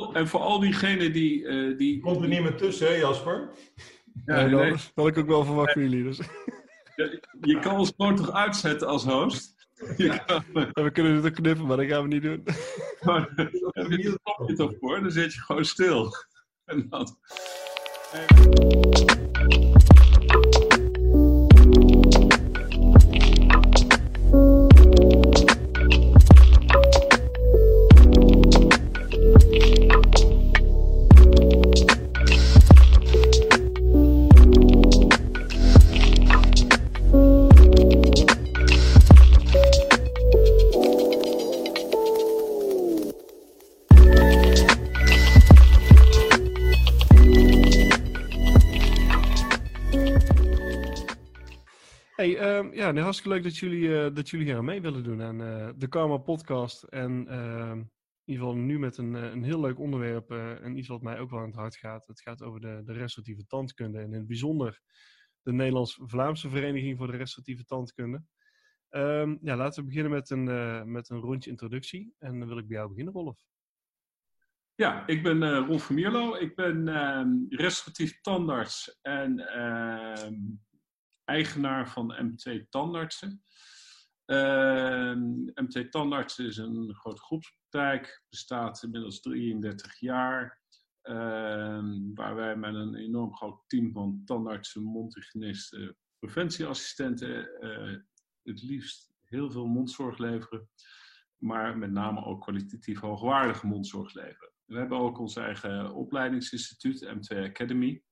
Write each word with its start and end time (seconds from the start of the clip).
al, 0.00 0.14
en 0.14 0.28
voor 0.28 0.40
al 0.40 0.60
diegenen 0.60 1.12
die... 1.12 1.42
Uh, 1.42 1.78
die 1.78 2.00
Komt 2.00 2.22
er 2.22 2.28
niet 2.28 2.42
meer 2.42 2.56
tussen, 2.56 2.86
hè 2.86 2.94
Jasper? 2.94 3.50
Ja, 4.26 4.46
nee, 4.46 4.54
nee. 4.54 4.70
dat 4.70 4.90
had 4.94 5.06
ik 5.06 5.18
ook 5.18 5.26
wel 5.26 5.44
verwacht 5.44 5.72
van 5.72 5.82
jullie. 5.82 6.02
Dus. 6.02 6.16
Je, 6.96 7.22
je 7.40 7.58
kan 7.58 7.78
ons 7.78 7.92
gewoon 7.96 8.16
toch 8.16 8.32
uitzetten 8.32 8.88
als 8.88 9.04
host? 9.04 9.54
Ja. 9.96 10.44
we 10.72 10.90
kunnen 10.92 11.14
het 11.14 11.24
ook 11.24 11.34
knippen, 11.34 11.66
maar 11.66 11.76
dat 11.76 11.86
gaan 11.86 12.02
we 12.02 12.08
niet 12.08 12.22
doen. 12.22 12.42
heb 12.44 13.90
je 13.90 14.10
het 14.10 14.18
knopje 14.22 14.54
toch 14.54 14.72
voor? 14.80 15.00
Dan 15.00 15.10
zit 15.10 15.34
je 15.34 15.40
gewoon 15.40 15.64
stil. 15.64 16.12
En 16.64 16.86
dan... 16.88 17.16
ja, 52.84 52.90
nee, 52.90 53.02
hartstikke 53.02 53.34
leuk 53.34 53.42
dat 53.42 53.56
jullie, 53.56 53.88
uh, 53.88 54.14
dat 54.14 54.28
jullie 54.28 54.46
hier 54.46 54.56
aan 54.56 54.64
mee 54.64 54.80
willen 54.80 55.02
doen 55.02 55.22
aan 55.22 55.40
uh, 55.40 55.68
de 55.76 55.88
Karma 55.88 56.16
Podcast. 56.16 56.82
En 56.82 57.26
uh, 57.28 57.70
in 57.70 57.90
ieder 58.24 58.44
geval 58.44 58.54
nu 58.54 58.78
met 58.78 58.96
een, 58.96 59.14
een 59.14 59.44
heel 59.44 59.60
leuk 59.60 59.78
onderwerp 59.78 60.30
en 60.30 60.76
iets 60.76 60.88
wat 60.88 61.02
mij 61.02 61.18
ook 61.18 61.30
wel 61.30 61.40
aan 61.40 61.46
het 61.46 61.54
hart 61.54 61.76
gaat. 61.76 62.06
Het 62.06 62.20
gaat 62.20 62.42
over 62.42 62.60
de, 62.60 62.82
de 62.84 62.92
restauratieve 62.92 63.46
tandkunde 63.46 63.98
en 63.98 64.04
in 64.04 64.12
het 64.12 64.26
bijzonder 64.26 64.80
de 65.42 65.52
Nederlands-Vlaamse 65.52 66.48
Vereniging 66.48 66.98
voor 66.98 67.06
de 67.06 67.16
Restauratieve 67.16 67.64
Tandkunde. 67.64 68.22
Um, 68.90 69.38
ja, 69.42 69.56
laten 69.56 69.80
we 69.82 69.88
beginnen 69.88 70.12
met 70.12 70.30
een, 70.30 70.92
met 70.92 71.10
een 71.10 71.20
rondje 71.20 71.50
introductie. 71.50 72.14
En 72.18 72.38
dan 72.38 72.48
wil 72.48 72.58
ik 72.58 72.66
bij 72.66 72.76
jou 72.76 72.88
beginnen, 72.88 73.12
Rolf. 73.12 73.44
Ja, 74.74 75.06
ik 75.06 75.22
ben 75.22 75.42
uh, 75.42 75.66
Rolf 75.66 75.86
van 75.86 75.94
Mierlo. 75.94 76.34
Ik 76.36 76.54
ben 76.54 76.86
uh, 76.86 77.58
restauratief 77.58 78.20
tandarts 78.20 78.98
en 79.02 79.36
eigenaar 81.24 81.88
van 81.88 82.06
MT 82.06 82.66
Tandartsen. 82.70 83.42
Uh, 84.26 85.14
MT 85.54 85.90
Tandartsen 85.90 86.46
is 86.46 86.56
een 86.56 86.94
grote 86.94 87.22
groepspraktijk, 87.22 88.22
bestaat 88.28 88.82
inmiddels 88.82 89.20
33 89.20 89.98
jaar. 89.98 90.62
Uh, 91.02 91.84
waar 92.14 92.34
wij 92.34 92.56
met 92.56 92.74
een 92.74 92.94
enorm 92.94 93.36
groot 93.36 93.62
team 93.66 93.92
van 93.92 94.22
tandartsen, 94.24 94.82
mondhygiënisten, 94.82 95.96
preventieassistenten 96.18 97.50
uh, 97.60 97.98
het 98.42 98.62
liefst 98.62 99.12
heel 99.24 99.50
veel 99.50 99.66
mondzorg 99.66 100.18
leveren. 100.18 100.68
Maar 101.36 101.78
met 101.78 101.90
name 101.90 102.24
ook 102.24 102.42
kwalitatief 102.42 103.00
hoogwaardige 103.00 103.66
mondzorg 103.66 104.14
leveren. 104.14 104.52
We 104.64 104.78
hebben 104.78 104.98
ook 104.98 105.18
ons 105.18 105.36
eigen 105.36 105.94
opleidingsinstituut, 105.94 107.06
M2 107.06 107.38
Academy. 107.38 108.02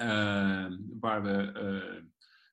Uh, 0.00 0.66
waar 1.00 1.22
we 1.22 1.52
uh, 1.62 2.04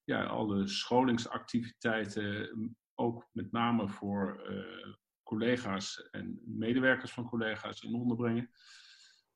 ja, 0.05 0.23
alle 0.23 0.67
scholingsactiviteiten, 0.67 2.49
ook 2.95 3.29
met 3.31 3.51
name 3.51 3.89
voor 3.89 4.49
uh, 4.49 4.93
collega's 5.23 6.09
en 6.11 6.41
medewerkers 6.45 7.11
van 7.11 7.29
collega's 7.29 7.81
in 7.81 7.93
onderbrengen. 7.93 8.49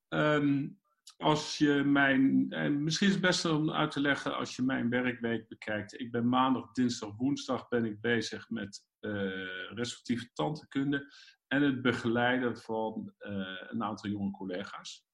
Um, 0.09 0.79
als 1.17 1.57
je 1.57 1.83
mijn, 1.83 2.51
en 2.51 2.83
misschien 2.83 3.07
is 3.07 3.13
het 3.13 3.21
best 3.21 3.45
om 3.45 3.71
uit 3.71 3.91
te 3.91 4.01
leggen 4.01 4.35
als 4.35 4.55
je 4.55 4.61
mijn 4.61 4.89
werkweek 4.89 5.47
bekijkt. 5.47 5.99
Ik 5.99 6.11
ben 6.11 6.29
maandag, 6.29 6.71
dinsdag, 6.71 7.15
woensdag 7.15 7.67
ben 7.67 7.85
ik 7.85 8.01
bezig 8.01 8.49
met 8.49 8.85
uh, 8.99 9.71
respectieve 9.73 10.29
tandheelkunde 10.33 11.13
en 11.47 11.61
het 11.61 11.81
begeleiden 11.81 12.57
van 12.57 13.13
uh, 13.19 13.61
een 13.69 13.83
aantal 13.83 14.09
jonge 14.09 14.31
collega's. 14.31 15.08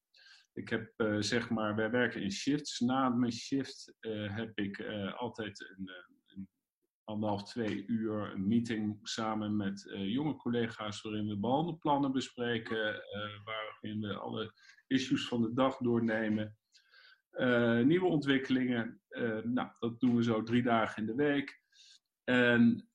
Ik 0.56 0.70
heb 0.70 0.94
uh, 0.98 1.16
zeg 1.20 1.50
maar, 1.50 1.76
wij 1.76 1.92
werken 1.92 2.22
in 2.22 2.32
shifts. 2.32 2.80
Na 2.80 3.10
mijn 3.10 3.32
shift 3.32 3.94
uh, 4.02 4.36
heb 4.36 4.58
ik 4.58 4.78
uh, 4.78 5.14
altijd 5.14 5.76
een, 5.78 5.92
een, 6.26 6.50
anderhalf, 7.04 7.44
twee 7.44 7.86
uur 7.86 8.32
een 8.32 8.48
meeting 8.48 9.00
samen 9.02 9.56
met 9.56 9.86
jonge 9.90 10.36
collega's 10.36 11.02
waarin 11.02 11.28
we 11.28 11.38
behandelplannen 11.38 12.12
bespreken, 12.12 13.04
waarin 13.44 14.02
we 14.02 14.18
alle 14.18 14.54
issues 14.88 15.28
van 15.28 15.42
de 15.42 15.54
dag 15.54 15.78
doornemen. 15.78 16.58
nieuwe 17.88 18.06
ontwikkelingen, 18.06 19.02
nou, 19.44 19.70
dat 19.80 20.00
doen 20.00 20.16
we 20.16 20.24
zo 20.24 20.44
drie 20.44 20.64
dagen 20.64 21.02
in 21.02 21.08
de 21.08 21.16
week. 21.16 21.62
En 22.24 22.90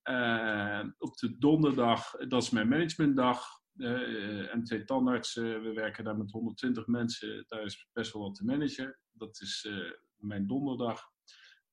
op 0.98 1.16
de 1.16 1.38
donderdag, 1.38 2.10
dat 2.10 2.42
is 2.42 2.50
mijn 2.50 2.68
managementdag, 2.68 3.59
uh, 3.76 4.54
MT 4.54 4.86
Tandartsen, 4.86 5.62
we 5.62 5.72
werken 5.72 6.04
daar 6.04 6.16
met 6.16 6.30
120 6.30 6.86
mensen. 6.86 7.44
Daar 7.48 7.62
is 7.62 7.88
best 7.92 8.12
wel 8.12 8.22
wat 8.22 8.34
te 8.34 8.44
managen. 8.44 8.98
Dat 9.10 9.40
is 9.40 9.64
uh, 9.68 9.92
mijn 10.16 10.46
donderdag. 10.46 11.02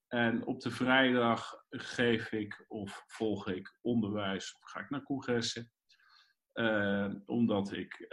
En 0.07 0.45
op 0.45 0.61
de 0.61 0.71
vrijdag 0.71 1.63
geef 1.69 2.31
ik 2.31 2.65
of 2.67 3.03
volg 3.07 3.47
ik 3.47 3.77
onderwijs 3.81 4.55
of 4.55 4.69
ga 4.69 4.79
ik 4.79 4.89
naar 4.89 5.03
congressen. 5.03 5.71
Omdat 7.25 7.71
ik 7.71 8.07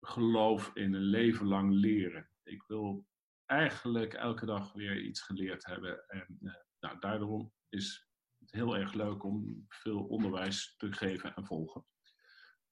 geloof 0.00 0.70
in 0.74 0.94
een 0.94 1.02
leven 1.02 1.46
lang 1.46 1.72
leren. 1.72 2.30
Ik 2.42 2.64
wil 2.66 3.06
eigenlijk 3.46 4.14
elke 4.14 4.46
dag 4.46 4.72
weer 4.72 5.00
iets 5.00 5.20
geleerd 5.20 5.66
hebben. 5.66 6.08
En 6.08 6.38
nou, 6.80 6.98
daarom 6.98 7.52
is 7.68 8.08
het 8.38 8.52
heel 8.52 8.76
erg 8.76 8.92
leuk 8.92 9.24
om 9.24 9.64
veel 9.68 10.04
onderwijs 10.04 10.74
te 10.76 10.92
geven 10.92 11.34
en 11.34 11.46
volgen. 11.46 11.84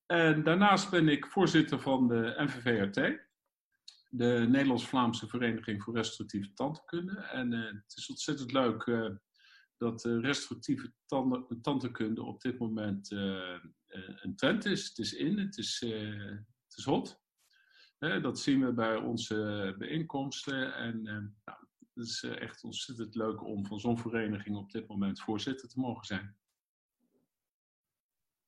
En 0.06 0.43
daarnaast 0.43 0.91
ben 0.91 1.09
ik 1.09 1.27
voorzitter 1.27 1.81
van 1.81 2.09
de 2.09 2.34
NVVRT, 2.37 2.94
de 4.09 4.47
Nederlands-Vlaamse 4.49 5.28
Vereniging 5.28 5.83
voor 5.83 5.94
Restauratieve 5.94 6.53
Tandheelkunde. 6.53 7.21
En 7.21 7.53
uh, 7.53 7.65
het 7.67 7.97
is 7.97 8.09
ontzettend 8.09 8.53
leuk 8.53 8.87
uh, 8.87 9.11
dat 9.77 10.05
uh, 10.05 10.21
restauratieve 10.21 10.93
tandheelkunde 11.62 12.22
op 12.22 12.41
dit 12.41 12.59
moment 12.59 13.11
een 13.11 14.37
trend 14.37 14.65
is. 14.65 14.89
Het 14.89 14.99
is 14.99 15.12
in, 15.12 15.39
het 15.39 15.59
is, 15.59 15.81
het 16.66 16.77
is 16.77 16.84
hot. 16.84 17.21
dat 17.99 18.39
zien 18.39 18.65
we 18.65 18.72
bij 18.72 18.97
onze 18.97 19.75
bijeenkomsten. 19.78 20.75
En 20.75 21.03
nou, 21.03 21.59
het 21.95 22.06
is 22.06 22.22
echt 22.22 22.65
ontzettend 22.65 23.15
leuk 23.15 23.45
om 23.45 23.66
van 23.66 23.81
zo'n 23.81 23.99
vereniging 23.99 24.56
op 24.56 24.71
dit 24.71 24.89
moment 24.89 25.21
voorzitter 25.21 25.69
te 25.69 25.81
mogen 25.81 26.05
zijn. 26.05 26.37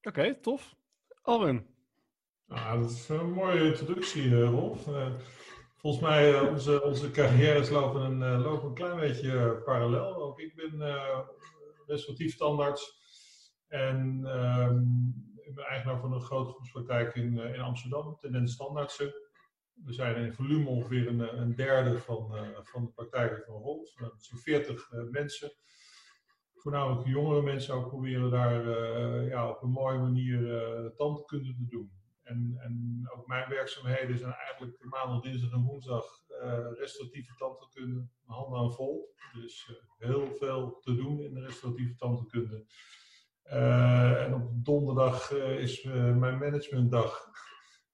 Oké, 0.00 0.40
tof. 0.40 0.76
Alwin. 1.28 1.66
Ah, 2.46 2.80
dat 2.80 2.90
is 2.90 3.08
een 3.08 3.32
mooie 3.32 3.64
introductie, 3.64 4.24
eh, 4.24 4.50
Rolf. 4.50 4.86
Uh, 4.86 5.08
volgens 5.76 6.02
mij, 6.02 6.32
uh, 6.32 6.50
onze, 6.50 6.82
onze 6.82 7.10
carrières 7.10 7.70
lopen 7.70 8.00
een, 8.00 8.20
uh, 8.20 8.44
lopen 8.44 8.68
een 8.68 8.74
klein 8.74 8.96
beetje 8.96 9.62
parallel. 9.64 10.14
Ook 10.14 10.40
ik 10.40 10.54
ben 10.54 10.82
restauratief 11.86 12.36
tandarts. 12.36 13.02
En 13.66 14.20
ehm, 14.24 14.78
ik 15.48 15.54
ben 15.54 15.64
eigenaar 15.64 16.00
van 16.00 16.12
een 16.12 16.20
grote 16.20 16.50
groepspraktijk 16.50 17.14
in, 17.14 17.38
in 17.38 17.60
Amsterdam, 17.60 18.16
Tendens 18.20 18.52
Standaardsen. 18.52 19.14
We 19.84 19.92
zijn 19.92 20.16
in 20.16 20.32
volume 20.32 20.68
ongeveer 20.68 21.08
een, 21.08 21.40
een 21.40 21.54
derde 21.54 21.98
van, 21.98 22.34
van 22.62 22.84
de 22.84 22.90
praktijken 22.90 23.42
van 23.46 23.54
Rolf. 23.54 23.88
Zijn 24.16 24.40
40 24.40 24.90
mensen 25.10 25.52
voornamelijk 26.68 27.08
jongere 27.08 27.42
mensen 27.42 27.74
ook 27.74 27.88
proberen 27.88 28.30
daar 28.30 28.66
uh, 28.66 29.28
ja, 29.28 29.50
op 29.50 29.62
een 29.62 29.70
mooie 29.70 29.98
manier 29.98 30.40
uh, 30.40 30.90
tandkunde 30.96 31.54
te 31.54 31.66
doen. 31.68 31.90
En, 32.22 32.54
en 32.58 33.02
ook 33.14 33.26
mijn 33.26 33.48
werkzaamheden 33.48 34.18
zijn 34.18 34.32
eigenlijk 34.32 34.84
maandag, 34.84 35.22
dinsdag 35.22 35.52
en 35.52 35.62
woensdag 35.62 36.04
uh, 36.28 36.66
restauratieve 36.78 37.34
tandheelkunde, 37.36 38.08
handen 38.24 38.58
aan 38.58 38.72
vol. 38.72 39.14
Dus 39.32 39.72
heel 39.98 40.34
veel 40.34 40.78
te 40.80 40.94
doen 40.94 41.22
in 41.22 41.34
de 41.34 41.40
restauratieve 41.40 41.94
tandheelkunde. 41.94 42.66
en 44.24 44.34
op 44.34 44.64
donderdag 44.64 45.32
is 45.32 45.82
mijn 45.82 46.38
managementdag. 46.38 47.26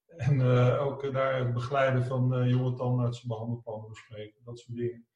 En 0.06 0.42
ook 0.78 1.12
daar 1.12 1.38
het 1.38 1.52
begeleiden 1.52 2.04
van 2.04 2.48
jonge 2.48 2.76
tandartsen, 2.76 3.28
behandelplannen 3.28 3.88
bespreken, 3.88 4.44
dat 4.44 4.58
soort 4.58 4.78
dingen. 4.78 5.06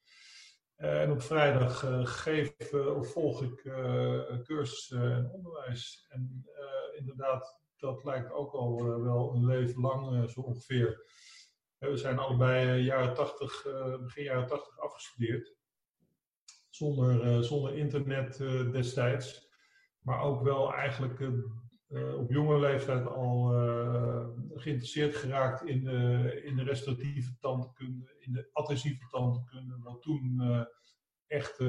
Eh, 0.79 1.01
en 1.01 1.11
op 1.11 1.21
vrijdag 1.21 1.83
uh, 1.83 2.05
geef 2.05 2.73
of 2.73 3.11
volg 3.11 3.43
ik 3.43 3.63
uh, 3.63 4.41
cursussen 4.43 5.13
en 5.13 5.29
onderwijs. 5.31 6.05
En 6.09 6.45
inderdaad, 6.97 7.59
dat 7.77 8.03
lijkt 8.03 8.31
ook 8.31 8.53
al 8.53 9.01
wel 9.01 9.33
een 9.33 9.45
leven 9.45 9.81
lang 9.81 10.29
zo 10.29 10.41
ongeveer. 10.41 11.05
we 11.77 11.97
zijn 11.97 12.19
allebei 12.19 12.81
jaren 12.81 13.13
80, 13.13 13.63
begin 14.01 14.23
jaren 14.23 14.47
80 14.47 14.79
afgestudeerd. 14.79 15.55
Zonder, 16.69 17.43
zonder 17.43 17.75
internet 17.77 18.37
destijds. 18.71 19.49
Maar 20.01 20.21
ook 20.21 20.43
wel 20.43 20.73
eigenlijk 20.73 21.19
op 22.17 22.31
jonge 22.31 22.59
leeftijd 22.59 23.07
al 23.07 23.47
geïnteresseerd 24.53 25.15
geraakt 25.15 25.65
in 25.65 25.83
de, 25.83 26.41
in 26.43 26.55
de 26.55 26.63
restauratieve 26.63 27.37
tandkunde, 27.39 28.15
in 28.19 28.31
de 28.31 28.49
adhesieve 28.53 29.07
tandkunde, 29.09 29.77
wat 29.79 30.01
toen 30.01 30.41
echt, 31.27 31.63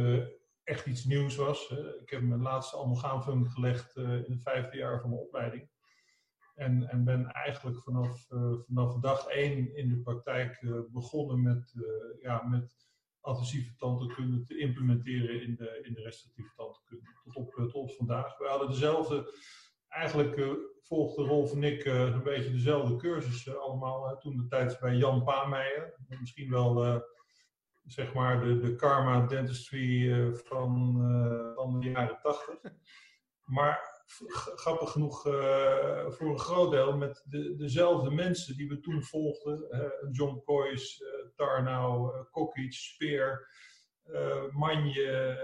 echt 0.64 0.86
iets 0.86 1.04
nieuws 1.04 1.36
was. 1.36 1.70
Ik 2.00 2.10
heb 2.10 2.22
mijn 2.22 2.42
laatste 2.42 2.78
amalgaamfunk 2.78 3.50
gelegd 3.50 3.96
in 3.96 4.26
het 4.28 4.42
vijfde 4.42 4.76
jaar 4.76 5.00
van 5.00 5.10
mijn 5.10 5.22
opleiding. 5.22 5.68
En, 6.54 6.88
en 6.88 7.04
ben 7.04 7.26
eigenlijk 7.26 7.82
vanaf, 7.82 8.26
vanaf 8.66 8.98
dag 9.00 9.26
één 9.26 9.76
in 9.76 9.88
de 9.88 10.00
praktijk 10.00 10.60
begonnen 10.92 11.42
met, 11.42 11.74
ja, 12.22 12.42
met 12.42 12.88
adhesieve 13.20 13.76
tandheelkunde 13.76 14.42
te 14.42 14.58
implementeren 14.58 15.42
in 15.42 15.54
de, 15.54 15.80
in 15.82 15.94
de 15.94 16.00
restauratieve 16.00 16.54
tandheelkunde. 16.56 17.10
Tot 17.24 17.36
op, 17.36 17.52
tot 17.54 17.72
op 17.72 17.90
vandaag. 17.90 18.38
We 18.38 18.46
hadden 18.46 18.68
dezelfde, 18.68 19.34
eigenlijk 19.90 20.36
uh, 20.36 20.52
volgde 20.80 21.22
Rolf 21.22 21.52
en 21.52 21.64
ik 21.64 21.84
uh, 21.84 22.00
een 22.00 22.22
beetje 22.22 22.50
dezelfde 22.50 22.96
cursus 22.96 23.46
uh, 23.46 23.54
allemaal. 23.54 24.18
toen 24.18 24.36
de 24.36 24.46
tijd 24.46 24.80
bij 24.80 24.94
Jan 24.94 25.24
Paameijer. 25.24 25.94
Misschien 26.20 26.50
wel 26.50 27.02
zeg 27.84 28.14
maar 28.14 28.40
de, 28.40 28.58
de 28.58 28.76
karma 28.76 29.26
dentistry 29.26 30.12
van, 30.34 30.94
van 31.54 31.80
de 31.80 31.90
jaren 31.90 32.18
tachtig. 32.22 32.60
Maar 33.44 34.02
grappig 34.54 34.90
genoeg 34.90 35.22
voor 36.08 36.28
een 36.28 36.38
groot 36.38 36.70
deel 36.70 36.96
met 36.96 37.22
de, 37.24 37.54
dezelfde 37.56 38.10
mensen 38.10 38.56
die 38.56 38.68
we 38.68 38.80
toen 38.80 39.02
volgden. 39.02 39.66
John 40.10 40.42
uh, 40.46 40.78
Tarnau, 41.36 42.12
Kokic, 42.30 42.72
Speer, 42.72 43.48
Manje, 44.50 45.38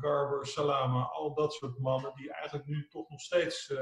Garber, 0.00 0.46
Salama. 0.46 1.02
Al 1.02 1.34
dat 1.34 1.52
soort 1.52 1.78
mannen 1.78 2.14
die 2.14 2.32
eigenlijk 2.32 2.66
nu 2.66 2.88
toch 2.88 3.08
nog 3.08 3.20
steeds 3.20 3.74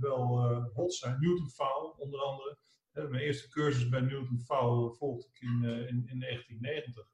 wel 0.00 0.38
hot 0.74 0.94
zijn. 0.94 1.20
Newton 1.20 1.50
Fowle 1.50 1.94
onder 1.96 2.20
andere. 2.20 2.58
mijn 2.92 3.22
eerste 3.22 3.48
cursus 3.48 3.88
bij 3.88 4.00
Newton 4.00 4.40
Fowle 4.40 4.94
volgde 4.94 5.28
ik 5.32 5.40
in, 5.40 5.64
in, 5.64 6.06
in 6.06 6.20
1990. 6.20 7.06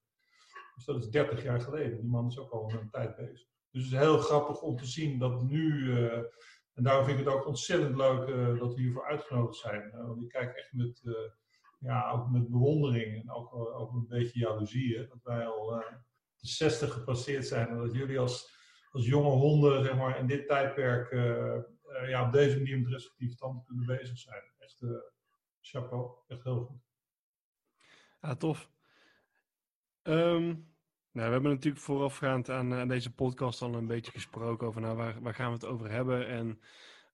Dus 0.74 0.84
dat 0.84 1.04
is 1.04 1.10
30 1.10 1.42
jaar 1.42 1.60
geleden. 1.60 2.00
Die 2.00 2.10
man 2.10 2.26
is 2.26 2.38
ook 2.38 2.50
al 2.50 2.70
een 2.70 2.90
tijd 2.90 3.16
bezig. 3.16 3.48
Dus 3.70 3.82
het 3.82 3.92
is 3.92 3.98
heel 3.98 4.18
grappig 4.18 4.60
om 4.60 4.76
te 4.76 4.86
zien 4.86 5.18
dat 5.18 5.42
nu, 5.42 5.92
en 6.74 6.82
daarom 6.82 7.04
vind 7.04 7.18
ik 7.18 7.24
het 7.24 7.34
ook 7.34 7.46
ontzettend 7.46 7.96
leuk 7.96 8.26
dat 8.58 8.74
we 8.74 8.80
hiervoor 8.80 9.06
uitgenodigd 9.06 9.56
zijn. 9.56 9.92
Uh, 9.94 10.06
want 10.06 10.22
ik 10.22 10.28
kijk 10.28 10.56
echt 10.56 10.72
met, 10.72 11.02
ja, 11.78 12.10
ook 12.10 12.30
met 12.30 12.50
bewondering 12.50 13.22
en 13.22 13.30
ook, 13.30 13.54
ook 13.54 13.92
een 13.92 14.06
beetje 14.08 14.38
jaloezie. 14.38 15.06
Dat 15.08 15.22
wij 15.22 15.46
al 15.46 15.82
de 16.40 16.48
60 16.48 16.92
gepasseerd 16.92 17.46
zijn 17.46 17.68
en 17.68 17.76
dat 17.76 17.94
jullie 17.94 18.18
als, 18.18 18.50
als 18.90 19.06
jonge 19.06 19.30
honden 19.30 19.84
zeg 19.84 19.96
maar, 19.96 20.18
in 20.18 20.26
dit 20.26 20.48
tijdperk 20.48 21.12
ja, 22.06 22.26
op 22.26 22.32
deze 22.32 22.56
manier 22.56 22.80
met 22.80 22.92
restrictieve 22.92 23.36
tanden 23.36 23.64
kunnen 23.64 23.86
bezig 23.86 24.18
zijn. 24.18 24.42
Echt 24.58 24.84
chapeau, 25.60 26.10
echt 26.28 26.44
heel 26.44 26.64
goed. 26.64 26.80
Ja, 28.20 28.36
tof. 28.36 28.70
Um, 30.02 30.70
nou, 31.12 31.26
we 31.26 31.32
hebben 31.32 31.50
natuurlijk 31.50 31.82
voorafgaand 31.82 32.50
aan, 32.50 32.88
deze 32.88 33.14
podcast 33.14 33.62
al 33.62 33.74
een 33.74 33.86
beetje 33.86 34.12
gesproken 34.12 34.66
over 34.66 34.80
nou, 34.80 34.96
waar, 34.96 35.22
waar 35.22 35.34
gaan 35.34 35.46
we 35.46 35.52
het 35.52 35.64
over 35.64 35.90
hebben. 35.90 36.26
En 36.26 36.60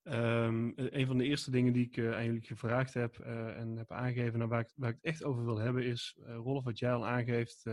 um, 0.03 0.73
een 0.75 1.07
van 1.07 1.17
de 1.17 1.23
eerste 1.23 1.51
dingen 1.51 1.73
die 1.73 1.89
ik 1.91 2.13
aan 2.13 2.25
jullie 2.25 2.41
gevraagd 2.41 2.93
heb 2.93 3.19
en 3.19 3.77
heb 3.77 3.91
aangegeven, 3.91 4.37
nou, 4.37 4.49
waar, 4.49 4.59
ik, 4.59 4.71
waar 4.75 4.89
ik 4.89 4.95
het 4.95 5.05
echt 5.05 5.23
over 5.23 5.45
wil 5.45 5.57
hebben, 5.57 5.83
is, 5.83 6.17
uh, 6.19 6.35
Rolf, 6.35 6.63
wat 6.63 6.79
jij 6.79 6.93
al 6.93 7.07
aangeeft, 7.07 7.65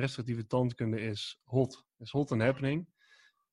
restrictieve 0.00 0.46
tandkunde 0.46 1.00
is 1.00 1.40
hot. 1.44 1.86
is 1.98 2.10
hot 2.10 2.32
and 2.32 2.42
happening. 2.42 2.88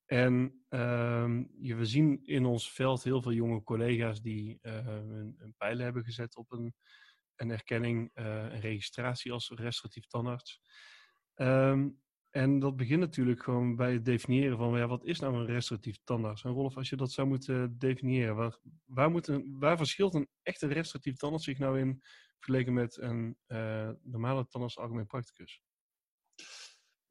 En 0.05 0.63
um, 0.69 1.49
je, 1.57 1.75
we 1.75 1.85
zien 1.85 2.25
in 2.25 2.45
ons 2.45 2.71
veld 2.71 3.03
heel 3.03 3.21
veel 3.21 3.33
jonge 3.33 3.63
collega's 3.63 4.21
die 4.21 4.57
hun, 4.61 5.35
hun 5.37 5.53
pijlen 5.57 5.83
hebben 5.83 6.03
gezet 6.03 6.35
op 6.35 6.51
een, 6.51 6.73
een 7.35 7.51
erkenning, 7.51 8.11
een 8.13 8.59
registratie 8.59 9.31
als 9.31 9.49
restrictief 9.49 10.05
tandarts. 10.05 10.61
Um, 11.35 12.01
en 12.35 12.59
dat 12.59 12.75
begint 12.75 12.99
natuurlijk 12.99 13.43
gewoon 13.43 13.75
bij 13.75 13.93
het 13.93 14.05
definiëren 14.05 14.57
van 14.57 14.77
ja, 14.77 14.87
wat 14.87 15.05
is 15.05 15.19
nou 15.19 15.35
een 15.35 15.45
restauratief 15.45 15.97
tandarts? 16.03 16.43
En 16.43 16.51
Rolf, 16.51 16.77
als 16.77 16.89
je 16.89 16.95
dat 16.95 17.11
zou 17.11 17.27
moeten 17.27 17.77
definiëren, 17.77 18.59
waar, 18.85 19.11
moet 19.11 19.27
een, 19.27 19.55
waar 19.59 19.77
verschilt 19.77 20.13
een 20.13 20.29
echte 20.41 20.67
restauratief 20.67 21.15
tandarts 21.15 21.45
zich 21.45 21.57
nou 21.57 21.79
in 21.79 22.01
vergeleken 22.39 22.73
met 22.73 22.97
een 22.97 23.37
uh, 23.47 23.89
normale 24.03 24.47
tandarts 24.47 24.77
algemeen 24.77 25.05
practicus? 25.05 25.61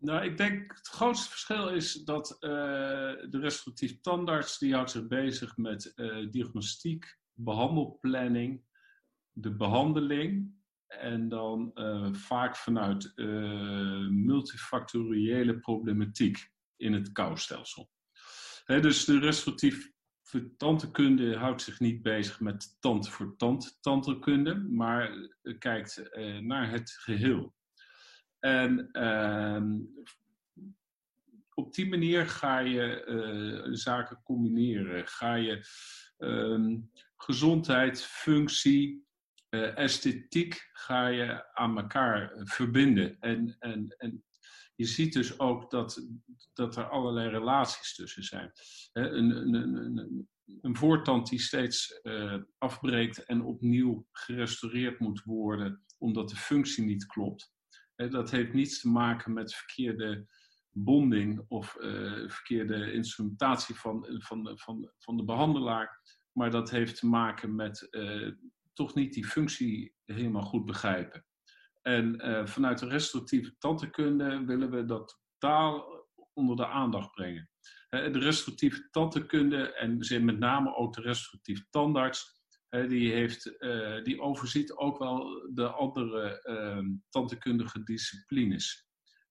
Nou, 0.03 0.25
ik 0.25 0.37
denk 0.37 0.73
het 0.77 0.89
grootste 0.89 1.31
verschil 1.31 1.69
is 1.69 1.93
dat 1.93 2.37
uh, 2.41 2.51
de 3.31 3.39
restauratief 3.41 4.01
tandarts 4.01 4.59
die 4.59 4.75
houdt 4.75 4.91
zich 4.91 5.07
bezig 5.07 5.57
met 5.57 5.93
uh, 5.97 6.31
diagnostiek, 6.31 7.19
behandelplanning, 7.33 8.65
de 9.33 9.57
behandeling 9.57 10.55
en 10.87 11.29
dan 11.29 11.71
uh, 11.75 12.13
vaak 12.13 12.57
vanuit 12.57 13.13
multifactoriële 14.11 15.59
problematiek 15.59 16.51
in 16.77 16.93
het 16.93 17.13
koustelsel. 17.13 17.91
Dus 18.67 19.05
de 19.05 19.19
restauratieve 19.19 19.93
tandheelkunde 20.57 21.37
houdt 21.37 21.63
zich 21.63 21.81
niet 21.81 22.03
bezig 22.03 22.41
met 22.41 22.77
tand 22.81 23.09
voor 23.09 23.37
tand 23.37 23.79
tandheelkunde, 23.81 24.55
maar 24.55 25.29
kijkt 25.59 26.11
naar 26.41 26.71
het 26.71 26.91
geheel. 26.91 27.55
En 28.43 28.91
ehm, 28.93 29.79
op 31.55 31.75
die 31.75 31.89
manier 31.89 32.27
ga 32.27 32.59
je 32.59 33.69
zaken 33.71 34.23
combineren. 34.23 35.09
Ga 35.09 35.35
je 35.35 35.67
ehm, 36.19 36.77
gezondheid, 37.17 38.03
functie, 38.03 39.07
uh, 39.55 39.77
esthetiek 39.77 40.71
ga 40.73 41.07
je 41.07 41.55
aan 41.55 41.79
elkaar 41.79 42.33
verbinden. 42.45 43.17
En, 43.21 43.57
en, 43.59 43.95
en 43.99 44.25
je 44.75 44.85
ziet 44.85 45.13
dus 45.13 45.39
ook 45.39 45.71
dat, 45.71 46.07
dat 46.53 46.77
er 46.77 46.89
allerlei 46.89 47.29
relaties 47.29 47.95
tussen 47.95 48.23
zijn. 48.23 48.53
een, 48.93 49.31
een, 49.31 49.55
een, 49.55 50.29
een, 50.61 50.77
voortand 50.77 51.29
die 51.29 51.41
steeds 51.41 52.01
uh, 52.03 52.43
afbreekt 52.59 53.25
en 53.25 53.43
opnieuw 53.43 54.07
gerestaureerd 54.13 54.99
moet 54.99 55.23
worden 55.25 55.85
omdat 55.99 56.29
de 56.29 56.37
functie 56.37 56.85
niet 56.85 57.07
klopt. 57.07 57.52
Dat 58.11 58.31
heeft 58.31 58.53
niets 58.53 58.81
te 58.81 58.89
maken 58.89 59.33
met 59.33 59.55
verkeerde 59.55 60.27
bonding 60.71 61.45
of 61.49 61.77
uh, 61.81 62.29
verkeerde 62.29 62.93
instrumentatie 62.93 63.75
van, 63.75 64.07
van, 64.19 64.59
van, 64.59 64.93
van 64.99 65.17
de 65.17 65.25
behandelaar. 65.25 66.01
Maar 66.33 66.51
dat 66.51 66.71
heeft 66.71 66.99
te 66.99 67.07
maken 67.07 67.55
met 67.55 67.89
toch 68.73 68.95
niet 68.95 69.13
die 69.13 69.27
functie 69.27 69.95
helemaal 70.05 70.43
goed 70.43 70.65
begrijpen. 70.65 71.25
En 71.83 72.19
vanuit 72.49 72.79
de 72.79 72.89
restauratieve 72.89 73.57
tandheelkunde 73.59 74.45
willen 74.45 74.71
we 74.71 74.85
dat 74.85 75.21
totaal 75.39 76.07
onder 76.33 76.57
de 76.57 76.67
aandacht 76.67 77.11
brengen. 77.11 77.51
De 77.89 78.19
restauratieve 78.19 78.89
tandheelkunde 78.91 79.75
en 79.75 80.25
met 80.25 80.39
name 80.39 80.75
ook 80.75 80.95
de 80.95 81.01
restauratieve 81.01 81.67
tandarts, 81.71 82.42
die, 82.73 83.13
heeft, 83.13 83.45
die 84.05 84.21
overziet 84.21 84.73
ook 84.73 84.99
wel 84.99 85.51
de 85.55 85.67
andere 85.67 86.43
ehm, 86.43 86.91
tandheelkundige 87.09 87.83
disciplines. 87.83 88.87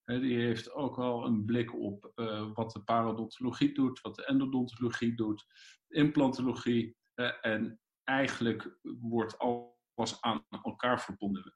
die 0.05 0.37
heeft 0.37 0.71
ook 0.71 0.95
wel 0.95 1.25
een 1.25 1.45
blik 1.45 1.73
op 1.73 2.11
wat 2.53 2.71
de 2.71 2.83
parodontologie 2.83 3.73
doet, 3.73 4.01
wat 4.01 4.15
de 4.15 4.25
endodontologie 4.25 5.15
doet, 5.15 5.45
implantologie 5.87 6.95
en 7.41 7.79
eigenlijk 8.03 8.77
wordt 8.99 9.37
alles 9.37 10.21
aan 10.21 10.45
elkaar 10.49 11.01
verbonden. 11.01 11.55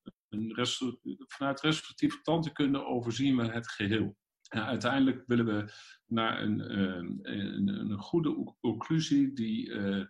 vanuit 1.27 1.61
restauratieve 1.61 2.21
tandheelkunde 2.21 2.85
overzien 2.85 3.37
we 3.37 3.43
het 3.43 3.67
geheel. 3.67 4.15
En 4.49 4.65
uiteindelijk 4.65 5.23
willen 5.27 5.45
we 5.45 5.73
naar 6.05 6.41
een, 6.41 6.61
ehm, 6.61 7.17
een, 7.21 7.67
een 7.67 7.97
goede 7.97 8.55
occlusie 8.59 9.33
die 9.33 9.67
uh, 9.67 10.05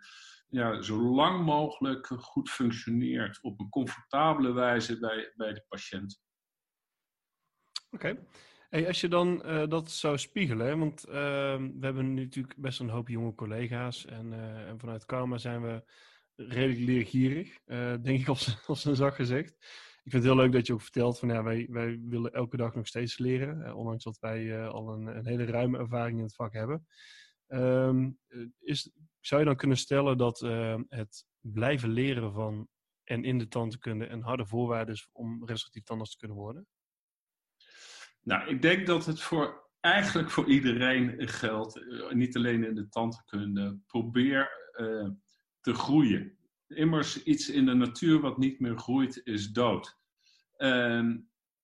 ja, 0.47 0.81
zo 0.81 1.01
lang 1.01 1.45
mogelijk 1.45 2.07
goed 2.07 2.49
functioneert 2.49 3.41
op 3.41 3.59
een 3.59 3.69
comfortabele 3.69 4.53
wijze 4.53 4.99
bij, 4.99 5.31
bij 5.35 5.53
de 5.53 5.65
patiënt. 5.67 6.23
Oké. 7.89 8.17
Hey, 8.69 8.87
als 8.87 9.01
je 9.01 9.07
dan 9.07 9.41
uh, 9.45 9.67
dat 9.67 9.91
zou 9.91 10.17
spiegelen, 10.17 10.79
want 10.79 11.05
uh, 11.07 11.13
we 11.57 11.77
hebben 11.79 12.13
nu 12.13 12.23
natuurlijk 12.23 12.57
best 12.57 12.79
een 12.79 12.89
hoop 12.89 13.07
jonge 13.07 13.35
collega's 13.35 14.05
en, 14.05 14.31
uh, 14.31 14.67
en 14.67 14.79
vanuit 14.79 15.05
Karma 15.05 15.37
zijn 15.37 15.61
we 15.61 15.83
redelijk 16.35 16.79
leergierig, 16.79 17.57
uh, 17.65 17.95
denk 18.01 18.19
ik 18.19 18.27
op 18.27 18.77
zijn 18.77 18.95
zacht 19.03 19.15
gezegd. 19.15 19.49
Ik 20.03 20.11
vind 20.11 20.23
het 20.23 20.33
heel 20.33 20.41
leuk 20.41 20.51
dat 20.51 20.67
je 20.67 20.73
ook 20.73 20.81
vertelt 20.81 21.19
van 21.19 21.29
ja, 21.29 21.43
wij, 21.43 21.67
wij 21.69 21.99
willen 22.01 22.33
elke 22.33 22.57
dag 22.57 22.75
nog 22.75 22.87
steeds 22.87 23.17
leren, 23.17 23.75
ondanks 23.75 24.03
dat 24.03 24.19
wij 24.19 24.67
al 24.67 24.93
een, 24.93 25.05
een, 25.05 25.27
hele 25.27 25.45
ruime 25.45 25.77
ervaring 25.77 26.17
in 26.17 26.23
het 26.23 26.35
vak 26.35 26.53
hebben. 26.53 26.87
Um, 27.47 28.19
is, 28.59 28.91
zou 29.25 29.41
je 29.41 29.48
dan 29.48 29.55
kunnen 29.55 29.77
stellen 29.77 30.17
dat 30.17 30.39
het 30.89 31.25
blijven 31.39 31.89
leren 31.89 32.34
van 32.34 32.67
en 33.03 33.24
in 33.24 33.38
de 33.38 33.48
tandheelkunde 33.48 34.08
een 34.08 34.22
harde 34.22 34.46
voorwaarde 34.46 34.91
is 34.91 35.10
om 35.12 35.46
restrictief 35.46 35.84
tandarts 35.84 36.12
te 36.12 36.17
kunnen 36.17 36.38
worden? 36.38 36.67
Nou, 38.22 38.50
ik 38.50 38.62
denk 38.62 38.88
dat 38.88 39.05
het 39.05 39.22
voor 39.22 39.70
eigenlijk 39.79 40.29
voor 40.29 40.46
iedereen 40.46 41.27
geldt, 41.27 41.86
niet 42.13 42.36
alleen 42.36 42.63
in 42.63 42.75
de 42.75 42.89
tandheelkunde. 42.89 43.79
Probeer 43.88 44.50
te 45.62 45.74
groeien. 45.74 46.38
Immers, 46.67 47.24
iets 47.24 47.50
in 47.50 47.65
de 47.65 47.74
natuur 47.74 48.20
wat 48.20 48.38
niet 48.38 48.60
meer 48.60 48.77
groeit, 48.77 49.22
is 49.24 49.51
dood. 49.51 49.98
Ehm, 50.58 51.17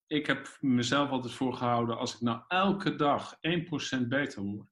ik 0.07 0.25
heb 0.25 0.57
mezelf 0.59 1.09
altijd 1.09 1.33
voorgehouden, 1.33 1.97
als 1.97 2.13
ik 2.13 2.21
nou 2.21 2.41
elke 2.47 2.95
dag 2.95 3.37
1% 3.41 4.09
beter 4.09 4.41
word, 4.41 4.70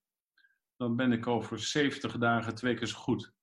dan 0.80 0.96
ben 0.96 1.12
ik 1.12 1.28
over 1.28 1.60
70 1.60 2.18
dagen 2.18 2.56
twee 2.56 2.76
keer 2.76 2.88
zo 2.88 2.98
goed. 2.98 3.34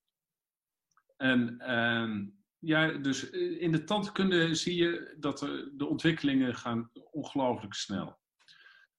En 1.16 1.58
ehm, 1.58 2.26
ja, 2.58 2.90
dus 2.92 3.30
eh, 3.30 3.60
in 3.62 3.72
de 3.72 3.84
tandkunde 3.84 4.54
zie 4.54 4.76
je 4.76 5.16
dat 5.18 5.38
de, 5.76 5.86
ontwikkelingen 5.86 6.54
gaan 6.54 6.90
ongelooflijk 7.10 7.74
snel. 7.74 8.18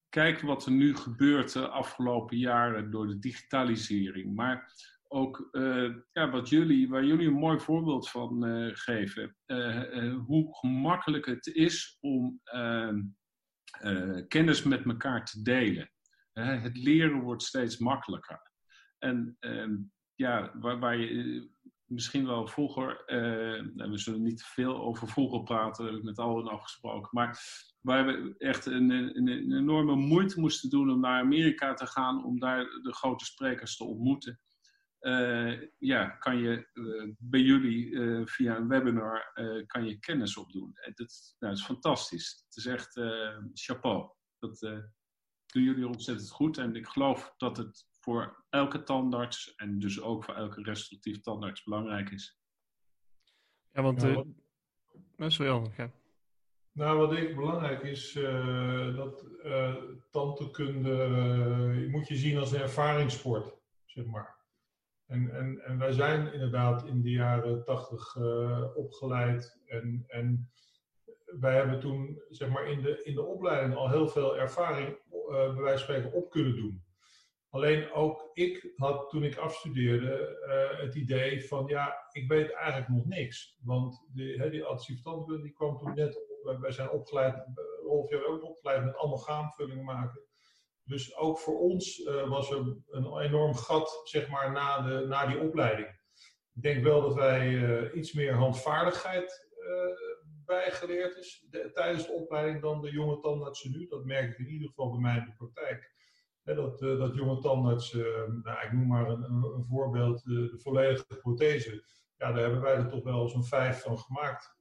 Kijk 0.08 0.40
wat 0.40 0.66
er 0.66 0.72
nu 0.72 0.96
gebeurt 0.96 1.52
de 1.52 1.68
afgelopen 1.68 2.36
jaren 2.36 2.90
door 2.90 3.06
de 3.06 3.18
digitalisering. 3.18 4.34
Maar 4.34 4.72
ook 5.08 5.48
uh, 5.52 5.94
ja, 6.12 6.30
wat 6.30 6.48
jullie, 6.48 6.88
waar 6.88 7.04
jullie 7.04 7.26
een 7.26 7.32
mooi 7.32 7.58
voorbeeld 7.58 8.10
van 8.10 8.44
uh, 8.44 8.70
geven. 8.74 9.36
Hoe 10.26 10.56
gemakkelijk 10.56 11.26
het 11.26 11.46
is 11.46 11.98
om 12.00 12.40
ehm, 12.44 13.02
kennis 14.28 14.62
met 14.62 14.84
elkaar 14.84 15.24
te 15.24 15.42
delen. 15.42 15.90
Het 16.46 16.76
leren 16.76 17.20
wordt 17.20 17.42
steeds 17.42 17.78
makkelijker. 17.78 18.52
En 18.98 19.36
ehm, 19.38 19.76
ja, 20.14 20.58
waar, 20.58 20.78
waar, 20.78 20.96
je 20.96 21.50
misschien 21.84 22.26
wel 22.26 22.46
vroeger, 22.46 23.02
we 23.74 23.98
zullen 23.98 24.22
niet 24.22 24.42
veel 24.42 24.76
over 24.76 25.08
vroeger 25.08 25.42
praten, 25.42 25.84
heb 25.84 25.94
ik 25.94 26.02
met 26.02 26.18
Alwin 26.18 26.46
afgesproken, 26.46 27.08
maar 27.12 27.40
waar 27.80 28.06
we 28.06 28.34
echt 28.38 28.66
een, 28.66 28.90
een, 28.90 29.52
enorme 29.52 29.96
moeite 29.96 30.40
moesten 30.40 30.70
doen 30.70 30.90
om 30.90 31.00
naar 31.00 31.22
Amerika 31.22 31.74
te 31.74 31.86
gaan, 31.86 32.24
om 32.24 32.38
daar 32.38 32.64
de 32.64 32.92
grote 32.92 33.24
sprekers 33.24 33.76
te 33.76 33.84
ontmoeten. 33.84 34.40
Uh, 35.00 35.62
ja, 35.78 36.08
kan 36.08 36.38
je 36.38 36.68
bij 37.18 37.40
jullie 37.40 37.96
via 38.26 38.56
een 38.56 38.68
webinar 38.68 39.32
kan 39.66 39.86
je 39.86 39.98
kennis 39.98 40.36
opdoen. 40.36 40.72
Dat, 40.94 41.34
nou, 41.38 41.52
dat 41.52 41.58
is 41.58 41.64
fantastisch. 41.64 42.44
Het 42.46 42.56
is 42.56 42.66
echt 42.66 43.00
chapeau. 43.52 44.10
Dat 44.38 44.88
doen 45.52 45.62
jullie 45.62 45.86
ontzettend 45.86 46.30
goed. 46.30 46.58
En 46.58 46.76
ik 46.76 46.86
geloof 46.86 47.34
dat 47.36 47.56
het 47.56 47.86
voor 48.00 48.44
elke 48.50 48.82
tandarts 48.82 49.54
en 49.54 49.78
dus 49.78 50.00
ook 50.00 50.24
voor 50.24 50.34
elke 50.34 50.62
restauratief 50.62 51.20
tandarts 51.20 51.62
belangrijk 51.62 52.10
is. 52.10 52.38
Ja, 53.72 53.82
want... 53.82 54.02
Ja, 54.02 54.24
wat... 55.16 55.32
sorry, 55.32 55.50
Jan. 55.50 55.72
Ja. 55.76 55.92
Nou, 56.72 56.98
wat 56.98 57.12
ik 57.12 57.36
belangrijk 57.36 57.82
is, 57.82 58.12
dat 58.94 59.26
tandheelkunde 60.10 61.88
moet 61.90 62.08
je 62.08 62.16
zien 62.16 62.38
als 62.38 62.52
een 62.52 62.60
ervaringssport, 62.60 63.56
zeg 63.84 64.04
maar. 64.04 64.36
En, 65.06 65.34
en, 65.34 65.64
en 65.64 65.78
wij 65.78 65.92
zijn 65.92 66.32
inderdaad 66.32 66.86
in 66.86 67.02
de 67.02 67.10
jaren 67.10 67.64
tachtig 67.64 68.14
uh, 68.14 68.64
opgeleid. 68.74 69.60
En, 69.66 70.04
en 70.06 70.50
wij 71.40 71.54
hebben 71.54 71.80
toen 71.80 72.22
zeg 72.28 72.48
maar, 72.48 72.66
in, 72.66 72.82
de, 72.82 73.02
in 73.02 73.14
de 73.14 73.24
opleiding 73.24 73.74
al 73.74 73.90
heel 73.90 74.08
veel 74.08 74.36
ervaring, 74.38 74.88
uh, 74.88 75.54
bij 75.54 75.62
wijze 75.62 75.84
van 75.84 75.94
spreken, 75.94 76.12
op 76.12 76.30
kunnen 76.30 76.56
doen. 76.56 76.86
Alleen 77.50 77.92
ook 77.92 78.30
ik 78.32 78.72
had 78.76 79.10
toen 79.10 79.22
ik 79.24 79.36
afstudeerde 79.36 80.38
uh, 80.46 80.80
het 80.80 80.94
idee 80.94 81.46
van 81.46 81.66
ja, 81.66 82.08
ik 82.12 82.28
weet 82.28 82.52
eigenlijk 82.52 82.88
nog 82.88 83.04
niks. 83.06 83.56
Want 83.62 84.06
die, 84.14 84.38
hè, 84.38 84.50
die 84.50 84.64
die 85.42 85.52
kwam 85.52 85.78
toen 85.78 85.94
net 85.94 86.16
op. 86.16 86.60
Wij 86.60 86.72
zijn 86.72 86.90
opgeleid, 86.90 87.44
Rolf, 87.82 88.10
jij 88.10 88.24
ook 88.24 88.44
opgeleid 88.44 88.84
met 88.84 88.96
allemaal 88.96 89.18
gaanvullingen 89.18 89.84
maken. 89.84 90.20
Dus 90.84 91.16
ook 91.16 91.38
voor 91.38 91.58
ons 91.58 92.04
was 92.28 92.50
er 92.50 92.76
een 92.88 93.18
enorm 93.18 93.54
gat 93.54 94.00
zeg 94.04 94.28
maar, 94.28 94.52
na, 94.52 94.80
de, 94.80 95.06
na 95.06 95.26
die 95.26 95.40
opleiding. 95.40 95.88
Ik 96.54 96.62
denk 96.62 96.84
wel 96.84 97.00
dat 97.00 97.14
wij 97.14 97.92
iets 97.92 98.12
meer 98.12 98.34
handvaardigheid 98.34 99.48
bijgeleerd 100.48 101.16
is 101.16 101.46
de, 101.50 101.70
tijdens 101.72 102.06
de 102.06 102.12
opleiding 102.12 102.62
dan 102.62 102.80
de 102.80 102.90
jonge 102.90 103.20
tandartsen 103.20 103.70
nu. 103.70 103.86
Dat 103.86 104.04
merk 104.04 104.30
ik 104.30 104.38
in 104.38 104.52
ieder 104.52 104.68
geval 104.68 104.90
bij 104.90 105.00
mij 105.00 105.16
in 105.16 105.24
de 105.24 105.34
praktijk. 105.36 105.96
Dat, 106.42 106.78
dat 106.78 107.14
jonge 107.14 107.40
tandartsen, 107.40 108.40
nou, 108.42 108.66
ik 108.66 108.72
noem 108.72 108.86
maar 108.86 109.08
een, 109.08 109.64
voorbeeld, 109.68 110.24
de, 110.24 110.48
de, 110.50 110.58
volledige 110.58 111.18
prothese. 111.20 111.84
Ja, 112.16 112.32
daar 112.32 112.42
hebben 112.42 112.60
wij 112.60 112.74
er 112.74 112.88
toch 112.88 113.04
wel 113.04 113.28
zo'n 113.28 113.44
vijf 113.44 113.82
van 113.82 113.98
gemaakt. 113.98 114.56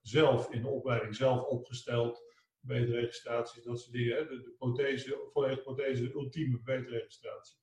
zelf 0.00 0.50
in 0.50 0.62
de 0.62 0.68
opleiding, 0.68 1.16
zelf 1.16 1.44
opgesteld 1.44 2.22
beterregistraties, 2.60 3.64
dat 3.64 3.80
soort 3.80 3.92
dingen. 3.92 4.28
De, 4.28 4.42
de 4.42 4.54
prothese, 4.58 5.28
volledige 5.32 5.62
prothese, 5.62 6.02
de 6.02 6.14
ultieme 6.14 6.60
beterregistratie. 6.62 7.60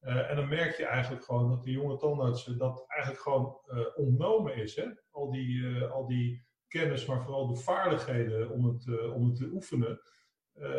Uh, 0.00 0.30
en 0.30 0.36
dan 0.36 0.48
merk 0.48 0.76
je 0.76 0.86
eigenlijk 0.86 1.24
gewoon 1.24 1.48
dat 1.48 1.64
de 1.64 1.70
jonge 1.70 1.96
tandartsen 1.96 2.58
dat 2.58 2.84
eigenlijk 2.86 3.22
gewoon 3.22 3.60
ontnomen 3.94 4.56
is. 4.56 4.76
Hè? 4.76 4.86
Al, 5.10 5.30
die, 5.30 5.84
al 5.84 6.06
die 6.06 6.46
kennis, 6.68 7.06
maar 7.06 7.22
vooral 7.22 7.46
de 7.46 7.60
vaardigheden 7.60 8.50
om 8.50 8.64
het, 8.64 9.10
om 9.12 9.24
het 9.24 9.36
te 9.36 9.50
oefenen, 9.52 10.00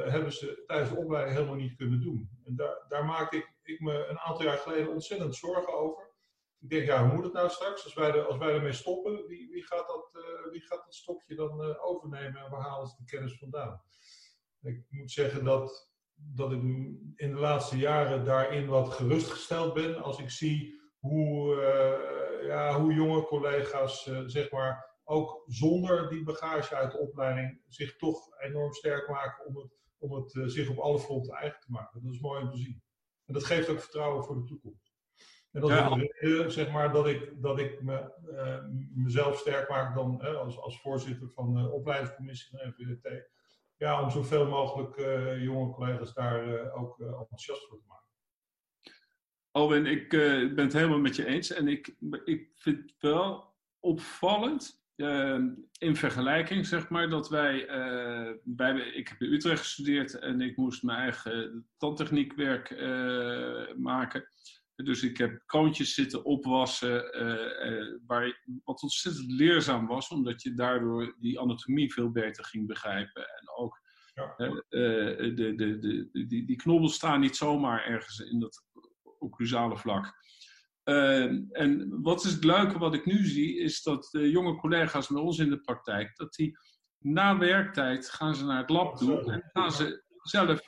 hebben 0.06 0.34
ze 0.34 0.63
tijdens 0.65 0.89
de 0.89 0.98
opleiding 0.98 1.36
helemaal 1.36 1.58
niet 1.58 1.75
kunnen 1.75 2.01
doen. 2.01 2.29
En 2.44 2.56
daar, 2.56 2.86
daar 2.88 3.06
maakte 3.06 3.38
ik, 3.38 3.53
ik 3.63 3.79
me 3.79 4.06
een 4.06 4.20
aantal 4.20 4.46
jaar 4.46 4.58
geleden 4.58 4.91
ontzettend 4.91 5.36
zorgen 5.36 5.74
over. 5.74 6.15
Ik 6.60 6.70
denk, 6.70 6.86
ja, 6.86 7.06
hoe 7.06 7.15
moet 7.15 7.24
het 7.24 7.34
nou 7.34 7.50
straks? 7.50 7.84
Als 7.84 7.94
wij, 7.94 8.22
als 8.22 8.38
wij 8.38 8.53
ermee 8.53 8.74
stoppen, 8.74 9.27
wie, 9.27 9.50
wie, 9.50 9.63
gaat 9.63 9.88
dat, 9.88 10.10
uh, 10.13 10.51
wie 10.51 10.62
gaat 10.62 10.84
dat 10.84 10.96
stokje 10.96 11.36
dan 11.36 11.79
overnemen 11.79 12.41
en 12.41 12.51
waar 12.51 12.62
halen 12.62 12.88
ze 12.88 12.96
de 12.98 13.06
kennis 13.06 13.38
vandaan? 13.38 13.82
Ik 14.62 14.86
moet 14.89 15.12
zeggen 15.12 15.44
dat, 15.44 15.91
dat 16.13 16.51
ik 16.51 16.62
in 17.15 17.32
de 17.34 17.39
laatste 17.39 17.77
jaren 17.77 18.25
daarin 18.25 18.67
wat 18.67 18.89
gerustgesteld 18.89 19.74
ben. 19.74 20.01
Als 20.01 20.20
ik 20.20 20.29
zie 20.29 20.82
hoe, 21.00 21.56
ja, 22.44 22.79
hoe 22.79 22.94
jonge 22.94 23.24
collega's, 23.24 24.12
zeg 24.25 24.51
maar, 24.51 24.97
ook 25.09 25.43
zonder 25.45 26.09
die 26.09 26.23
bagage 26.23 26.75
uit 26.75 26.91
de 26.91 26.97
opleiding, 26.97 27.61
zich 27.67 27.95
toch 27.95 28.39
enorm 28.39 28.73
sterk 28.73 29.09
maken 29.09 29.45
om 29.45 29.57
het, 29.57 29.77
om 29.97 30.13
het 30.13 30.51
zich 30.51 30.69
op 30.69 30.77
alle 30.77 30.99
fronten 30.99 31.33
eigen 31.33 31.59
te 31.59 31.71
maken. 31.71 32.03
Dat 32.03 32.13
is 32.13 32.19
mooi 32.19 32.41
om 32.41 32.49
te 32.49 32.57
zien. 32.57 32.81
En 33.25 33.33
dat 33.33 33.43
geeft 33.43 33.69
ook 33.69 33.79
vertrouwen 33.79 34.23
voor 34.23 34.35
de 34.35 34.43
toekomst. 34.43 34.95
En 35.51 35.61
dat 35.61 35.69
ja. 35.69 35.95
is 35.95 36.19
reden, 36.19 36.51
zeg 36.51 36.71
maar, 36.71 36.91
dat 36.91 37.07
ik, 37.07 37.33
dat 37.41 37.59
ik 37.59 37.81
me, 37.81 38.13
uh, 38.29 38.63
mezelf 38.93 39.37
sterk 39.37 39.69
maak 39.69 39.95
dan 39.95 40.19
uh, 40.21 40.35
als, 40.35 40.57
als 40.57 40.81
voorzitter 40.81 41.29
van 41.29 41.53
de 41.53 41.71
opleidingscommissie 41.71 42.57
van 42.57 42.67
NVDT. 42.69 43.29
Ja, 43.77 44.03
om 44.03 44.09
zoveel 44.09 44.47
mogelijk 44.47 44.95
jonge 45.41 45.73
collega's 45.73 46.13
daar 46.13 46.71
ook 46.73 46.99
enthousiast 46.99 47.67
voor 47.67 47.77
te 47.77 47.83
maken. 47.87 48.05
Alwin, 49.51 49.85
ik 49.85 50.09
ben 50.09 50.59
het 50.59 50.73
helemaal 50.73 50.99
met 50.99 51.15
je 51.15 51.25
eens. 51.25 51.51
En 51.51 51.67
ik, 51.67 51.95
ik 52.23 52.51
vind 52.55 52.81
het 52.81 52.95
wel 52.99 53.55
opvallend 53.79 54.87
in 55.77 55.96
vergelijking, 55.96 56.66
zeg 56.66 56.89
maar, 56.89 57.10
dat 57.10 57.30
wij, 57.30 57.66
bij, 58.44 58.80
ik 58.80 59.08
heb 59.08 59.22
in 59.22 59.34
Utrecht 59.34 59.62
gestudeerd 59.62 60.20
en 60.20 60.42
ik 60.42 60.58
moest 60.58 60.84
mijn 60.84 61.00
eigen 61.00 61.68
tandtechniekwerk 61.77 62.70
maken. 63.77 64.30
Dus 64.84 65.04
ik 65.04 65.18
heb 65.18 65.42
kroontjes 65.46 65.94
zitten 65.94 66.25
opwassen, 66.25 67.22
uh, 67.24 68.00
waar, 68.06 68.44
wat 68.63 68.82
ontzettend 68.82 69.32
leerzaam 69.32 69.88
was, 69.88 70.08
omdat 70.08 70.42
je 70.42 70.54
daardoor 70.54 71.16
die 71.20 71.39
anatomie 71.39 71.94
veel 71.94 72.12
beter 72.12 72.46
ging 72.46 72.68
begrijpen. 72.68 73.22
En 73.22 73.50
ook 73.58 73.82
ja. 74.13 74.34
de, 74.38 75.34
de, 75.36 75.56
de, 75.56 76.10
die, 76.27 76.46
die 76.46 76.56
knobbels 76.56 76.94
staan 76.94 77.20
niet 77.20 77.36
zomaar 77.36 77.86
ergens 77.86 78.20
in 78.20 78.39
dat 78.39 78.66
occlusale 79.20 79.77
vlak. 79.77 80.13
En 81.51 82.01
wat 82.01 82.24
is 82.24 82.32
het 82.32 82.44
leuke 82.44 82.77
wat 82.77 82.94
ik 82.94 83.06
nu 83.06 83.25
zie, 83.25 83.60
is 83.60 83.84
dat 83.84 84.10
jonge 84.12 84.56
collega's 84.56 85.08
bij 85.08 85.22
ons 85.22 85.38
in 85.38 85.50
de 85.50 85.60
praktijk, 85.60 86.15
dat 86.15 86.34
die 86.34 86.58
na 87.00 87.38
werktijd 87.38 88.10
gaan 88.10 88.36
ze 88.36 88.46
naar 88.46 88.58
het 88.58 88.70
lab 88.70 88.98
doen 88.98 89.32
en 89.32 89.50
gaan 89.53 89.72
ze 89.72 90.03
zelf 90.22 90.62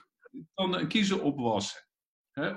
dan 0.53 0.87
kiezen 0.87 1.23
opwassen 1.23 1.87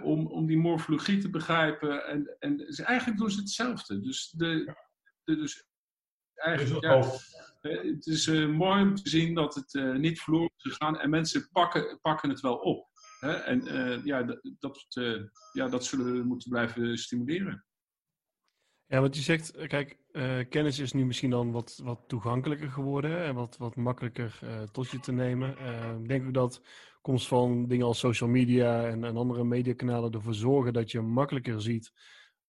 om, 0.02 0.26
om 0.26 0.46
die 0.46 0.58
morfologie 0.58 1.18
te 1.18 1.30
begrijpen. 1.30 2.06
En, 2.06 2.36
en 2.38 2.56
dus 2.56 2.78
eigenlijk 2.78 3.18
doen 3.18 3.30
ze 3.30 3.40
hetzelfde. 3.40 4.00
Dus, 4.00 4.30
de, 4.30 4.74
de 5.24 5.36
dus 5.36 5.66
eigenlijk, 6.34 6.84
ja, 6.84 7.10
het 7.60 8.06
is 8.06 8.26
uh, 8.26 8.48
mooi 8.48 8.82
om 8.82 8.94
te 8.94 9.08
zien 9.08 9.34
dat 9.34 9.54
het 9.54 9.74
uh, 9.74 9.96
niet 9.96 10.20
verloren 10.20 10.52
is 10.56 10.72
gegaan 10.72 10.98
en 10.98 11.10
mensen 11.10 11.48
pakken, 11.52 11.98
pakken 12.00 12.28
het 12.28 12.40
wel 12.40 12.56
op. 12.56 12.90
En 13.22 13.66
uh, 13.66 14.04
ja, 14.04 14.22
dat, 14.58 14.86
ja, 15.52 15.68
dat 15.68 15.84
zullen 15.84 16.12
we 16.12 16.24
moeten 16.24 16.50
blijven 16.50 16.98
stimuleren. 16.98 17.64
Ja, 18.86 19.00
want 19.00 19.16
je 19.16 19.22
zegt, 19.22 19.66
kijk, 19.66 19.98
kennis 20.48 20.78
is 20.78 20.92
nu 20.92 21.04
misschien 21.04 21.30
dan 21.30 21.52
wat, 21.52 21.80
wat 21.82 22.04
toegankelijker 22.06 22.70
geworden 22.70 23.24
en 23.24 23.34
wat, 23.34 23.56
wat 23.56 23.76
makkelijker 23.76 24.38
tot 24.72 24.90
je 24.90 25.00
te 25.00 25.12
nemen. 25.12 25.50
ik 26.00 26.08
denk 26.08 26.26
ook 26.26 26.34
dat 26.34 26.62
komst 27.00 27.28
van 27.28 27.68
dingen 27.68 27.86
als 27.86 27.98
social 27.98 28.28
media 28.28 28.86
en, 28.86 29.04
en 29.04 29.16
andere 29.16 29.44
mediakanalen 29.44 30.12
ervoor 30.12 30.34
zorgen 30.34 30.72
dat 30.72 30.90
je 30.90 31.00
makkelijker 31.00 31.62
ziet 31.62 31.92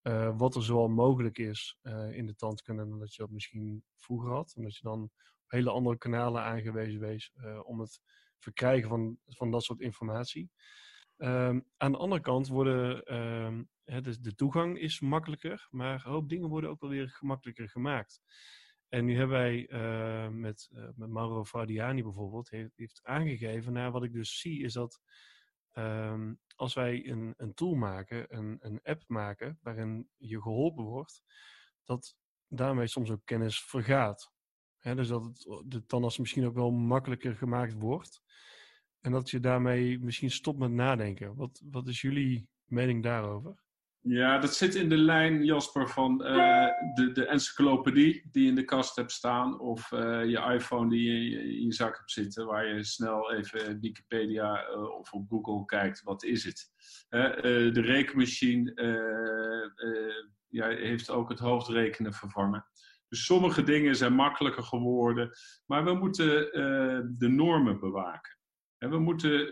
uh, 0.04 0.38
wat 0.38 0.56
er 0.56 0.64
zoal 0.64 0.88
mogelijk 0.88 1.38
is 1.38 1.78
uh, 1.84 2.18
in 2.18 2.26
de 2.26 2.36
tandkunde 2.36 2.88
dan 2.90 3.00
dat 3.00 3.14
je 3.14 3.22
dat 3.22 3.32
misschien 3.32 3.84
vroeger 3.98 4.32
had. 4.32 4.54
Omdat 4.56 4.76
je 4.76 4.84
dan 4.84 5.02
op 5.04 5.52
hele 5.52 5.70
andere 5.70 5.98
kanalen 5.98 6.44
aangewezen 6.44 7.00
wees 7.00 7.32
uh, 7.36 7.60
om 7.64 7.80
het 7.80 8.02
verkrijgen 8.44 8.90
van, 8.90 9.18
van 9.26 9.52
dat 9.52 9.64
soort 9.64 9.80
informatie. 9.80 10.52
Ehm, 11.18 11.60
aan 11.78 11.92
de 11.92 11.98
andere 11.98 12.22
kant 12.22 12.48
worden, 12.48 13.04
ehm, 13.04 13.64
dus 14.02 14.20
de 14.20 14.36
toegang 14.36 14.80
is 14.80 15.00
makkelijker, 15.00 15.68
maar 15.70 16.06
een 16.06 16.12
hoop 16.12 16.30
dingen 16.30 16.50
worden 16.50 16.70
ook 16.70 16.82
wel 16.82 16.90
weer 16.90 17.10
gemakkelijker 17.10 17.70
gemaakt. 17.70 18.22
En 18.94 19.06
nu 19.06 19.18
hebben 19.18 19.38
wij 19.38 19.70
uh, 19.70 20.28
met, 20.28 20.70
uh, 20.72 20.90
met 20.96 21.10
Mauro 21.10 21.44
Fardiani 21.44 22.04
bijvoorbeeld, 22.04 22.50
heeft, 22.50 22.72
heeft, 22.76 23.00
aangegeven, 23.04 23.74
nou 23.74 23.92
wat 23.92 24.04
ik 24.04 24.14
dus 24.14 24.40
zie 24.40 24.64
is 24.64 24.74
dat 24.74 25.02
um, 25.74 26.40
als 26.56 26.74
wij 26.74 27.08
een, 27.08 27.34
een 27.38 27.54
tool 27.54 27.74
maken, 27.74 28.38
een, 28.38 28.58
een 28.60 28.80
app 28.84 29.04
maken, 29.08 29.60
waarin 29.62 30.10
je 30.18 30.42
geholpen 30.42 30.84
wordt, 30.84 31.24
dat 31.84 32.16
daarmee 32.48 32.88
soms 32.88 33.12
ook 33.12 33.26
kennis 33.26 33.64
vergaat. 33.64 34.33
Dus 34.84 35.08
dat 35.08 35.24
het 35.24 35.64
de 35.66 35.86
tandarts 35.86 36.18
misschien 36.18 36.46
ook 36.46 36.56
wel 36.56 36.72
makkelijker 36.72 37.36
gemaakt 37.36 37.74
wordt. 37.74 38.22
En 39.02 39.12
dat 39.12 39.30
je 39.30 39.40
daarmee 39.40 40.00
misschien 40.00 40.32
stopt 40.32 40.60
met 40.60 40.72
nadenken. 40.72 41.36
Wat, 41.36 41.62
wat 41.70 41.88
is 41.88 42.02
jullie 42.02 42.48
mening 42.66 43.04
daarover? 43.04 43.62
Ja, 44.00 44.38
dat 44.38 44.56
zit 44.56 44.76
in 44.76 44.90
de 44.90 44.98
lijn, 44.98 45.46
Jasper, 45.46 45.90
van 45.90 46.22
uh, 46.26 46.68
de, 46.94 47.12
de 47.14 47.26
encyclopedie 47.26 48.28
die 48.32 48.44
je 48.44 48.50
in 48.50 48.56
de 48.56 48.64
kast 48.64 48.96
hebt 48.96 49.12
staan. 49.12 49.60
Of 49.60 49.92
uh, 49.92 50.26
je 50.26 50.54
iPhone 50.54 50.90
die 50.90 51.12
je 51.12 51.44
in 51.60 51.66
je 51.66 51.74
zak 51.74 51.98
hebt 51.98 52.12
zitten, 52.12 52.46
waar 52.46 52.68
je 52.68 52.84
snel 52.84 53.34
even 53.34 53.80
Wikipedia 53.80 54.74
of 55.00 55.14
op 55.14 55.26
Google 55.30 55.66
kijkt, 55.66 56.04
wat 56.04 56.24
is 56.24 56.44
het? 56.44 56.72
de 57.44 57.82
rekenmachine 57.82 58.74
ja, 60.48 60.68
heeft 60.68 61.10
ook 61.10 61.30
het 61.30 61.40
hoofdrekenen 61.40 62.14
vervangen. 62.14 62.66
Dus 63.14 63.26
sommige 63.26 63.64
dingen 63.64 63.96
zijn 63.96 64.14
makkelijker 64.14 64.64
geworden, 64.64 65.32
maar 65.66 65.84
we 65.84 65.94
moeten 65.94 66.52
de 67.18 67.28
normen 67.30 67.80
bewaken. 67.80 68.38
En 68.78 68.90
we 68.90 69.00
moeten 69.00 69.48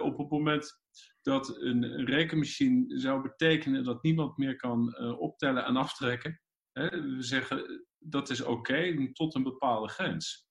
op 0.00 0.18
het 0.18 0.30
moment 0.30 0.80
dat 1.22 1.60
een, 1.60 2.04
rekenmachine 2.04 2.98
zou 2.98 3.22
betekenen 3.22 3.84
dat 3.84 4.02
niemand 4.02 4.36
meer 4.36 4.56
kan 4.56 4.96
uh, 4.98 5.20
optellen 5.20 5.64
en 5.64 5.76
aftrekken. 5.76 6.40
Hè? 6.72 6.88
We 6.88 7.22
zeggen 7.22 7.86
dat 7.98 8.30
is 8.30 8.40
oké 8.40 9.10
tot 9.12 9.34
een 9.34 9.42
bepaalde 9.42 9.88
grens. 9.88 10.48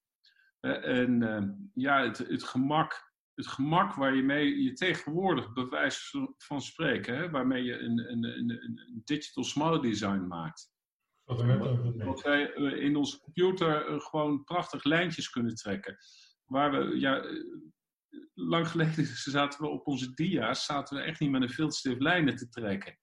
en 0.60 1.72
ja, 1.74 2.04
het, 2.04 2.18
het, 2.18 2.44
gemak, 2.44 3.14
het 3.34 3.48
gemak 3.48 3.94
waar 3.94 4.16
je 4.16 4.24
mee 4.24 4.64
je 4.64 4.74
tegenwoordig 4.74 5.54
bewijs 5.54 6.16
van 6.38 6.62
spreken, 6.62 7.18
hè? 7.18 7.30
waarmee 7.30 7.64
je 7.64 7.80
een, 7.80 8.12
een, 8.12 8.24
een, 8.24 8.50
een 8.50 9.02
digital 9.04 9.44
smile 9.44 9.82
design 9.82 10.28
maakt. 10.28 10.71
Dat 12.06 12.22
wij 12.22 12.56
uh, 12.56 12.84
in 12.84 12.96
onze 12.96 13.20
computer 13.20 14.02
gewoon 14.02 14.44
prachtig 14.44 14.84
lijntjes 14.84 15.30
kunnen 15.30 15.56
trekken. 15.56 15.98
Waar 16.46 16.72
we, 16.72 17.00
ja, 17.00 17.26
lang 18.34 18.68
geleden 18.68 19.06
zaten 19.36 19.62
we 19.62 19.68
op 19.68 19.88
onze 19.88 20.14
dia's, 20.14 20.66
zaten 20.66 20.98
we 20.98 21.04
echt 21.04 21.20
niet 21.20 21.32
met 21.32 21.42
een 21.42 21.50
viltstift 21.50 22.02
lijnen 22.02 22.36
te 22.36 22.50
trekken. 22.50 22.98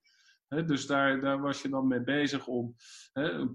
dus 0.47 0.85
daar, 0.85 1.19
daar 1.19 1.41
was 1.41 1.61
je 1.61 1.69
dan 1.69 1.87
mee 1.87 2.03
bezig 2.03 2.47
om, 2.47 2.75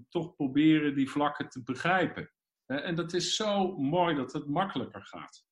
toch 0.08 0.34
proberen 0.34 0.94
die 0.94 1.10
vlakken 1.10 1.48
te 1.48 1.62
begrijpen. 1.62 2.32
en 2.66 2.94
dat 2.94 3.12
is 3.12 3.36
zo 3.36 3.76
mooi 3.76 4.14
dat 4.14 4.32
het 4.32 4.46
makkelijker 4.46 5.04
gaat. 5.04 5.44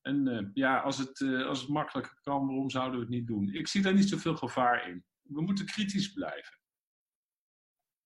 En 0.00 0.50
ja, 0.54 0.78
als 0.78 0.98
het, 0.98 1.20
als 1.46 1.60
het 1.60 1.68
makkelijker 1.68 2.18
kan, 2.22 2.46
waarom 2.46 2.70
zouden 2.70 2.94
we 2.94 3.04
het 3.04 3.14
niet 3.14 3.26
doen? 3.26 3.48
Ik 3.52 3.68
zie 3.68 3.82
daar 3.82 3.94
niet 3.94 4.08
zoveel 4.08 4.36
gevaar 4.36 4.88
in. 4.88 5.04
We 5.22 5.42
moeten 5.42 5.66
kritisch 5.66 6.12
blijven. 6.12 6.59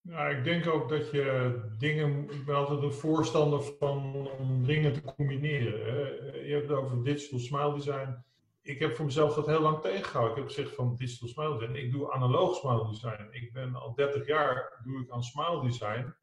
Ja, 0.09 0.29
ik 0.29 0.45
denk 0.45 0.67
ook 0.67 0.89
dat 0.89 1.11
je 1.11 1.61
dingen. 1.79 2.31
Ik 2.31 2.45
ben 2.45 2.55
altijd 2.55 2.83
een 2.83 2.93
voorstander 2.93 3.63
van 3.63 4.29
dingen 4.67 4.93
te 4.93 5.03
combineren. 5.03 5.95
Hè. 5.95 6.01
Je 6.41 6.53
hebt 6.53 6.69
het 6.69 6.79
over 6.79 7.05
digital 7.05 7.39
smile 7.39 7.75
design. 7.75 8.25
Ik 8.63 8.79
heb 8.79 8.95
voor 8.95 9.05
mezelf 9.05 9.35
dat 9.35 9.47
heel 9.47 9.61
lang 9.61 9.81
tegengehouden. 9.81 10.37
Ik 10.37 10.43
heb 10.43 10.53
gezegd 10.53 10.75
van 10.75 10.97
digital 10.97 11.29
smile 11.29 11.59
design. 11.59 11.75
Ik 11.75 11.93
doe 11.93 12.13
analoog 12.13 12.57
smile 12.57 12.89
design. 12.89 13.29
Ik 13.31 13.53
ben 13.53 13.75
al 13.75 13.95
30 13.95 14.27
jaar 14.27 14.81
doe 14.85 15.01
ik 15.01 15.11
aan 15.11 15.23
smile 15.23 15.63
design. 15.63 16.15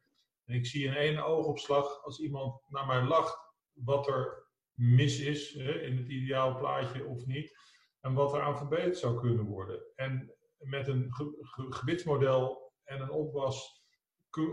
En 0.45 0.55
ik 0.55 0.65
zie 0.65 0.85
in 0.85 0.95
één 0.95 1.25
oogopslag 1.25 2.03
als 2.03 2.19
iemand 2.19 2.61
naar 2.67 2.85
mij 2.85 3.03
lacht 3.03 3.39
wat 3.73 4.07
er 4.07 4.45
mis 4.73 5.19
is 5.19 5.53
hè, 5.53 5.71
in 5.71 5.97
het 5.97 6.08
ideaal 6.08 6.58
plaatje 6.58 7.06
of 7.06 7.25
niet. 7.25 7.56
En 8.01 8.13
wat 8.13 8.34
er 8.34 8.41
aan 8.41 8.58
verbeterd 8.58 8.97
zou 8.97 9.19
kunnen 9.19 9.45
worden. 9.45 9.82
En 9.95 10.34
met 10.58 10.88
een 10.88 11.08
ge 11.10 11.65
gebitsmodel 11.69 12.70
en 12.84 13.02
een 13.02 13.12
opwas 13.12 13.84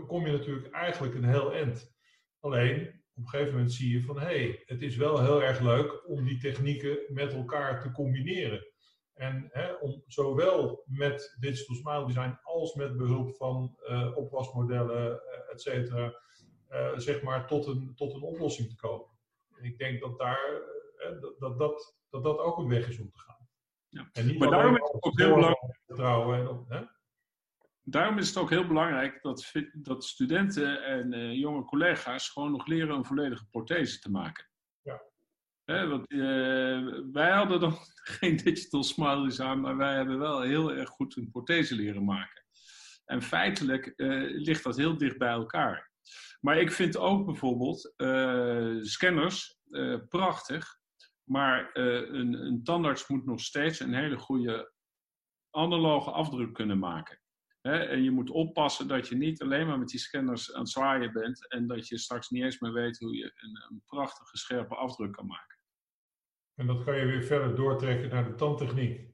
kom 0.07 0.25
je 0.25 0.31
natuurlijk 0.31 0.73
eigenlijk 0.73 1.15
een 1.15 1.29
heel 1.29 1.53
eind. 1.53 1.95
Alleen 2.39 3.03
op 3.15 3.23
een 3.23 3.29
gegeven 3.29 3.53
moment 3.53 3.73
zie 3.73 3.93
je 3.93 4.01
van 4.01 4.19
hé, 4.19 4.25
hey, 4.25 4.63
het 4.65 4.81
is 4.81 4.95
wel 4.95 5.21
heel 5.21 5.43
erg 5.43 5.59
leuk 5.59 6.07
om 6.09 6.23
die 6.23 6.39
technieken 6.39 6.99
met 7.07 7.33
elkaar 7.33 7.81
te 7.81 7.91
combineren. 7.91 8.67
En 9.13 9.49
hè, 9.51 9.73
om 9.73 10.03
zowel 10.07 10.83
met 10.85 11.35
digital 11.39 11.75
smile 11.75 12.05
design 12.05 12.39
als 12.43 12.73
met 12.73 12.97
behulp 12.97 13.35
van 13.35 13.77
uh, 13.83 14.17
opwasmodellen, 14.17 15.11
uh, 15.11 15.53
et 15.53 15.61
cetera, 15.61 16.21
uh, 16.69 16.97
zeg 16.97 17.21
maar 17.21 17.47
tot 17.47 17.67
een, 17.67 17.91
tot 17.95 18.13
een 18.13 18.21
oplossing 18.21 18.69
te 18.69 18.75
komen. 18.75 19.07
En 19.57 19.63
ik 19.63 19.77
denk 19.77 20.01
dat 20.01 20.17
daar 20.17 20.61
dat, 21.21 21.39
dat, 21.39 21.59
dat, 21.59 21.95
dat, 22.09 22.23
dat 22.23 22.39
ook 22.39 22.57
een 22.57 22.69
weg 22.69 22.87
is 22.87 22.99
om 22.99 23.09
te 23.09 23.19
gaan. 23.19 23.47
Ja. 23.87 24.09
En 24.11 24.25
niet 24.25 24.39
maar 24.39 24.49
daarom 24.49 24.75
is 24.75 24.89
het 24.91 25.03
ook 25.03 25.19
heel 25.19 25.33
belangrijk. 25.33 25.79
Vertrouwen 25.85 26.39
en, 26.39 26.65
hè? 26.67 26.83
Daarom 27.89 28.17
is 28.17 28.27
het 28.27 28.37
ook 28.37 28.49
heel 28.49 28.67
belangrijk 28.67 29.21
dat, 29.21 29.51
dat 29.73 30.05
studenten 30.05 30.83
en 30.83 31.13
uh, 31.13 31.33
jonge 31.33 31.65
collega's 31.65 32.29
gewoon 32.29 32.51
nog 32.51 32.67
leren 32.67 32.95
een 32.95 33.05
volledige 33.05 33.45
prothese 33.49 33.99
te 33.99 34.11
maken. 34.11 34.49
Ja. 34.81 35.01
Hè, 35.63 35.87
want 35.87 36.11
uh, 36.11 37.01
wij 37.11 37.31
hadden 37.31 37.59
dan 37.59 37.77
geen 38.17 38.37
digital 38.37 38.83
smileys 38.83 39.39
aan, 39.39 39.61
maar 39.61 39.77
wij 39.77 39.95
hebben 39.95 40.19
wel 40.19 40.41
heel 40.41 40.71
erg 40.73 40.89
goed 40.89 41.15
een 41.15 41.31
prothese 41.31 41.75
leren 41.75 42.05
maken. 42.05 42.43
En 43.05 43.21
feitelijk 43.21 43.93
uh, 43.95 44.41
ligt 44.45 44.63
dat 44.63 44.77
heel 44.77 44.97
dicht 44.97 45.17
bij 45.17 45.31
elkaar. 45.31 45.91
Maar 46.39 46.57
ik 46.57 46.71
vind 46.71 46.97
ook 46.97 47.25
bijvoorbeeld 47.25 47.93
scanners 48.85 49.57
prachtig, 50.09 50.77
maar 51.23 51.69
een, 51.73 52.33
een 52.33 52.63
tandarts 52.63 53.07
moet 53.07 53.25
nog 53.25 53.39
steeds 53.39 53.79
een 53.79 53.93
hele 53.93 54.17
goede 54.17 54.73
analoge 55.49 56.11
afdruk 56.11 56.53
kunnen 56.53 56.79
maken. 56.79 57.19
En 57.61 58.03
je 58.03 58.11
moet 58.11 58.29
oppassen 58.29 58.87
dat 58.87 59.07
je 59.07 59.15
niet 59.15 59.41
alleen 59.41 59.67
maar 59.67 59.79
met 59.79 59.87
die 59.87 59.99
scanners 59.99 60.53
aan 60.53 60.59
het 60.59 60.69
zwaaien 60.69 61.13
bent 61.13 61.47
en 61.47 61.67
dat 61.67 61.87
je 61.87 61.97
straks 61.97 62.29
niet 62.29 62.43
eens 62.43 62.59
meer 62.59 62.73
weet 62.73 62.99
hoe 62.99 63.15
je 63.15 63.31
een, 63.35 63.65
een 63.69 63.83
prachtige 63.85 64.37
scherpe 64.37 64.75
afdruk 64.75 65.11
kan 65.11 65.25
maken. 65.25 65.57
En 66.55 66.67
dat 66.67 66.83
kan 66.83 66.97
je 66.97 67.05
weer 67.05 67.23
verder 67.23 67.55
doortrekken 67.55 68.09
naar 68.09 68.25
de 68.25 68.35
tandtechniek. 68.35 69.07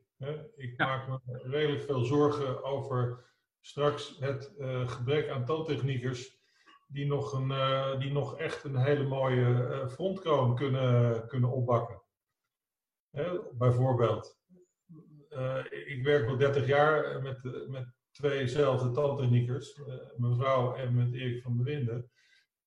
Ik 0.55 0.77
maak 0.77 1.07
me 1.07 1.19
redelijk 1.43 1.81
veel 1.81 2.03
zorgen 2.03 2.63
over 2.63 3.25
straks 3.61 4.17
het 4.19 4.53
uh, 4.57 4.87
gebrek 4.87 5.29
aan 5.29 5.45
tandtechniekers 5.45 6.43
die 6.87 7.05
nog, 7.05 7.33
een, 7.33 7.49
uh, 7.49 7.99
die 7.99 8.11
nog 8.11 8.37
echt 8.37 8.63
een 8.63 8.77
hele 8.77 9.03
mooie 9.03 9.45
uh, 9.45 9.87
frontkroon 9.87 10.55
kunnen, 10.55 11.27
kunnen 11.27 11.51
opbakken. 11.51 12.01
bijvoorbeeld. 13.51 14.39
ik 15.69 16.03
werk 16.03 16.27
al 16.27 16.37
30 16.37 16.67
jaar 16.67 17.21
met, 17.21 17.67
met 17.69 17.94
tweezelfde 18.15 18.91
tandtechniekers, 18.91 19.77
uh, 19.77 19.85
mevrouw 20.15 20.73
en 20.73 20.95
met 20.95 21.13
Erik 21.13 21.41
van 21.41 21.55
der 21.55 21.65
Winden. 21.65 22.11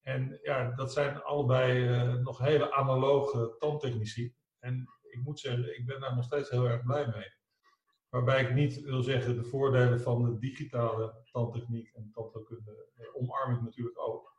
En 0.03 0.39
ja, 0.43 0.75
dat 0.75 0.93
zijn 0.93 1.23
allebei 1.23 1.89
uh, 1.89 2.15
nog 2.15 2.39
hele 2.39 2.73
analoge 2.73 3.55
tandtechnici. 3.59 4.35
En 4.59 4.89
ik 5.03 5.21
moet 5.23 5.41
zeggen, 5.41 5.79
ik 5.79 5.87
ben 5.87 6.01
daar 6.01 6.15
nog 6.15 6.25
steeds 6.25 6.51
heel 6.51 6.65
erg 6.65 6.83
blij 6.83 7.07
mee. 7.07 7.37
Waarbij 8.09 8.43
ik 8.43 8.55
niet 8.55 8.81
wil 8.81 9.03
zeggen, 9.03 9.37
de 9.37 9.45
voordelen 9.45 10.01
van 10.01 10.25
de 10.25 10.39
digitale 10.39 11.25
tandtechniek 11.31 11.93
en 11.95 12.11
tandheelkunde 12.13 12.89
uh, 12.97 13.17
omarm 13.17 13.55
ik 13.55 13.63
natuurlijk 13.63 13.99
ook. 13.99 14.37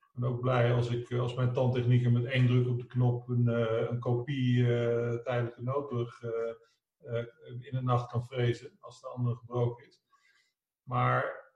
Ik 0.00 0.20
ben 0.20 0.28
ook 0.28 0.40
blij 0.40 0.74
als, 0.74 0.90
ik, 0.90 1.12
als 1.12 1.34
mijn 1.34 1.52
tandtechnieker 1.52 2.12
met 2.12 2.24
één 2.24 2.46
druk 2.46 2.68
op 2.68 2.78
de 2.78 2.86
knop 2.86 3.28
een, 3.28 3.46
een 3.90 3.98
kopie 3.98 4.64
tijdelijke 5.22 5.62
noodbrug 5.62 6.22
in 7.60 7.70
de 7.70 7.82
nacht 7.82 8.10
kan 8.10 8.26
frezen 8.26 8.76
als 8.80 9.00
de 9.00 9.08
andere 9.08 9.36
gebroken 9.36 9.86
is. 9.86 9.99
Maar 10.90 11.52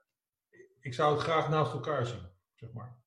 ik 0.79 0.93
zou 0.93 1.13
het 1.13 1.23
graag 1.23 1.49
naast 1.49 1.73
elkaar 1.73 2.05
zien, 2.05 2.29
zeg 2.53 2.73
maar. 2.73 2.97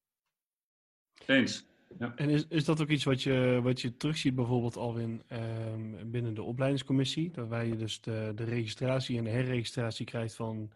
Eens. 1.26 1.66
Ja. 1.98 2.14
En 2.16 2.30
is, 2.30 2.46
is 2.46 2.64
dat 2.64 2.80
ook 2.80 2.88
iets 2.88 3.04
wat 3.04 3.22
je, 3.22 3.60
wat 3.62 3.80
je 3.80 3.96
terugziet 3.96 4.34
bijvoorbeeld 4.34 4.76
al 4.76 4.96
in, 4.96 5.22
um, 5.32 6.10
binnen 6.10 6.34
de 6.34 6.42
opleidingscommissie? 6.42 7.30
Waarbij 7.34 7.66
je 7.66 7.76
dus 7.76 8.00
de, 8.00 8.32
de 8.34 8.44
registratie 8.44 9.18
en 9.18 9.24
de 9.24 9.30
herregistratie 9.30 10.06
krijgt 10.06 10.34
van 10.34 10.72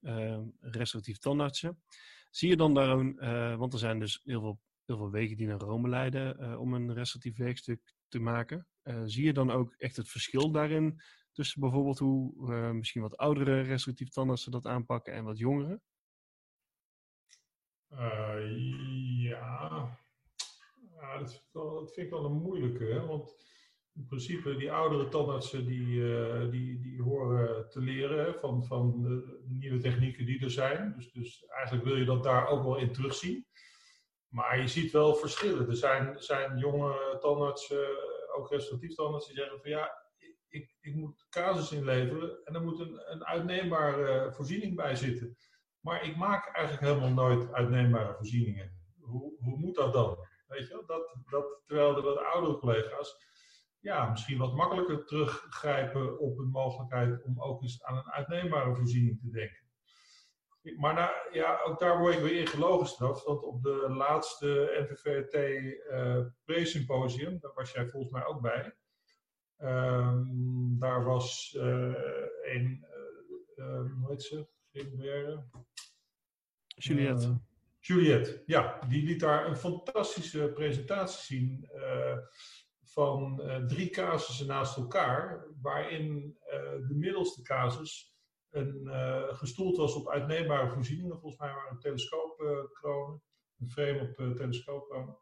um, 0.00 0.56
restauratief 0.60 1.18
tandartsen. 1.18 1.82
Zie 2.30 2.48
je 2.48 2.56
dan 2.56 2.74
daar 2.74 2.88
een, 2.88 3.16
uh, 3.20 3.56
want 3.56 3.72
er 3.72 3.78
zijn 3.78 3.98
dus 3.98 4.20
heel 4.24 4.40
veel, 4.40 4.60
heel 4.84 4.96
veel 4.96 5.10
wegen 5.10 5.36
die 5.36 5.46
naar 5.46 5.58
Rome 5.58 5.88
leiden 5.88 6.36
uh, 6.40 6.60
om 6.60 6.74
een 6.74 6.94
restauratief 6.94 7.36
werkstuk 7.36 7.94
te 8.08 8.18
maken. 8.18 8.66
Uh, 8.82 9.02
zie 9.04 9.24
je 9.24 9.32
dan 9.32 9.50
ook 9.50 9.74
echt 9.78 9.96
het 9.96 10.08
verschil 10.08 10.50
daarin 10.50 11.00
tussen 11.32 11.60
bijvoorbeeld 11.60 11.98
hoe 11.98 12.50
uh, 12.50 12.70
misschien 12.70 13.02
wat 13.02 13.16
oudere 13.16 13.60
restrictief 13.60 14.08
tandartsen 14.08 14.52
dat 14.52 14.66
aanpakken 14.66 15.12
en 15.12 15.24
wat 15.24 15.38
jongeren? 15.38 15.82
Uh, 17.92 18.58
ja, 19.22 19.98
ja 20.94 21.18
dat, 21.18 21.44
dat, 21.52 21.92
vind 21.92 22.06
ik 22.06 22.12
wel, 22.12 22.24
een 22.24 22.42
moeilijke. 22.42 22.84
Hè? 22.84 23.06
Want 23.06 23.34
in 23.94 24.06
principe 24.06 24.56
die 24.56 24.72
oudere 24.72 25.08
tandartsen 25.08 25.66
die, 25.66 26.16
eh, 26.16 26.50
die, 26.50 26.80
die 26.80 27.02
horen 27.02 27.68
te 27.70 27.80
leren 27.80 28.34
van, 28.40 28.64
van 28.64 29.02
de 29.02 29.42
nieuwe 29.48 29.80
technieken 29.80 30.26
die 30.26 30.44
er 30.44 30.50
zijn. 30.50 30.94
Dus, 30.96 31.12
dus 31.12 31.46
eigenlijk 31.46 31.84
wil 31.84 31.96
je 31.96 32.04
dat 32.04 32.22
daar 32.22 32.46
ook 32.46 32.62
wel 32.62 32.76
in 32.76 32.92
terugzien. 32.92 33.46
Maar 34.28 34.60
je 34.60 34.68
ziet 34.68 34.92
wel 34.92 35.14
verschillen. 35.14 35.68
Er 35.68 35.76
zijn, 35.76 36.22
zijn 36.22 36.58
jonge 36.58 37.18
tandartsen, 37.20 37.86
ook 38.36 38.50
restauratief 38.50 38.94
tandartsen, 38.94 39.34
die 39.34 39.42
zeggen 39.42 39.60
van 39.60 39.70
ja, 39.70 40.01
ik, 40.52 40.76
ik 40.80 40.94
moet 40.94 41.26
casus 41.30 41.72
inleveren 41.72 42.44
en 42.44 42.54
er 42.54 42.62
moet 42.62 42.80
een, 42.80 43.12
een 43.12 43.24
uitneembare 43.24 44.32
voorziening 44.32 44.76
bij 44.76 44.94
zitten. 44.94 45.36
Maar 45.80 46.04
ik 46.04 46.16
maak 46.16 46.56
eigenlijk 46.56 46.86
helemaal 46.86 47.26
nooit 47.28 47.52
uitneembare 47.52 48.14
voorzieningen. 48.14 48.80
Hoe, 49.00 49.34
hoe 49.38 49.58
moet 49.58 49.74
dat 49.74 49.92
dan? 49.92 50.26
Weet 50.46 50.68
je, 50.68 50.82
dat, 50.86 51.16
dat, 51.30 51.60
terwijl 51.66 51.94
de 51.94 52.00
wat 52.00 52.18
oudere 52.18 52.58
collega's 52.58 53.30
ja, 53.78 54.10
misschien 54.10 54.38
wat 54.38 54.54
makkelijker 54.54 55.04
teruggrijpen 55.04 56.18
op 56.18 56.38
een 56.38 56.50
mogelijkheid 56.50 57.22
om 57.22 57.42
ook 57.42 57.62
eens 57.62 57.82
aan 57.82 57.96
een 57.96 58.10
uitneembare 58.10 58.74
voorziening 58.74 59.20
te 59.20 59.30
denken. 59.30 59.60
Maar 60.76 60.94
nou, 60.94 61.10
ja, 61.32 61.60
ook 61.64 61.78
daar 61.78 61.98
word 61.98 62.14
ik 62.14 62.20
weer 62.20 62.40
in 62.40 62.46
gelogen 62.46 62.86
gestraft, 62.86 63.24
want 63.24 63.42
op 63.42 63.62
de 63.62 63.86
laatste 63.88 64.86
NVVT 64.88 65.34
uh, 65.34 66.16
eh, 66.16 66.26
pre-symposium, 66.44 67.38
daar 67.40 67.52
was 67.54 67.72
jij 67.72 67.88
volgens 67.88 68.12
mij 68.12 68.24
ook 68.24 68.40
bij, 68.40 68.74
uh, 69.58 70.18
daar 70.78 71.04
was 71.04 71.54
uh, 71.56 71.94
een, 72.42 72.86
uh, 73.56 73.92
hoe 74.00 74.08
heet 74.08 74.22
ze? 74.22 74.46
Juliette. 76.66 77.40
Juliette, 77.78 78.42
ja, 78.46 78.78
die 78.88 79.02
liet 79.02 79.20
daar 79.20 79.46
een 79.46 79.56
fantastische 79.56 80.50
presentatie 80.54 81.36
zien 81.36 81.68
van 82.92 83.40
uh, 83.42 83.56
drie 83.64 83.90
casussen 83.90 84.46
naast 84.46 84.76
elkaar, 84.76 85.46
waarin 85.60 86.38
uh, 86.46 86.88
de 86.88 86.94
middelste 86.94 87.42
casus 87.42 88.16
een, 88.50 88.80
uh, 88.84 89.34
gestoeld 89.34 89.76
was 89.76 89.94
op 89.94 90.08
uitneembare 90.08 90.70
voorzieningen. 90.70 91.18
Volgens 91.18 91.40
mij 91.40 91.52
waren 91.52 91.72
het 91.72 91.80
telescoopkronen, 91.80 93.22
een 93.58 93.70
frame 93.70 94.00
op 94.00 94.36
telescoopkronen. 94.36 95.16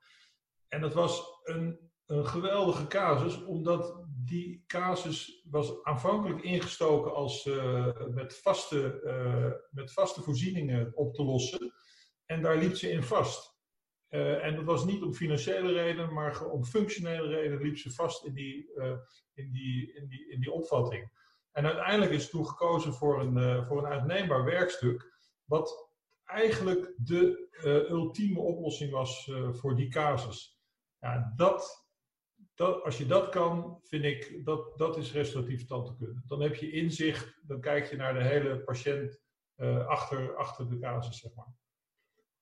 En 0.69 0.81
dat 0.81 0.95
was 0.95 1.41
een, 1.43 1.91
een 2.11 2.27
geweldige 2.27 2.87
casus, 2.87 3.45
omdat 3.45 4.05
die 4.25 4.65
casus 4.67 5.47
was 5.51 5.83
aanvankelijk 5.83 6.43
ingestoken 6.43 7.15
als 7.15 7.45
met, 8.11 8.41
vaste, 8.43 9.69
met 9.71 9.93
vaste 9.93 10.23
voorzieningen 10.23 10.97
op 10.97 11.15
te 11.15 11.23
lossen. 11.25 11.73
En 12.27 12.43
daar 12.43 12.57
liep 12.57 12.77
ze 12.77 12.91
in 12.91 13.03
vast. 13.03 13.59
Uh, 14.09 14.45
en 14.45 14.57
dat 14.57 14.65
was 14.65 14.85
niet 14.85 15.03
om 15.03 15.15
financiële 15.15 15.73
redenen, 15.73 16.13
maar 16.13 16.45
om 16.45 16.65
functionele 16.65 17.29
redenen 17.29 17.63
liep 17.63 17.77
ze 17.77 17.91
vast 17.91 18.25
in 18.25 18.35
die, 18.35 18.71
in 19.35 19.53
die, 19.53 19.95
in 19.95 20.09
die, 20.09 20.31
in 20.31 20.41
die 20.41 20.53
opvatting. 20.53 21.11
En 21.53 21.67
uiteindelijk 21.67 22.13
is 22.13 22.31
toen 22.31 22.47
gekozen 22.47 22.93
voor 22.93 23.21
een, 23.21 23.67
voor 23.67 23.79
een 23.79 23.93
uitneembaar 23.93 24.45
werkstuk, 24.45 25.13
wat 25.45 25.91
eigenlijk 26.25 26.93
de 26.97 27.49
ultieme 27.91 28.41
oplossing 28.41 28.93
was 28.93 29.31
voor 29.51 29.77
die 29.77 29.89
casus. 29.89 30.59
Ja, 30.99 31.33
dat, 31.37 31.80
dat, 32.61 32.83
als 32.85 32.99
je 32.99 33.07
dat 33.07 33.29
kan, 33.29 33.81
vind 33.83 34.05
ik, 34.05 34.45
dat, 34.45 34.79
dat 34.79 34.97
is 34.97 35.13
restauratief 35.13 35.67
tandheelkunde. 35.67 36.23
Dan 36.27 36.41
heb 36.41 36.55
je 36.55 36.71
inzicht, 36.71 37.39
dan 37.43 37.61
kijk 37.61 37.91
je 37.91 37.97
naar 37.97 38.15
de 38.15 38.23
hele 38.23 38.61
patiënt 38.61 39.21
achter, 39.87 40.37
achter 40.37 40.69
de 40.69 40.79
casus, 40.79 41.19
zeg 41.19 41.35
maar. 41.35 41.55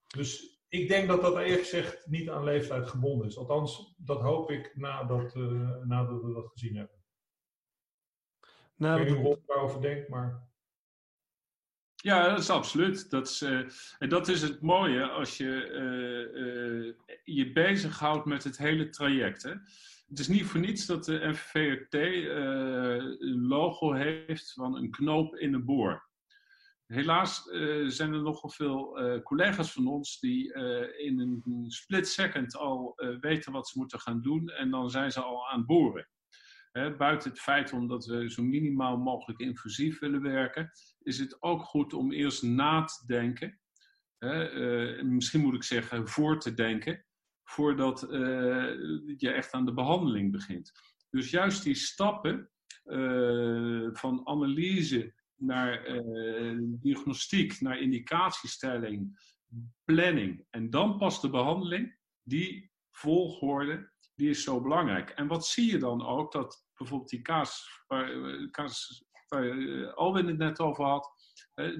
Dus 0.06 0.60
ik 0.68 0.88
denk 0.88 1.08
dat 1.08 1.22
dat 1.22 1.36
eerlijk 1.36 1.60
gezegd 1.60 2.06
niet 2.06 2.28
aan 2.28 2.44
leeftijd 2.44 2.88
gebonden 2.88 3.26
is. 3.26 3.36
Althans, 3.36 3.94
dat 3.98 4.20
hoop 4.20 4.50
ik 4.50 4.76
nadat, 4.76 5.34
uh, 5.34 5.76
nadat 5.84 6.22
we 6.22 6.32
dat 6.32 6.48
gezien 6.52 6.76
hebben. 6.76 6.96
Nou, 8.76 9.00
ik 9.00 9.06
weet 9.06 9.16
niet 9.16 9.26
hoe 9.26 9.36
ik 9.36 9.46
daarover 9.46 9.80
denk, 9.80 10.08
maar... 10.08 10.46
Ja, 11.94 12.28
dat 12.28 12.38
is 12.38 12.50
absoluut. 12.50 13.10
Dat 13.10 13.28
is, 13.28 13.42
uh, 13.42 13.68
en 13.98 14.08
dat 14.08 14.28
is 14.28 14.42
het 14.42 14.60
mooie 14.60 15.08
als 15.08 15.36
je 15.36 15.44
uh, 15.44 17.16
je 17.24 17.52
bezighoudt 17.52 18.24
met 18.24 18.44
het 18.44 18.58
hele 18.58 18.88
traject. 18.88 19.42
Hè? 19.42 19.54
Het 20.08 20.18
is 20.18 20.28
niet 20.28 20.44
voor 20.44 20.60
niets 20.60 20.86
dat 20.86 21.04
de 21.04 21.28
NVVRT 21.28 21.94
een 23.22 23.46
logo 23.46 23.92
heeft 23.92 24.52
van 24.52 24.76
een 24.76 24.90
knoop 24.90 25.36
in 25.36 25.54
een 25.54 25.64
boor. 25.64 26.06
Helaas 26.86 27.46
uh, 27.46 27.88
zijn 27.88 28.12
er 28.12 28.22
nogal 28.22 28.50
veel 28.50 29.00
uh, 29.00 29.22
collega's 29.22 29.72
van 29.72 29.86
ons 29.86 30.20
die 30.20 30.54
in 30.98 31.20
een 31.20 31.64
split 31.70 32.08
second 32.08 32.56
al 32.56 32.92
weten 33.20 33.52
wat 33.52 33.68
ze 33.68 33.78
moeten 33.78 34.00
gaan 34.00 34.22
doen 34.22 34.48
en 34.48 34.70
dan 34.70 34.90
zijn 34.90 35.12
ze 35.12 35.20
al 35.20 35.48
aan 35.48 35.58
het 35.58 35.66
boren. 35.66 36.08
Buiten 36.98 37.30
het 37.30 37.40
feit 37.40 37.72
omdat 37.72 38.04
we 38.04 38.30
zo 38.30 38.42
minimaal 38.42 38.96
mogelijk 38.96 39.40
invasief 39.40 39.98
willen 39.98 40.22
werken, 40.22 40.70
is 41.02 41.18
het 41.18 41.42
ook 41.42 41.62
goed 41.62 41.92
om 41.92 42.12
eerst 42.12 42.42
na 42.42 42.84
te 42.84 43.06
denken. 43.06 43.60
Misschien 45.02 45.40
moet 45.40 45.54
ik 45.54 45.62
zeggen 45.62 46.08
voor 46.08 46.38
te 46.40 46.54
denken, 46.54 47.04
voordat 47.50 48.00
je 49.16 49.30
echt 49.30 49.52
aan 49.52 49.64
de 49.64 49.74
behandeling 49.74 50.32
begint. 50.32 50.72
Dus 51.10 51.30
juist 51.30 51.62
die 51.62 51.74
stappen 51.74 52.50
van 53.92 54.20
analyse 54.24 55.14
naar 55.38 55.88
uh, 55.88 56.58
diagnostiek, 56.60 57.60
naar 57.60 57.78
indicatiestelling, 57.78 59.20
planning 59.84 60.46
en 60.50 60.70
dan 60.70 60.98
pas 60.98 61.20
de 61.20 61.30
behandeling, 61.30 61.98
die 62.22 62.70
volgorde, 62.90 63.92
die 64.14 64.30
is 64.30 64.42
zo 64.42 64.60
belangrijk. 64.60 65.10
En 65.10 65.26
wat 65.26 65.46
zie 65.46 65.70
je 65.70 65.78
dan 65.78 66.06
ook? 66.06 66.32
Dat 66.32 66.66
bijvoorbeeld 66.76 67.10
die 67.10 67.22
kaas 67.22 67.82
waar, 67.86 68.10
eh, 68.10 68.50
kaas, 68.50 69.04
waar 69.28 69.92
Alwin 69.94 70.26
het 70.26 70.38
net 70.38 70.60
over 70.60 70.84
had, 70.84 71.10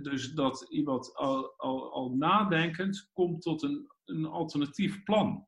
dus 0.03 0.33
dat 0.33 0.67
iemand 0.71 1.15
al, 1.17 1.55
al, 1.57 1.93
al 1.93 2.15
nadenkend 2.17 3.11
komt 3.13 3.43
tot 3.43 3.63
een, 3.63 3.93
een 4.05 4.27
alternatief 4.27 5.03
plan. 5.03 5.47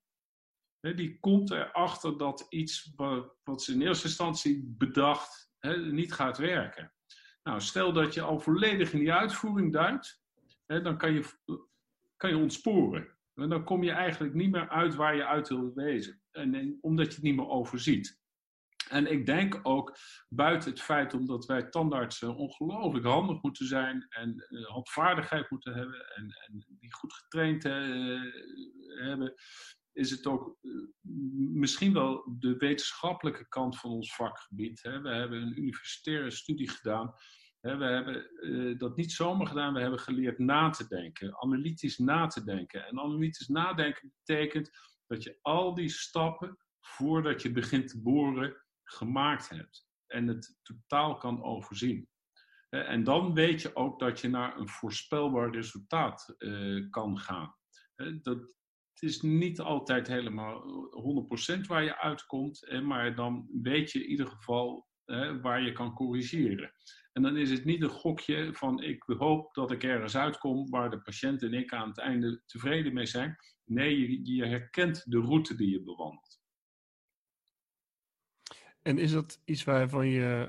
Die 0.80 1.18
komt 1.20 1.50
erachter 1.50 2.18
dat 2.18 2.46
iets 2.48 2.92
wat, 2.96 3.62
ze 3.62 3.72
in 3.72 3.82
eerste 3.82 4.06
instantie 4.06 4.74
bedacht 4.78 5.50
niet 5.90 6.12
gaat 6.12 6.38
werken. 6.38 6.92
Nou, 7.42 7.60
stel 7.60 7.92
dat 7.92 8.14
je 8.14 8.22
al 8.22 8.40
volledig 8.40 8.92
in 8.92 8.98
die 8.98 9.12
uitvoering 9.12 9.72
duikt, 9.72 10.22
dan 10.66 10.98
kan 10.98 11.12
je, 11.12 11.24
kan 12.16 12.30
je 12.30 12.36
ontsporen. 12.36 13.18
En 13.34 13.48
dan 13.48 13.64
kom 13.64 13.82
je 13.82 13.90
eigenlijk 13.90 14.34
niet 14.34 14.50
meer 14.50 14.68
uit 14.68 14.94
waar 14.94 15.16
je 15.16 15.26
uit 15.26 15.48
wil 15.48 15.74
wezen. 15.74 16.22
En, 16.30 16.78
omdat 16.80 17.06
je 17.06 17.14
het 17.14 17.22
niet 17.22 17.36
meer 17.36 17.48
overziet. 17.48 18.18
En 18.88 19.12
ik 19.12 19.26
denk 19.26 19.60
ook, 19.62 19.96
buiten 20.28 20.70
het 20.70 20.82
feit 20.82 21.14
omdat 21.14 21.46
wij 21.46 21.62
tandartsen 21.62 22.36
ongelooflijk 22.36 23.06
handig 23.06 23.42
moeten 23.42 23.66
zijn 23.66 24.06
en 24.08 24.46
handvaardigheid 24.62 25.50
moeten 25.50 25.74
hebben 25.74 26.14
en, 26.14 26.24
en 26.46 26.64
die 26.68 26.94
goed 26.94 27.12
getraind 27.12 27.64
uh, 27.64 28.22
hebben, 29.06 29.34
is 29.92 30.10
het 30.10 30.26
ook 30.26 30.58
uh, 30.62 30.88
misschien 31.52 31.92
wel 31.92 32.36
de 32.38 32.56
wetenschappelijke 32.56 33.48
kant 33.48 33.78
van 33.78 33.90
ons 33.90 34.14
vakgebied. 34.14 34.82
Hè. 34.82 35.00
We 35.00 35.08
hebben 35.08 35.42
een 35.42 35.58
universitaire 35.58 36.30
studie 36.30 36.68
gedaan. 36.68 37.14
Hè. 37.60 37.76
We 37.76 37.84
hebben 37.84 38.30
uh, 38.40 38.78
dat 38.78 38.96
niet 38.96 39.12
zomaar 39.12 39.46
gedaan, 39.46 39.74
we 39.74 39.80
hebben 39.80 40.00
geleerd 40.00 40.38
na 40.38 40.70
te 40.70 40.88
denken, 40.88 41.42
analytisch 41.42 41.98
na 41.98 42.26
te 42.26 42.44
denken. 42.44 42.86
En 42.86 43.00
analytisch 43.00 43.48
nadenken 43.48 44.12
betekent 44.24 44.70
dat 45.06 45.22
je 45.22 45.38
al 45.42 45.74
die 45.74 45.88
stappen 45.88 46.58
voordat 46.80 47.42
je 47.42 47.52
begint 47.52 47.88
te 47.88 48.02
boren 48.02 48.56
gemaakt 48.82 49.48
hebt. 49.48 49.88
En 50.06 50.26
het 50.26 50.58
totaal 50.62 51.16
kan 51.16 51.42
overzien. 51.42 52.08
En 52.68 53.04
dan 53.04 53.34
weet 53.34 53.62
je 53.62 53.76
ook 53.76 53.98
dat 53.98 54.20
je 54.20 54.28
naar 54.28 54.58
een 54.58 54.68
voorspelbaar 54.68 55.50
resultaat 55.50 56.34
uh, 56.38 56.90
kan 56.90 57.18
gaan. 57.18 57.54
Dat, 58.22 58.38
het 59.00 59.10
is 59.10 59.20
niet 59.20 59.60
altijd 59.60 60.06
helemaal 60.06 60.62
100% 61.56 61.60
waar 61.66 61.84
je 61.84 61.98
uitkomt, 61.98 62.80
maar 62.82 63.14
dan 63.14 63.48
weet 63.62 63.90
je 63.90 64.02
in 64.02 64.10
ieder 64.10 64.26
geval 64.26 64.88
waar 65.42 65.62
je 65.62 65.72
kan 65.72 65.94
corrigeren. 65.94 66.72
En 67.12 67.22
dan 67.22 67.36
is 67.36 67.50
het 67.50 67.64
niet 67.64 67.82
een 67.82 67.88
gokje 67.88 68.48
van 68.52 68.82
ik 68.82 69.02
hoop 69.06 69.54
dat 69.54 69.70
ik 69.70 69.84
ergens 69.84 70.16
uitkom 70.16 70.70
waar 70.70 70.90
de 70.90 71.00
patiënt 71.00 71.42
en 71.42 71.54
ik 71.54 71.72
aan 71.72 71.88
het 71.88 71.98
einde 71.98 72.42
tevreden 72.46 72.92
mee 72.92 73.06
zijn. 73.06 73.36
Nee, 73.64 74.24
je, 74.34 74.46
herkent 74.46 75.10
de 75.10 75.20
route 75.20 75.54
die 75.54 75.70
je 75.70 75.82
bewandelt. 75.82 76.40
En 78.82 78.98
is 78.98 79.12
dat 79.12 79.40
iets 79.44 79.64
waarvan 79.64 80.06
je, 80.06 80.48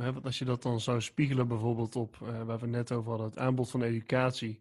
uh, 0.00 0.16
als 0.22 0.38
je 0.38 0.44
dat 0.44 0.62
dan 0.62 0.80
zou 0.80 1.00
spiegelen 1.00 1.48
bijvoorbeeld 1.48 1.96
op, 1.96 2.18
uh, 2.22 2.42
waar 2.42 2.58
we 2.58 2.66
net 2.66 2.92
over 2.92 3.10
hadden, 3.10 3.28
het 3.28 3.38
aanbod 3.38 3.70
van 3.70 3.82
educatie. 3.82 4.60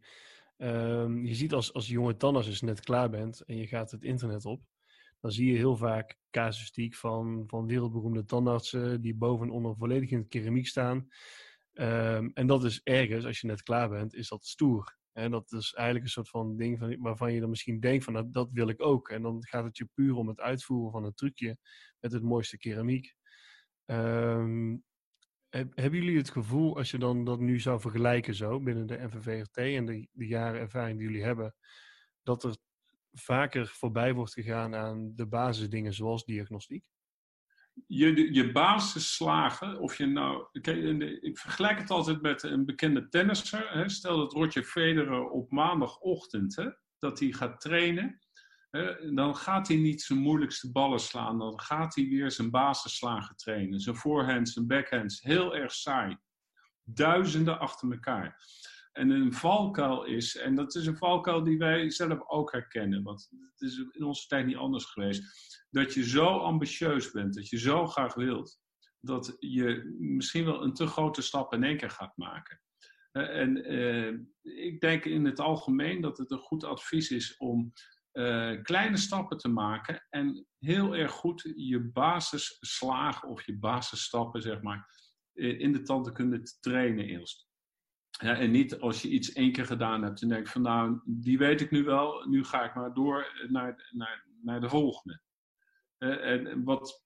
Um, 0.57 1.25
je 1.25 1.35
ziet 1.35 1.53
als, 1.53 1.73
als 1.73 1.87
jonge 1.87 2.17
tandarts 2.17 2.59
je 2.59 2.65
net 2.65 2.79
klaar 2.79 3.09
bent 3.09 3.41
en 3.41 3.57
je 3.57 3.67
gaat 3.67 3.91
het 3.91 4.03
internet 4.03 4.45
op, 4.45 4.61
dan 5.19 5.31
zie 5.31 5.51
je 5.51 5.57
heel 5.57 5.75
vaak 5.75 6.17
casuïstiek 6.29 6.95
van, 6.95 7.43
van 7.47 7.67
wereldberoemde 7.67 8.25
tandartsen 8.25 9.01
die 9.01 9.15
boven 9.15 9.45
en 9.47 9.51
onder 9.51 9.75
volledig 9.75 10.09
in 10.09 10.27
keramiek 10.27 10.67
staan. 10.67 11.07
Um, 11.73 12.31
en 12.33 12.47
dat 12.47 12.63
is 12.63 12.81
ergens, 12.83 13.25
als 13.25 13.41
je 13.41 13.47
net 13.47 13.63
klaar 13.63 13.89
bent, 13.89 14.13
is 14.13 14.27
dat 14.27 14.45
stoer. 14.45 14.97
En 15.11 15.31
dat 15.31 15.51
is 15.51 15.73
eigenlijk 15.73 16.05
een 16.05 16.11
soort 16.11 16.29
van 16.29 16.57
ding 16.57 16.79
van, 16.79 16.97
waarvan 16.99 17.33
je 17.33 17.39
dan 17.39 17.49
misschien 17.49 17.79
denkt 17.79 18.03
van 18.03 18.13
dat, 18.13 18.33
dat 18.33 18.49
wil 18.51 18.67
ik 18.67 18.81
ook. 18.81 19.09
En 19.09 19.21
dan 19.21 19.45
gaat 19.45 19.63
het 19.63 19.77
je 19.77 19.89
puur 19.93 20.15
om 20.15 20.27
het 20.27 20.39
uitvoeren 20.39 20.91
van 20.91 21.03
een 21.03 21.13
trucje 21.13 21.57
met 21.99 22.11
het 22.11 22.23
mooiste 22.23 22.57
keramiek. 22.57 23.15
Um, 23.85 24.83
hebben 25.57 25.99
jullie 25.99 26.17
het 26.17 26.29
gevoel, 26.29 26.77
als 26.77 26.91
je 26.91 26.97
dan 26.97 27.25
dat 27.25 27.39
nu 27.39 27.59
zou 27.59 27.79
vergelijken 27.79 28.35
zo 28.35 28.59
binnen 28.59 28.87
de 28.87 29.09
NVVRT 29.11 29.57
en 29.57 29.85
de, 29.85 30.07
de 30.11 30.27
jaren 30.27 30.59
ervaring 30.59 30.97
die 30.97 31.07
jullie 31.07 31.23
hebben, 31.23 31.55
dat 32.23 32.43
er 32.43 32.55
vaker 33.11 33.67
voorbij 33.67 34.13
wordt 34.13 34.33
gegaan 34.33 34.75
aan 34.75 35.11
de 35.15 35.27
basisdingen 35.27 35.93
zoals 35.93 36.25
diagnostiek? 36.25 36.85
Je, 37.87 38.33
je 38.33 38.51
basisslagen, 38.51 39.79
of 39.79 39.97
je 39.97 40.05
nou. 40.05 40.47
Ik 41.21 41.37
vergelijk 41.37 41.79
het 41.79 41.89
altijd 41.89 42.21
met 42.21 42.43
een 42.43 42.65
bekende 42.65 43.09
tennisser. 43.09 43.69
Hè. 43.69 43.89
Stel 43.89 44.17
dat 44.17 44.33
Roger 44.33 44.63
Federer 44.63 45.29
op 45.29 45.51
maandagochtend 45.51 46.55
hè, 46.55 46.69
dat 46.97 47.19
hij 47.19 47.31
gaat 47.31 47.61
trainen 47.61 48.26
dan 49.13 49.35
gaat 49.35 49.67
hij 49.67 49.77
niet 49.77 50.01
zijn 50.01 50.19
moeilijkste 50.19 50.71
ballen 50.71 50.99
slaan. 50.99 51.39
Dan 51.39 51.59
gaat 51.59 51.95
hij 51.95 52.07
weer 52.07 52.31
zijn 52.31 52.51
basisslagen 52.51 53.35
trainen. 53.35 53.79
Zijn 53.79 53.95
voorhands, 53.95 54.53
zijn 54.53 54.67
backhands. 54.67 55.21
Heel 55.21 55.55
erg 55.55 55.71
saai. 55.71 56.17
Duizenden 56.83 57.59
achter 57.59 57.91
elkaar. 57.91 58.45
En 58.97 59.09
een 59.09 59.33
valkuil 59.33 60.03
is, 60.03 60.37
en 60.37 60.55
dat 60.55 60.75
is 60.75 60.85
een 60.85 60.97
valkuil 60.97 61.43
die 61.43 61.57
wij 61.57 61.89
zelf 61.89 62.29
ook 62.29 62.51
herkennen, 62.51 63.03
want 63.03 63.29
het 63.51 63.61
is 63.61 63.85
in 63.91 64.03
onze 64.03 64.27
tijd 64.27 64.45
niet 64.45 64.55
anders 64.55 64.85
geweest, 64.85 65.23
dat 65.69 65.93
je 65.93 66.03
zo 66.07 66.37
ambitieus 66.37 67.11
bent, 67.11 67.33
dat 67.33 67.49
je 67.49 67.57
zo 67.57 67.85
graag 67.85 68.13
wilt, 68.13 68.59
dat 68.99 69.35
je 69.39 69.95
misschien 69.99 70.45
wel 70.45 70.63
een 70.63 70.73
te 70.73 70.87
grote 70.87 71.21
stap 71.21 71.53
in 71.53 71.63
één 71.63 71.77
keer 71.77 71.89
gaat 71.89 72.17
maken. 72.17 72.61
En 73.11 73.63
eh, 73.63 74.13
ik 74.41 74.79
denk 74.79 75.05
in 75.05 75.25
het 75.25 75.39
algemeen 75.39 76.01
dat 76.01 76.17
het 76.17 76.31
een 76.31 76.37
goed 76.37 76.63
advies 76.63 77.11
is 77.11 77.37
om 77.37 77.73
uh, 78.17 78.61
kleine 78.61 78.97
stappen 78.97 79.37
te 79.37 79.47
maken 79.47 80.05
en 80.09 80.47
heel 80.59 80.95
erg 80.95 81.11
goed 81.11 81.53
je 81.55 81.79
basisslagen 81.79 83.29
of 83.29 83.45
je 83.45 83.57
basisstappen, 83.57 84.41
zeg 84.41 84.61
maar, 84.61 84.89
in 85.33 85.71
de 85.71 85.81
tandheelkunde 85.81 86.41
te 86.41 86.57
trainen 86.59 87.05
eerst. 87.05 87.47
Ja, 88.09 88.35
en 88.37 88.51
niet 88.51 88.79
als 88.79 89.01
je 89.01 89.09
iets 89.09 89.33
één 89.33 89.51
keer 89.51 89.65
gedaan 89.65 90.03
hebt 90.03 90.21
en 90.21 90.27
denkt 90.27 90.49
van 90.49 90.61
nou, 90.61 91.01
die 91.05 91.37
weet 91.37 91.61
ik 91.61 91.71
nu 91.71 91.83
wel, 91.83 92.27
nu 92.27 92.43
ga 92.43 92.63
ik 92.63 92.75
maar 92.75 92.93
door 92.93 93.45
naar, 93.47 93.89
naar, 93.91 94.25
naar 94.41 94.61
de 94.61 94.69
volgende. 94.69 95.21
Uh, 95.97 96.25
en 96.25 96.63
wat 96.63 97.03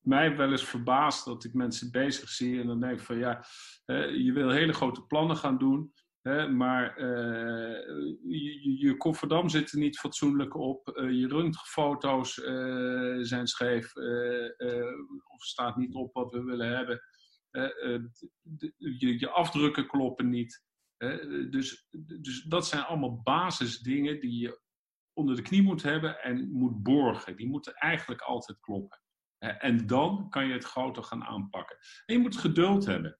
mij 0.00 0.36
wel 0.36 0.50
eens 0.50 0.64
verbaast 0.64 1.24
dat 1.24 1.44
ik 1.44 1.54
mensen 1.54 1.90
bezig 1.90 2.28
zie 2.28 2.60
en 2.60 2.66
dan 2.66 2.80
denk 2.80 2.98
ik 2.98 3.04
van 3.04 3.18
ja, 3.18 3.44
uh, 3.86 4.16
je 4.24 4.32
wil 4.32 4.50
hele 4.50 4.72
grote 4.72 5.06
plannen 5.06 5.36
gaan 5.36 5.58
doen, 5.58 5.92
maar 6.32 6.98
uh, 6.98 7.86
je, 8.22 8.78
je 8.78 8.96
kofferdam 8.96 9.48
zit 9.48 9.72
er 9.72 9.78
niet 9.78 9.98
fatsoenlijk 9.98 10.54
op. 10.54 10.88
Uh, 10.96 11.10
je 11.10 11.28
röntgenfoto's 11.28 12.36
uh, 12.36 13.18
zijn 13.20 13.46
scheef. 13.46 13.96
of 15.26 15.42
staat 15.42 15.76
niet 15.76 15.94
op 15.94 16.14
wat 16.14 16.32
we 16.32 16.42
willen 16.42 16.76
hebben. 16.76 17.00
je, 18.76 19.18
je, 19.18 19.30
afdrukken 19.30 19.86
kloppen 19.86 20.28
niet. 20.28 20.62
dus, 21.50 21.88
dus 22.20 22.42
dat 22.42 22.66
zijn 22.66 22.82
allemaal 22.82 23.20
basisdingen 23.22 24.20
die 24.20 24.40
je 24.40 24.60
onder 25.12 25.36
de 25.36 25.42
knie 25.42 25.62
moet 25.62 25.82
hebben 25.82 26.22
en 26.22 26.52
moet 26.52 26.82
borgen. 26.82 27.36
Die 27.36 27.48
moeten 27.48 27.74
eigenlijk 27.74 28.20
altijd 28.20 28.60
kloppen. 28.60 29.00
en 29.38 29.86
dan 29.86 30.30
kan 30.30 30.46
je 30.46 30.52
het 30.52 30.64
groter 30.64 31.02
gaan 31.02 31.24
aanpakken. 31.24 31.76
En 32.06 32.14
je 32.14 32.20
moet 32.20 32.36
geduld 32.36 32.86
hebben. 32.86 33.18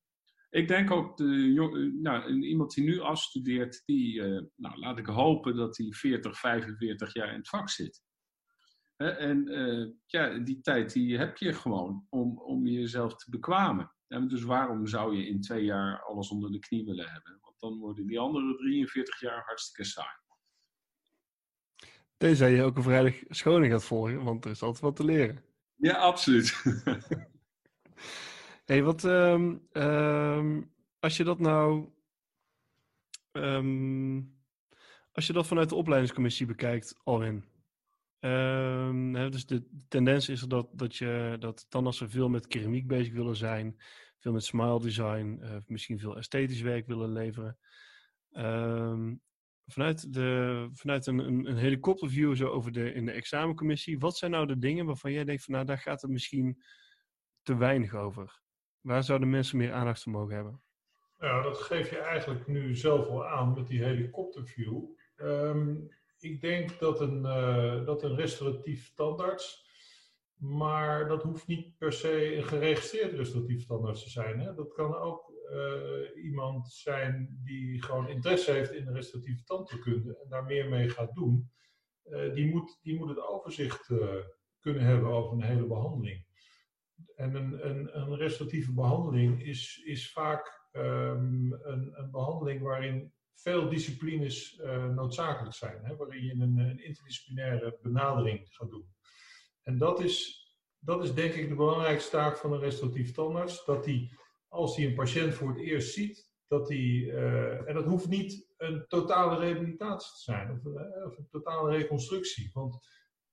Ik 0.55 0.69
denk 0.69 0.91
ook, 0.91 1.17
de, 1.17 1.93
nou, 2.03 2.33
iemand 2.33 2.75
die 2.75 2.85
nu 2.85 3.01
afstudeert, 3.01 3.83
die, 3.85 4.15
uh, 4.15 4.43
nou, 4.57 4.79
laat 4.79 4.99
ik 4.99 5.07
hopen 5.07 5.57
dat 5.57 5.77
hij 5.77 5.87
40, 5.91 6.39
45 6.39 7.15
jaar 7.15 7.29
in 7.29 7.39
het 7.39 7.49
vak 7.49 7.71
zit. 7.71 8.03
en 8.97 9.53
uh, 9.53 9.91
ja, 10.07 10.39
die 10.39 10.61
tijd 10.61 10.93
die 10.93 11.19
heb 11.19 11.37
je 11.37 11.53
gewoon 11.53 12.07
om, 12.11 12.39
om 12.39 12.67
jezelf 12.67 13.17
te 13.17 13.31
bekwamen. 13.31 13.93
En 14.09 14.29
dus 14.29 14.43
waarom 14.43 14.87
zou 14.87 15.17
je 15.17 15.27
in 15.27 15.41
twee 15.41 15.65
jaar 15.65 16.03
alles 16.03 16.29
onder 16.29 16.53
de 16.53 16.59
knie 16.59 16.85
willen 16.85 17.11
hebben? 17.11 17.39
Want 17.41 17.61
dan 17.61 17.79
worden 17.79 18.07
die 18.07 18.19
andere 18.19 18.57
43 18.57 19.21
jaar 19.21 19.43
hartstikke 19.45 19.91
saai. 19.91 20.17
Tenzij 22.17 22.55
je 22.55 22.63
ook 22.63 22.77
een 22.77 22.83
vrijdag 22.83 23.15
scholing 23.29 23.73
gaat 23.73 23.85
volgen, 23.85 24.25
want 24.25 24.45
er 24.45 24.51
is 24.51 24.63
altijd 24.63 24.83
wat 24.83 24.97
te 24.97 25.05
leren. 25.05 25.45
Ja, 25.75 25.97
absoluut. 25.97 26.63
hey, 28.65 28.83
wat, 28.83 29.05
um, 29.05 29.69
um, 29.73 30.73
als 30.99 31.17
je 31.17 31.25
dat 31.25 31.39
nou, 31.39 31.89
um, 33.33 34.39
als 35.13 35.27
je 35.27 35.33
dat 35.33 35.47
vanuit 35.47 35.69
de 35.69 35.75
opleidingscommissie 35.75 36.47
bekijkt, 36.47 37.01
Alwin. 37.03 37.45
Hè, 38.19 39.31
dus 39.31 39.47
de 39.47 39.69
tendens 39.89 40.29
is 40.29 40.41
dat, 40.41 40.69
dat, 40.73 40.97
je, 40.97 41.37
dat 41.39 41.67
tandartsen 41.69 42.11
veel 42.11 42.29
met 42.29 42.47
keramiek 42.47 42.87
bezig 42.87 43.13
willen 43.13 43.37
zijn, 43.37 43.77
veel 44.19 44.33
met 44.33 44.45
smile 44.45 44.81
design, 44.81 45.39
uh, 45.43 45.57
misschien 45.67 45.99
veel 45.99 46.17
esthetisch 46.17 46.61
werk 46.61 46.87
willen 46.87 47.13
leveren. 47.13 47.59
vanuit 49.67 50.13
de, 50.13 50.69
vanuit 50.73 51.07
een, 51.07 51.19
een, 51.19 51.47
een 51.47 51.57
helikopterview 51.57 52.37
zo 52.37 52.49
over 52.49 52.73
de, 52.73 52.93
in 52.93 53.05
de 53.05 53.13
examencommissie, 53.13 53.99
wat 53.99 54.17
zijn 54.17 54.31
nou 54.31 54.47
de 54.47 54.59
dingen 54.59 54.87
waarvan 54.87 55.13
jij 55.13 55.25
denkt 55.25 55.45
van 55.45 55.55
nou 55.55 55.67
daar 55.67 55.79
gaat 55.79 56.03
het 56.03 56.11
misschien 56.11 56.63
te 57.43 57.57
weinig 57.57 57.95
over? 57.95 58.43
Waar 58.85 59.05
zouden 59.05 59.31
mensen 59.31 59.59
meer 59.59 59.73
aandacht 59.73 60.03
voor 60.03 60.13
mogen 60.13 60.35
hebben? 60.35 60.63
Ja, 61.19 61.43
dat 61.43 61.59
geef 61.59 61.91
je 61.91 61.99
eigenlijk 61.99 62.47
nu 62.47 62.77
zelf 62.77 63.07
al 63.07 63.27
aan 63.27 63.55
met 63.55 63.67
die 63.67 63.85
helikopterview. 63.85 64.83
Um, 65.17 65.89
ik 66.19 66.41
denk 66.41 66.79
dat 66.79 67.01
een, 67.01 67.23
uh, 67.23 67.87
dat 67.87 68.03
een 68.03 68.15
restauratief 68.15 68.85
standaards, 68.85 69.67
maar 70.35 71.09
dat 71.09 71.23
hoeft 71.23 71.47
niet 71.47 71.79
per 71.79 71.93
se 71.93 72.37
een 72.37 72.45
geregistreerd 72.45 73.13
restauratief 73.13 73.61
standaard 73.61 74.03
te 74.03 74.11
zijn. 74.11 74.41
Hè? 74.41 74.55
Dat 74.55 74.73
kan 74.73 74.95
ook 74.97 75.33
uh, 75.53 76.25
iemand 76.25 76.73
zijn 76.73 77.41
die 77.45 77.83
gewoon 77.83 78.09
interesse 78.09 78.53
heeft 78.53 78.73
in 78.73 78.85
de 78.85 78.93
restauratieve 78.93 79.45
tandheelkunde 79.45 80.19
en 80.23 80.29
daar 80.29 80.45
meer 80.45 80.69
mee 80.69 80.89
gaat 80.89 81.15
doen. 81.15 81.51
Uh, 82.05 82.35
die, 82.35 82.51
moet, 82.51 82.79
die 82.83 82.99
moet 82.99 83.09
het 83.09 83.27
overzicht 83.27 83.91
kunnen 84.61 84.83
hebben 84.83 85.11
over 85.11 85.33
een 85.33 85.43
hele 85.43 85.67
behandeling. 85.67 86.27
En 87.17 87.35
een, 87.35 87.69
een, 87.69 87.99
een 87.99 88.75
behandeling 88.75 89.43
is, 89.43 89.83
is 89.85 90.13
vaak 90.13 90.69
um, 90.73 91.53
een, 91.63 91.93
een, 91.99 92.11
behandeling 92.11 92.63
waarin 92.63 93.13
veel 93.35 93.69
disciplines 93.69 94.59
uh, 94.59 94.87
noodzakelijk 94.87 95.55
zijn, 95.55 95.85
hè, 95.85 95.97
waarin 95.97 96.25
je 96.25 96.33
een, 96.33 96.59
een, 96.59 96.85
interdisciplinaire 96.85 97.79
benadering 97.83 98.47
gaat 98.51 98.71
doen. 98.71 98.95
En 99.63 99.79
dat 99.79 100.01
is, 100.01 100.47
dat 100.79 101.03
is 101.05 101.15
denk 101.15 101.33
ik 101.33 101.49
de 101.49 101.55
belangrijkste 101.55 102.11
taak 102.11 102.37
van 102.37 102.53
een 102.53 102.61
restauratief 102.61 103.13
tandarts, 103.13 103.65
dat 103.65 103.85
hij, 103.85 104.11
als 104.49 104.77
hij 104.77 104.87
een 104.87 104.95
patiënt 104.95 105.35
voor 105.35 105.49
het 105.49 105.59
eerst 105.59 105.93
ziet, 105.93 106.33
dat 106.47 106.69
hij, 106.69 106.79
uh, 106.79 107.69
en 107.69 107.75
dat 107.75 107.85
hoeft 107.85 108.09
niet 108.09 108.53
een 108.57 108.85
totale 108.89 109.39
rehabilitatie 109.39 110.13
te 110.13 110.21
zijn, 110.21 110.51
of, 110.51 110.65
uh, 110.65 111.07
of 111.07 111.19
een 111.19 111.29
totale 111.31 111.77
reconstructie, 111.77 112.51
want 112.53 112.79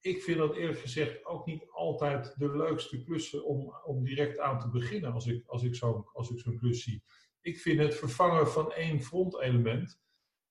ik 0.01 0.23
vind 0.23 0.37
dat 0.37 0.55
eerlijk 0.55 0.79
gezegd 0.79 1.25
ook 1.25 1.45
niet 1.45 1.65
altijd 1.69 2.35
de 2.37 2.57
leukste 2.57 3.03
klussen 3.03 3.45
om, 3.45 3.73
om 3.83 4.03
direct 4.03 4.39
aan 4.39 4.59
te 4.59 4.69
beginnen 4.69 5.13
als 5.13 5.27
ik, 5.27 5.43
als 5.45 5.63
ik 5.63 5.75
zo'n 5.75 6.05
zo 6.13 6.51
klus 6.57 6.83
zie. 6.83 7.03
Ik 7.41 7.59
vind 7.59 7.79
het 7.79 7.95
vervangen 7.95 8.47
van 8.47 8.71
één 8.71 9.01
frontelement 9.01 9.99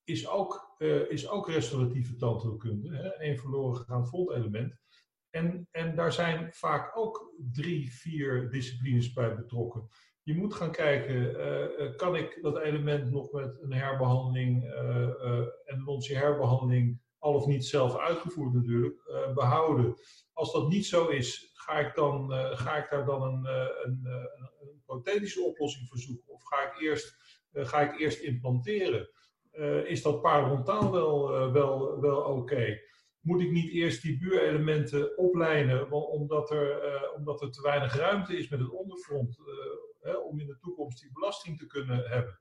is 0.04 0.28
ook, 0.28 0.74
uh, 0.78 1.10
is 1.10 1.28
ook 1.28 1.48
restauratieve 1.48 2.16
tandheelkunde. 2.16 3.16
Één 3.18 3.38
verloren 3.38 3.76
gegaan 3.76 4.06
frontelement. 4.06 4.78
En, 5.30 5.68
en 5.70 5.94
daar 5.94 6.12
zijn 6.12 6.52
vaak 6.52 6.96
ook 6.96 7.34
drie, 7.52 7.92
vier 7.92 8.50
disciplines 8.50 9.12
bij 9.12 9.34
betrokken. 9.34 9.88
Je 10.22 10.34
moet 10.34 10.54
gaan 10.54 10.72
kijken, 10.72 11.16
uh, 11.16 11.96
kan 11.96 12.16
ik 12.16 12.38
dat 12.42 12.58
element 12.58 13.10
nog 13.10 13.32
met 13.32 13.58
een 13.60 13.72
herbehandeling 13.72 14.64
uh, 14.64 15.08
en 15.64 15.82
een 15.86 16.02
herbehandeling 16.02 17.00
al 17.20 17.34
of 17.34 17.46
niet 17.46 17.64
zelf 17.64 17.98
uitgevoerd 17.98 18.52
natuurlijk, 18.52 19.02
uh, 19.06 19.34
behouden. 19.34 19.94
Als 20.32 20.52
dat 20.52 20.68
niet 20.68 20.86
zo 20.86 21.08
is, 21.08 21.50
ga 21.54 21.78
ik, 21.78 21.94
dan, 21.94 22.32
uh, 22.32 22.58
ga 22.58 22.76
ik 22.76 22.90
daar 22.90 23.04
dan 23.04 23.22
een, 23.22 23.44
uh, 23.44 23.66
een, 23.82 24.06
een, 24.60 24.82
prothetische 24.84 25.42
oplossing 25.42 25.88
voor 25.88 25.98
zoeken? 25.98 26.32
Of 26.32 26.42
ga 26.42 26.72
ik 26.72 26.80
eerst, 26.80 27.16
ga 27.52 27.80
ik 27.80 28.00
eerst 28.00 28.20
implanteren? 28.20 29.08
is 29.84 30.02
dat 30.02 30.22
parodontaal 30.22 30.92
wel, 30.92 31.52
wel, 31.52 32.00
wel 32.00 32.20
oké? 32.20 32.78
Moet 33.20 33.40
ik 33.40 33.50
niet 33.50 33.72
eerst 33.72 34.02
die 34.02 34.18
buurelementen 34.18 35.18
oplijnen, 35.18 35.90
omdat 35.90 36.50
er, 36.50 37.12
omdat 37.16 37.42
er 37.42 37.50
te 37.50 37.62
weinig 37.62 37.96
ruimte 37.96 38.36
is 38.36 38.48
met 38.48 38.60
het 38.60 38.70
onderfront, 38.70 39.38
om 40.28 40.40
in 40.40 40.46
de 40.46 40.58
toekomst 40.58 41.00
die 41.00 41.12
belasting 41.12 41.58
te 41.58 41.66
kunnen 41.66 42.08
hebben? 42.08 42.38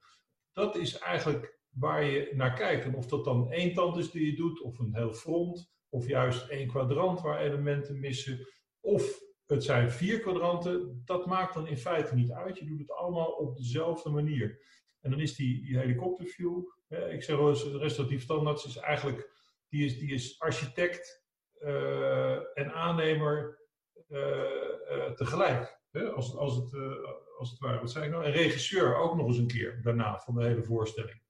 Dat 0.53 0.75
is 0.75 0.97
eigenlijk 0.97 1.58
waar 1.69 2.03
je 2.03 2.31
naar 2.35 2.53
kijkt. 2.53 2.85
En 2.85 2.95
of 2.95 3.05
dat 3.05 3.25
dan 3.25 3.51
één 3.51 3.73
tand 3.73 3.97
is 3.97 4.11
die 4.11 4.25
je 4.25 4.35
doet, 4.35 4.61
of 4.61 4.79
een 4.79 4.95
heel 4.95 5.13
front, 5.13 5.71
of 5.89 6.07
juist 6.07 6.47
één 6.47 6.67
kwadrant 6.67 7.21
waar 7.21 7.39
elementen 7.39 7.99
missen, 7.99 8.47
of 8.79 9.19
het 9.45 9.63
zijn 9.63 9.91
vier 9.91 10.19
kwadranten, 10.19 11.01
dat 11.05 11.25
maakt 11.25 11.53
dan 11.53 11.67
in 11.67 11.77
feite 11.77 12.15
niet 12.15 12.31
uit. 12.31 12.57
Je 12.57 12.65
doet 12.65 12.79
het 12.79 12.91
allemaal 12.91 13.31
op 13.31 13.57
dezelfde 13.57 14.09
manier. 14.09 14.61
En 15.01 15.11
dan 15.11 15.19
is 15.19 15.35
die, 15.35 15.77
helikopterview, 15.77 16.63
hè, 16.87 17.09
ik 17.09 17.23
zeg 17.23 17.37
wel 17.37 17.49
eens, 17.49 17.63
de 17.63 17.77
restauratief 17.77 18.21
standaard 18.21 18.65
is 18.65 18.77
eigenlijk, 18.77 19.31
die 19.69 19.85
is, 19.85 19.99
die 19.99 20.13
is 20.13 20.39
architect 20.39 21.27
en 22.53 22.73
aannemer 22.73 23.59
tegelijk. 25.15 25.81
Hè, 25.91 26.11
als, 26.11 26.35
als, 26.35 26.55
het, 26.55 26.73
als 27.37 27.49
het 27.49 27.59
ware, 27.59 27.79
wat 27.79 27.91
zei 27.91 28.05
ik 28.05 28.11
nou? 28.11 28.23
En 28.23 28.31
regisseur 28.31 28.95
ook 28.95 29.15
nog 29.15 29.27
eens 29.27 29.37
een 29.37 29.47
keer 29.47 29.81
daarna 29.81 30.19
van 30.19 30.35
de 30.35 30.43
hele 30.43 30.63
voorstelling. 30.63 31.21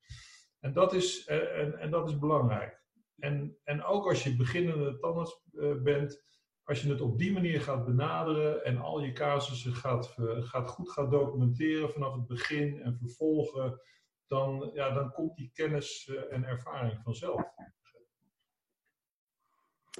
En 0.59 0.73
dat 0.73 0.93
is, 0.93 1.25
en, 1.25 1.79
en 1.79 1.91
dat 1.91 2.09
is 2.09 2.19
belangrijk. 2.19 2.81
En, 3.17 3.57
en 3.63 3.83
ook 3.83 4.07
als 4.07 4.23
je 4.23 4.35
beginnende 4.35 4.97
tandarts 4.97 5.43
bent, 5.83 6.23
als 6.63 6.81
je 6.81 6.89
het 6.89 7.01
op 7.01 7.17
die 7.17 7.31
manier 7.31 7.61
gaat 7.61 7.85
benaderen 7.85 8.65
en 8.65 8.77
al 8.77 9.03
je 9.03 9.11
casussen 9.11 9.73
gaat, 9.73 10.15
gaat 10.39 10.69
goed 10.69 10.91
gaat 10.91 11.11
documenteren 11.11 11.89
vanaf 11.89 12.13
het 12.13 12.27
begin 12.27 12.81
en 12.81 12.97
vervolgen, 12.97 13.81
dan, 14.27 14.71
ja, 14.73 14.93
dan 14.93 15.11
komt 15.11 15.35
die 15.35 15.51
kennis 15.53 16.07
eh, 16.07 16.35
en 16.35 16.43
ervaring 16.43 17.01
vanzelf. 17.03 17.41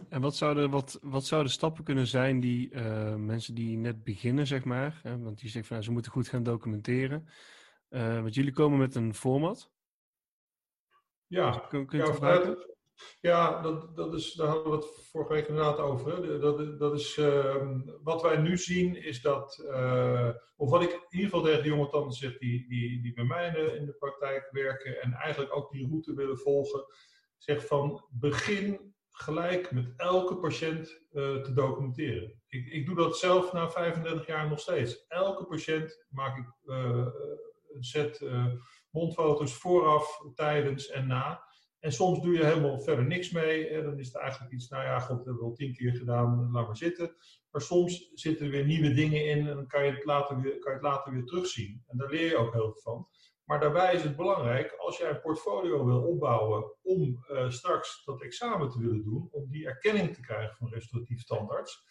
En 0.10 0.22
wat 0.22 0.36
zouden, 0.36 0.70
wat, 0.70 1.00
wat 1.02 1.26
zouden 1.26 1.52
stappen 1.52 1.84
kunnen 1.84 2.08
zijn 2.08 2.40
die 2.40 2.78
mensen 3.18 3.56
die 3.56 3.78
net 3.78 4.04
beginnen, 4.04 4.48
zeg 4.48 4.64
maar, 4.64 5.00
hè, 5.04 5.20
want 5.20 5.40
die 5.40 5.50
zeggen 5.50 5.64
van 5.64 5.72
nou, 5.72 5.84
ze 5.84 5.92
moeten 5.92 6.12
goed 6.12 6.28
gaan 6.28 6.44
documenteren. 6.44 7.28
Uh, 7.90 8.22
want 8.22 8.34
jullie 8.34 8.54
komen 8.54 8.80
met 8.80 8.96
een 8.96 9.14
format. 9.14 9.72
Ja, 11.30 11.66
kun, 11.70 11.86
kun 11.86 12.00
je 12.00 12.18
ja, 12.22 12.56
ja, 13.22 13.62
dat, 13.62 13.96
dat 13.96 14.14
is, 14.14 14.34
daar 14.34 14.48
hadden 14.48 14.72
we 14.72 14.78
het 14.78 15.08
vorige 15.12 15.34
week 15.34 15.48
inderdaad 15.48 15.80
over. 15.80 16.40
Dat, 16.40 16.80
dat 16.80 16.94
is, 16.94 17.18
uh, 17.18 17.72
wat 18.04 18.22
wij 18.22 18.38
nu 18.38 18.58
zien 18.58 18.96
is 18.96 19.22
dat, 19.22 19.64
uh, 19.66 20.30
of 20.56 20.70
wat 20.70 20.82
ik 20.82 20.92
in 20.92 21.00
ieder 21.10 21.30
geval 21.30 21.42
tegen 21.42 21.64
de 21.64 21.70
jonge 21.70 21.90
tanden 21.90 22.14
zeg 22.14 22.38
die, 22.38 22.68
die, 22.68 23.02
die 23.02 23.14
bij 23.14 23.24
mij 23.24 23.48
in 23.48 23.54
de, 23.54 23.76
in 23.76 23.86
de 23.86 23.94
praktijk 23.94 24.48
werken 24.52 25.02
en 25.02 25.14
eigenlijk 25.14 25.56
ook 25.56 25.72
die 25.72 25.88
route 25.88 26.14
willen 26.14 26.38
volgen, 26.38 26.86
zeg 27.38 27.66
van 27.66 28.06
begin 28.10 28.94
gelijk 29.10 29.72
met 29.72 29.94
elke 29.98 30.38
patiënt 30.38 31.02
uh, 31.12 31.42
te 31.42 31.54
documenteren. 31.54 32.42
Ik, 32.48 32.66
ik 32.66 32.86
doe 32.86 32.96
dat 32.96 33.18
zelf 33.18 33.54
na 33.54 33.70
35 33.70 34.28
jaar 34.28 34.50
nog 34.50 34.60
steeds. 34.60 35.06
Elke 35.08 35.46
patiënt 35.46 36.06
maak 36.10 36.38
ik 36.38 36.54
uh, 36.66 37.08
een 37.74 37.84
set 37.84 38.22
mondfoto's 38.92 39.54
vooraf, 39.54 40.22
tijdens 40.34 40.90
en 40.90 41.08
na. 41.08 41.48
En 41.80 41.92
soms 41.92 42.22
doe 42.22 42.34
je 42.34 42.46
helemaal 42.46 42.80
verder 42.80 43.06
niks 43.06 43.32
mee. 43.32 43.82
Dan 43.82 44.00
is 44.00 44.08
het 44.08 44.16
eigenlijk 44.16 44.54
iets, 44.54 44.70
nou 44.70 44.84
ja, 44.84 45.00
god, 45.00 45.18
dat 45.18 45.26
hebben 45.26 45.44
we 45.44 45.50
al 45.50 45.56
tien 45.56 45.74
keer 45.74 45.96
gedaan, 45.96 46.50
laat 46.52 46.68
maar 46.68 46.78
zitten. 46.78 47.16
Maar 47.52 47.62
soms 47.62 48.12
zitten 48.14 48.46
er 48.46 48.52
weer 48.52 48.66
nieuwe 48.66 48.94
dingen 48.94 49.26
in 49.26 49.48
en 49.48 49.56
dan 49.56 49.68
kan 49.68 49.86
je 49.86 49.92
het 49.92 50.06
later 50.06 50.42
weer, 50.42 50.60
kan 50.60 50.72
je 50.72 50.78
het 50.78 50.88
later 50.88 51.14
weer 51.14 51.26
terugzien. 51.26 51.84
En 51.88 51.98
daar 51.98 52.10
leer 52.10 52.30
je 52.30 52.38
ook 52.38 52.54
heel 52.54 52.72
veel 52.72 52.82
van. 52.82 53.08
Maar 53.50 53.60
daarbij 53.60 53.94
is 53.94 54.04
het 54.04 54.16
belangrijk, 54.16 54.74
als 54.78 54.98
jij 54.98 55.10
een 55.10 55.22
portfolio 55.22 55.86
wil 55.86 56.02
opbouwen 56.02 56.76
om 56.82 57.26
uh, 57.32 57.50
straks 57.50 58.04
dat 58.06 58.22
examen 58.22 58.70
te 58.70 58.80
willen 58.80 59.04
doen, 59.04 59.28
om 59.32 59.50
die 59.50 59.66
erkenning 59.66 60.14
te 60.14 60.22
krijgen 60.22 60.56
van 60.56 60.70
restauratief 60.70 61.20
standaards, 61.20 61.86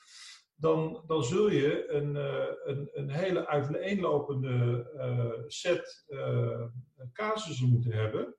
dan, 0.61 1.03
dan 1.07 1.25
zul 1.25 1.51
je 1.51 1.89
een, 1.89 2.15
uh, 2.15 2.45
een, 2.65 2.89
een 2.93 3.11
hele 3.11 3.47
uiteenlopende 3.47 4.91
uh, 4.97 5.45
set 5.47 6.07
casussen 7.13 7.69
moeten 7.69 7.93
hebben 7.93 8.37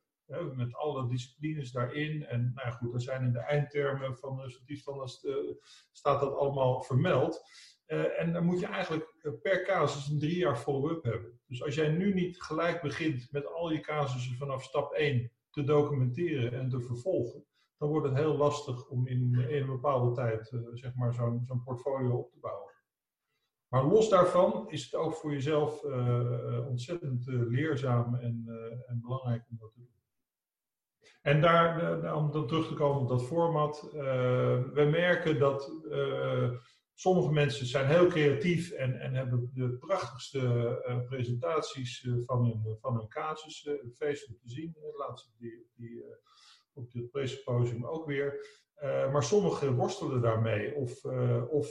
met 0.55 0.75
alle 0.75 1.07
disciplines 1.07 1.71
daarin. 1.71 2.25
En 2.25 2.51
nou 2.55 2.71
goed, 2.71 2.93
er 2.93 3.01
zijn 3.01 3.23
in 3.23 3.31
de 3.31 3.39
eindtermen 3.39 4.17
van 4.17 4.35
de 4.35 4.61
restauratief 4.65 5.23
uh, 5.23 5.55
staat 5.91 6.19
dat 6.19 6.33
allemaal 6.33 6.81
vermeld. 6.81 7.41
Uh, 7.87 8.19
en 8.19 8.33
dan 8.33 8.45
moet 8.45 8.59
je 8.59 8.65
eigenlijk 8.65 9.15
eh, 9.21 9.31
per 9.41 9.63
casus 9.63 10.07
een 10.07 10.19
drie 10.19 10.37
jaar 10.37 10.57
follow-up 10.57 11.03
hebben. 11.03 11.39
Dus 11.47 11.63
als 11.63 11.75
jij 11.75 11.89
nu 11.89 12.13
niet 12.13 12.41
gelijk 12.41 12.81
begint 12.81 13.27
met 13.31 13.47
al 13.47 13.71
je 13.71 13.79
casussen 13.79 14.35
vanaf 14.35 14.63
stap 14.63 14.91
1 14.91 15.31
te 15.49 15.63
documenteren 15.63 16.53
en 16.53 16.69
te 16.69 16.81
vervolgen, 16.81 17.45
dan 17.79 17.89
wordt 17.89 18.07
het 18.07 18.17
heel 18.17 18.35
lastig 18.35 18.87
om 18.87 19.07
in, 19.07 19.47
een 19.49 19.65
bepaalde 19.65 20.15
tijd 20.15 20.51
uh, 20.51 20.61
zeg 20.73 20.95
maar 20.95 21.13
zo'n 21.13 21.43
zo'n 21.45 21.63
portfolio 21.63 22.15
op 22.15 22.31
te 22.31 22.39
bouwen. 22.39 22.73
Maar 23.67 23.85
los 23.85 24.09
daarvan 24.09 24.69
is 24.69 24.83
het 24.83 24.95
ook 24.95 25.13
voor 25.13 25.31
jezelf 25.31 25.83
ontzettend 26.67 27.25
leerzaam 27.27 28.15
en, 28.15 28.43
en 28.87 28.99
belangrijk 29.01 29.45
om 29.49 29.57
dat 29.59 29.73
te 29.73 29.79
doen. 29.79 29.97
En 31.21 31.41
daar, 31.41 32.15
om 32.15 32.31
dan 32.31 32.47
terug 32.47 32.67
te 32.67 32.73
komen 32.73 33.01
op 33.01 33.07
dat 33.07 33.25
format, 33.25 33.89
we 34.73 34.87
merken 34.91 35.39
dat 35.39 35.71
sommige 36.93 37.31
mensen 37.31 37.65
zijn 37.65 37.87
heel 37.87 38.07
creatief 38.07 38.71
en, 38.71 38.99
en 38.99 39.13
hebben 39.13 39.51
de 39.53 39.77
prachtigste 39.77 41.03
presentaties 41.07 42.07
van, 42.25 42.45
hun, 42.45 42.77
van 42.79 42.97
hun 42.97 43.07
casus, 43.07 43.69
feestelijk 43.93 44.41
te 44.41 44.49
zien. 44.49 44.77
Laatst 44.97 45.33
die, 45.37 45.69
die, 45.75 46.03
op 46.79 46.91
dit 46.91 47.11
presymposium 47.11 47.85
ook 47.85 48.05
weer. 48.05 48.45
maar 49.11 49.23
sommigen 49.23 49.75
worstelen 49.75 50.21
daarmee 50.21 50.75
of, 50.75 51.05
of 51.49 51.69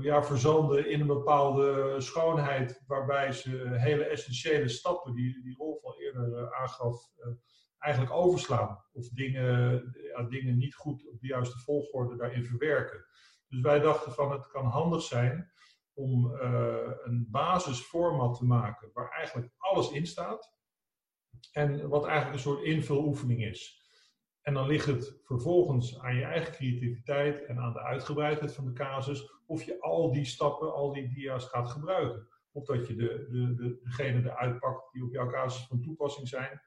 ja, 0.00 0.22
verzanden 0.22 0.90
in 0.90 1.00
een 1.00 1.06
bepaalde 1.06 2.00
schoonheid 2.00 2.82
waarbij 2.86 3.32
ze 3.32 3.68
hele 3.72 4.04
essentiële 4.04 4.68
stappen, 4.68 5.14
die, 5.14 5.42
die 5.42 5.56
Rolf 5.56 5.82
al 5.82 6.00
eerder 6.00 6.54
aangaf, 6.54 7.10
eigenlijk 7.78 8.12
overslaan. 8.14 8.84
Of 8.92 9.08
dingen, 9.08 9.82
ja, 10.14 10.22
dingen 10.22 10.56
niet 10.56 10.74
goed 10.74 11.08
op 11.08 11.20
de 11.20 11.26
juiste 11.26 11.58
volgorde 11.58 12.16
daarin 12.16 12.44
verwerken. 12.44 13.04
Dus 13.48 13.60
wij 13.60 13.80
dachten 13.80 14.12
van 14.12 14.32
het 14.32 14.46
kan 14.46 14.64
handig 14.66 15.02
zijn 15.02 15.52
om 15.94 16.34
een 17.04 17.26
basisformat 17.30 18.38
te 18.38 18.44
maken 18.44 18.90
waar 18.92 19.10
eigenlijk 19.10 19.52
alles 19.56 19.90
in 19.90 20.06
staat. 20.06 20.52
En 21.52 21.88
wat 21.88 22.04
eigenlijk 22.04 22.34
een 22.34 22.42
soort 22.42 22.64
invuloefening 22.64 23.44
is. 23.44 23.80
En 24.42 24.54
dan 24.54 24.66
ligt 24.66 24.86
het 24.86 25.20
vervolgens 25.22 26.00
aan 26.00 26.16
je 26.16 26.24
eigen 26.24 26.52
creativiteit 26.52 27.44
en 27.44 27.58
aan 27.58 27.72
de 27.72 27.82
uitgebreidheid 27.82 28.54
van 28.54 28.64
de 28.64 28.72
casus 28.72 29.32
of 29.46 29.62
je 29.62 29.80
al 29.80 30.12
die 30.12 30.24
stappen, 30.24 30.74
al 30.74 30.92
die 30.92 31.08
dia's 31.08 31.44
gaat 31.44 31.70
gebruiken. 31.70 32.28
Of 32.52 32.64
dat 32.64 32.86
je 32.86 32.94
de, 32.94 33.26
de, 33.30 33.54
de, 33.54 33.80
degene 33.82 34.18
eruit 34.18 34.58
pakt 34.58 34.92
die 34.92 35.04
op 35.04 35.12
jouw 35.12 35.30
casus 35.30 35.66
van 35.66 35.80
toepassing 35.80 36.28
zijn. 36.28 36.60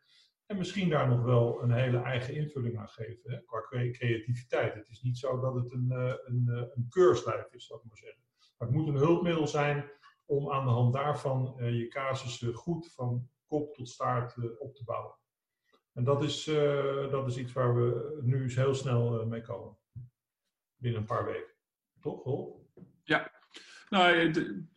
En 0.46 0.58
misschien 0.58 0.90
daar 0.90 1.08
nog 1.08 1.24
wel 1.24 1.64
een 1.64 1.72
hele 1.72 1.98
eigen 1.98 2.34
invulling 2.34 2.78
aan 2.78 2.90
geven, 2.90 3.32
hè, 3.32 3.42
qua 3.46 3.62
creativiteit. 3.92 4.74
Het 4.74 4.90
is 4.90 5.02
niet 5.02 5.18
zo 5.18 5.40
dat 5.40 5.56
het 5.56 5.72
een, 5.72 5.88
uh, 5.92 6.14
een, 6.26 6.46
uh, 6.48 6.64
een 6.74 6.86
keurslijf 6.90 7.54
is, 7.54 7.66
zal 7.66 7.78
ik 7.78 7.84
maar 7.88 7.98
zeggen. 7.98 8.24
Maar 8.58 8.68
het 8.68 8.78
moet 8.78 8.88
een 8.88 8.96
hulpmiddel 8.96 9.48
zijn 9.48 9.92
om 10.26 10.52
aan 10.52 10.66
de 10.66 10.72
hand 10.72 10.94
daarvan 10.94 11.56
uh, 11.60 11.80
je 11.80 11.88
casussen 11.88 12.54
goed 12.54 12.94
van 12.94 13.30
kop 13.48 13.74
tot 13.74 13.90
staart 13.90 14.60
op 14.60 14.76
te 14.76 14.84
bouwen. 14.84 15.16
En 15.94 16.04
dat 16.04 16.24
is, 16.24 16.44
dat 17.12 17.28
is 17.28 17.38
iets 17.38 17.54
waar 17.54 17.76
we 17.76 18.20
nu 18.22 18.42
eens 18.42 18.56
heel 18.56 18.74
snel 18.74 19.26
mee 19.26 19.42
komen. 19.42 19.78
Binnen 20.76 21.00
een 21.00 21.08
paar 21.08 21.26
weken. 21.26 21.54
Toch? 22.02 22.58
Ja. 23.04 23.32
Nou, 23.90 24.16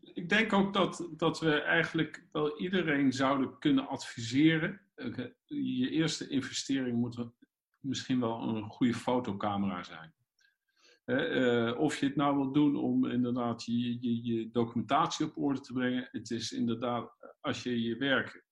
ik 0.02 0.28
denk 0.28 0.52
ook 0.52 0.72
dat, 0.72 1.08
dat 1.16 1.40
we 1.40 1.60
eigenlijk 1.60 2.26
wel 2.32 2.58
iedereen 2.58 3.12
zouden 3.12 3.58
kunnen 3.58 3.88
adviseren 3.88 4.88
je 5.46 5.90
eerste 5.90 6.28
investering 6.28 6.98
moet 6.98 7.26
misschien 7.80 8.20
wel 8.20 8.42
een 8.42 8.62
goede 8.62 8.94
fotocamera 8.94 9.82
zijn. 9.82 10.14
Of 11.76 11.96
je 11.96 12.06
het 12.06 12.16
nou 12.16 12.36
wilt 12.36 12.54
doen 12.54 12.76
om 12.76 13.06
inderdaad 13.06 13.64
je, 13.64 14.00
je, 14.00 14.24
je, 14.24 14.50
documentatie 14.50 15.26
op 15.26 15.36
orde 15.36 15.60
te 15.60 15.72
brengen. 15.72 16.08
Het 16.10 16.30
is 16.30 16.52
inderdaad, 16.52 17.36
als 17.40 17.62
je 17.62 17.82
je 17.82 17.96
werk 17.96 18.46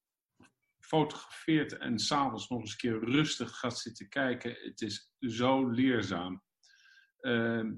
fotografeert 0.86 1.76
en 1.76 1.98
s'avonds 1.98 2.48
nog 2.48 2.60
eens 2.60 2.70
een 2.70 2.76
keer 2.76 3.04
rustig 3.04 3.58
gaat 3.58 3.78
zitten 3.78 4.08
kijken, 4.08 4.56
het 4.62 4.80
is 4.80 5.12
zo 5.18 5.68
leerzaam. 5.68 6.42
Uh, 7.20 7.70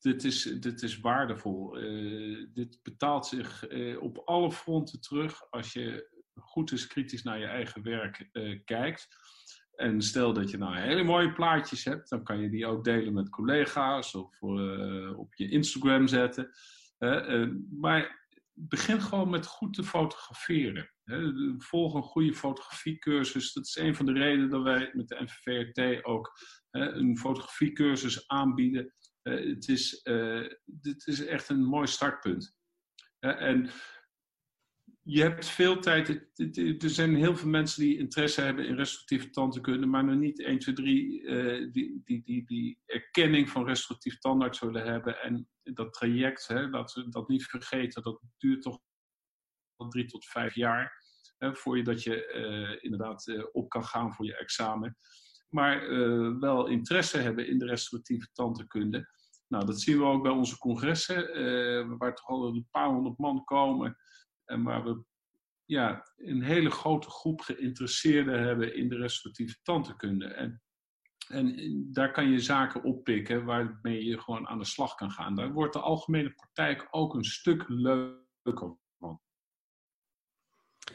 dit, 0.00 0.24
is, 0.24 0.42
dit 0.42 0.82
is 0.82 1.00
waardevol. 1.00 1.78
Uh, 1.82 2.46
dit 2.52 2.78
betaalt 2.82 3.26
zich 3.26 3.66
op 3.98 4.22
alle 4.24 4.52
fronten 4.52 5.00
terug 5.00 5.50
als 5.50 5.72
je 5.72 6.16
goed 6.34 6.70
eens 6.70 6.86
kritisch 6.86 7.22
naar 7.22 7.38
je 7.38 7.46
eigen 7.46 7.82
werk 7.82 8.28
uh, 8.32 8.60
kijkt. 8.64 9.08
En 9.74 10.02
stel 10.02 10.32
dat 10.32 10.50
je 10.50 10.58
nou 10.58 10.76
hele 10.76 11.02
mooie 11.02 11.32
plaatjes 11.32 11.84
hebt, 11.84 12.08
dan 12.08 12.24
kan 12.24 12.40
je 12.40 12.50
die 12.50 12.66
ook 12.66 12.84
delen 12.84 13.12
met 13.12 13.30
collega's 13.30 14.14
of 14.14 14.42
op 15.16 15.34
je 15.34 15.48
Instagram 15.48 16.06
zetten. 16.06 16.50
Uh, 16.98 17.48
maar 17.70 18.27
begin 18.60 19.00
gewoon 19.00 19.30
met 19.30 19.46
goed 19.46 19.74
te 19.74 19.84
fotograferen. 19.84 20.90
Volg 21.58 21.94
een 21.94 22.02
goede 22.02 22.34
fotografiecursus. 22.34 23.52
Dat 23.52 23.66
is 23.66 23.76
een 23.76 23.94
van 23.94 24.06
de 24.06 24.12
redenen 24.12 24.50
dat 24.50 24.62
wij 24.62 24.90
met 24.92 25.08
de 25.08 25.22
NVVRT 25.22 26.04
ook 26.04 26.32
een 26.70 27.18
fotografiecursus 27.18 28.28
aanbieden. 28.28 28.94
het, 29.22 29.68
is, 29.68 30.02
dit 30.64 31.06
is 31.06 31.24
echt 31.24 31.48
een 31.48 31.64
mooi 31.64 31.86
startpunt. 31.86 32.56
en 33.18 33.70
je 35.10 35.22
hebt 35.22 35.46
veel 35.46 35.80
tijd. 35.80 36.08
Er 36.82 36.90
zijn 36.90 37.14
heel 37.14 37.36
veel 37.36 37.48
mensen 37.48 37.82
die 37.82 37.98
interesse 37.98 38.40
hebben 38.40 38.66
in 38.66 38.74
restauratieve 38.74 39.30
tandheelkunde, 39.30 39.86
maar 39.86 40.04
nog 40.04 40.16
niet 40.16 40.42
1, 40.42 40.58
2, 40.58 40.74
3 40.74 41.20
uh, 41.20 41.72
die, 41.72 42.00
die, 42.04 42.22
die, 42.24 42.46
die 42.46 42.78
erkenning 42.86 43.50
van 43.50 43.66
restauratief 43.66 44.18
tandarts 44.18 44.58
zullen 44.58 44.84
hebben. 44.84 45.20
En 45.20 45.48
dat 45.62 45.92
traject, 45.92 46.48
hè, 46.48 46.70
dat 46.70 46.92
we 46.92 47.08
dat 47.08 47.28
niet 47.28 47.44
vergeten, 47.44 48.02
dat 48.02 48.20
duurt 48.38 48.62
toch 48.62 48.78
drie 49.88 50.04
tot 50.04 50.26
vijf 50.26 50.54
jaar. 50.54 51.04
Hè, 51.38 51.54
voor 51.54 51.78
je 51.78 52.26
eh, 52.26 52.84
inderdaad 52.84 53.26
eh, 53.26 53.44
op 53.52 53.68
kan 53.68 53.84
gaan 53.84 54.14
voor 54.14 54.24
je 54.24 54.36
examen. 54.36 54.96
Maar 55.48 55.82
eh, 55.82 56.38
wel 56.38 56.66
interesse 56.66 57.18
hebben 57.18 57.48
in 57.48 57.58
de 57.58 57.66
restauratieve 57.66 58.28
tandheelkunde. 58.32 59.08
Nou, 59.46 59.66
dat 59.66 59.80
zien 59.80 59.98
we 59.98 60.04
ook 60.04 60.22
bij 60.22 60.32
onze 60.32 60.58
congressen, 60.58 61.98
waar 61.98 62.14
toch 62.14 62.26
al 62.26 62.46
een 62.46 62.68
paar 62.70 62.88
honderd 62.88 63.18
man 63.18 63.44
komen. 63.44 63.96
En 64.48 64.62
waar 64.62 64.84
we 64.84 65.02
ja, 65.64 66.12
een 66.16 66.42
hele 66.42 66.70
grote 66.70 67.10
groep 67.10 67.40
geïnteresseerden 67.40 68.42
hebben 68.42 68.74
in 68.74 68.88
de 68.88 68.96
restauratieve 68.96 69.56
tandheelkunde. 69.62 70.26
En, 70.26 70.62
en 71.28 71.86
daar 71.92 72.12
kan 72.12 72.30
je 72.30 72.40
zaken 72.40 72.82
oppikken 72.82 73.44
waarmee 73.44 74.04
je 74.04 74.20
gewoon 74.20 74.48
aan 74.48 74.58
de 74.58 74.64
slag 74.64 74.94
kan 74.94 75.10
gaan. 75.10 75.34
Daar 75.34 75.52
wordt 75.52 75.72
de 75.72 75.80
algemene 75.80 76.30
praktijk 76.32 76.88
ook 76.90 77.14
een 77.14 77.24
stuk 77.24 77.64
leuker 77.68 78.76
van. 78.98 79.20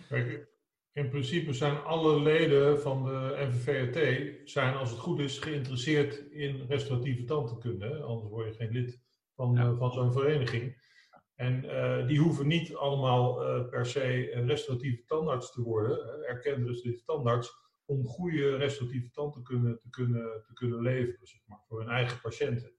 Kijk, 0.07 0.47
in 0.91 1.09
principe 1.09 1.53
zijn 1.53 1.77
alle 1.77 2.21
leden 2.21 2.81
van 2.81 3.03
de 3.03 3.47
NVVRT, 3.49 4.49
zijn 4.49 4.75
als 4.75 4.89
het 4.89 4.99
goed 4.99 5.19
is, 5.19 5.39
geïnteresseerd 5.39 6.31
in 6.31 6.65
restauratieve 6.67 7.23
tandheelkunde. 7.23 8.01
Anders 8.03 8.29
word 8.29 8.47
je 8.47 8.53
geen 8.53 8.71
lid 8.71 9.01
van, 9.35 9.53
Ja. 9.53 9.61
eh, 9.63 9.77
van 9.77 9.91
zo'n 9.91 10.11
vereniging. 10.11 10.91
En 11.35 11.69
eh, 11.69 12.07
die 12.07 12.19
hoeven 12.19 12.47
niet 12.47 12.75
allemaal 12.75 13.43
eh, 13.43 13.69
per 13.69 13.85
se 13.85 14.33
een 14.33 14.47
restauratieve 14.47 15.03
tandarts 15.05 15.51
te 15.51 15.61
worden, 15.61 16.23
erkende 16.27 16.67
restauratieve 16.67 17.03
tandarts, 17.05 17.61
om 17.85 18.07
goede 18.07 18.55
restauratieve 18.55 19.11
tandheelkunde 19.11 19.77
te 19.77 19.89
kunnen, 19.89 20.43
te 20.45 20.53
kunnen 20.53 20.81
leveren, 20.81 21.27
zeg 21.27 21.41
maar, 21.45 21.63
voor 21.67 21.79
hun 21.79 21.89
eigen 21.89 22.21
patiënten. 22.21 22.69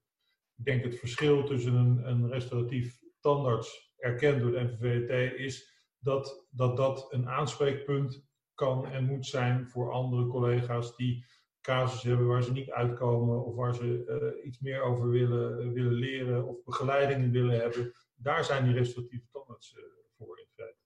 Ik 0.55 0.65
denk 0.65 0.83
het 0.83 0.99
verschil 0.99 1.43
tussen 1.43 1.73
een, 1.73 2.07
een 2.07 2.29
restauratief 2.29 2.99
tandarts, 3.19 3.93
erkend 3.97 4.41
door 4.41 4.51
de 4.51 4.61
NVVT, 4.61 5.39
is 5.39 5.73
dat, 5.99 6.47
dat 6.49 6.77
dat 6.77 7.13
een 7.13 7.29
aanspreekpunt 7.29 8.27
kan 8.53 8.85
en 8.87 9.05
moet 9.05 9.25
zijn 9.25 9.69
voor 9.69 9.91
andere 9.91 10.27
collega's 10.27 10.95
die 10.95 11.25
casus 11.61 12.03
hebben 12.03 12.27
waar 12.27 12.43
ze 12.43 12.51
niet 12.51 12.71
uitkomen 12.71 13.45
of 13.45 13.55
waar 13.55 13.75
ze 13.75 14.03
eh, 14.05 14.45
iets 14.45 14.59
meer 14.59 14.81
over 14.81 15.09
willen, 15.09 15.73
willen 15.73 15.93
leren 15.93 16.47
of 16.47 16.63
begeleiding 16.63 17.31
willen 17.31 17.59
hebben. 17.59 17.93
Daar 18.15 18.43
zijn 18.43 18.63
die 18.63 18.73
restauratieve 18.73 19.27
tandarts 19.31 19.75
eh, 19.75 19.83
voor 20.17 20.39
in 20.39 20.47
feite. 20.55 20.79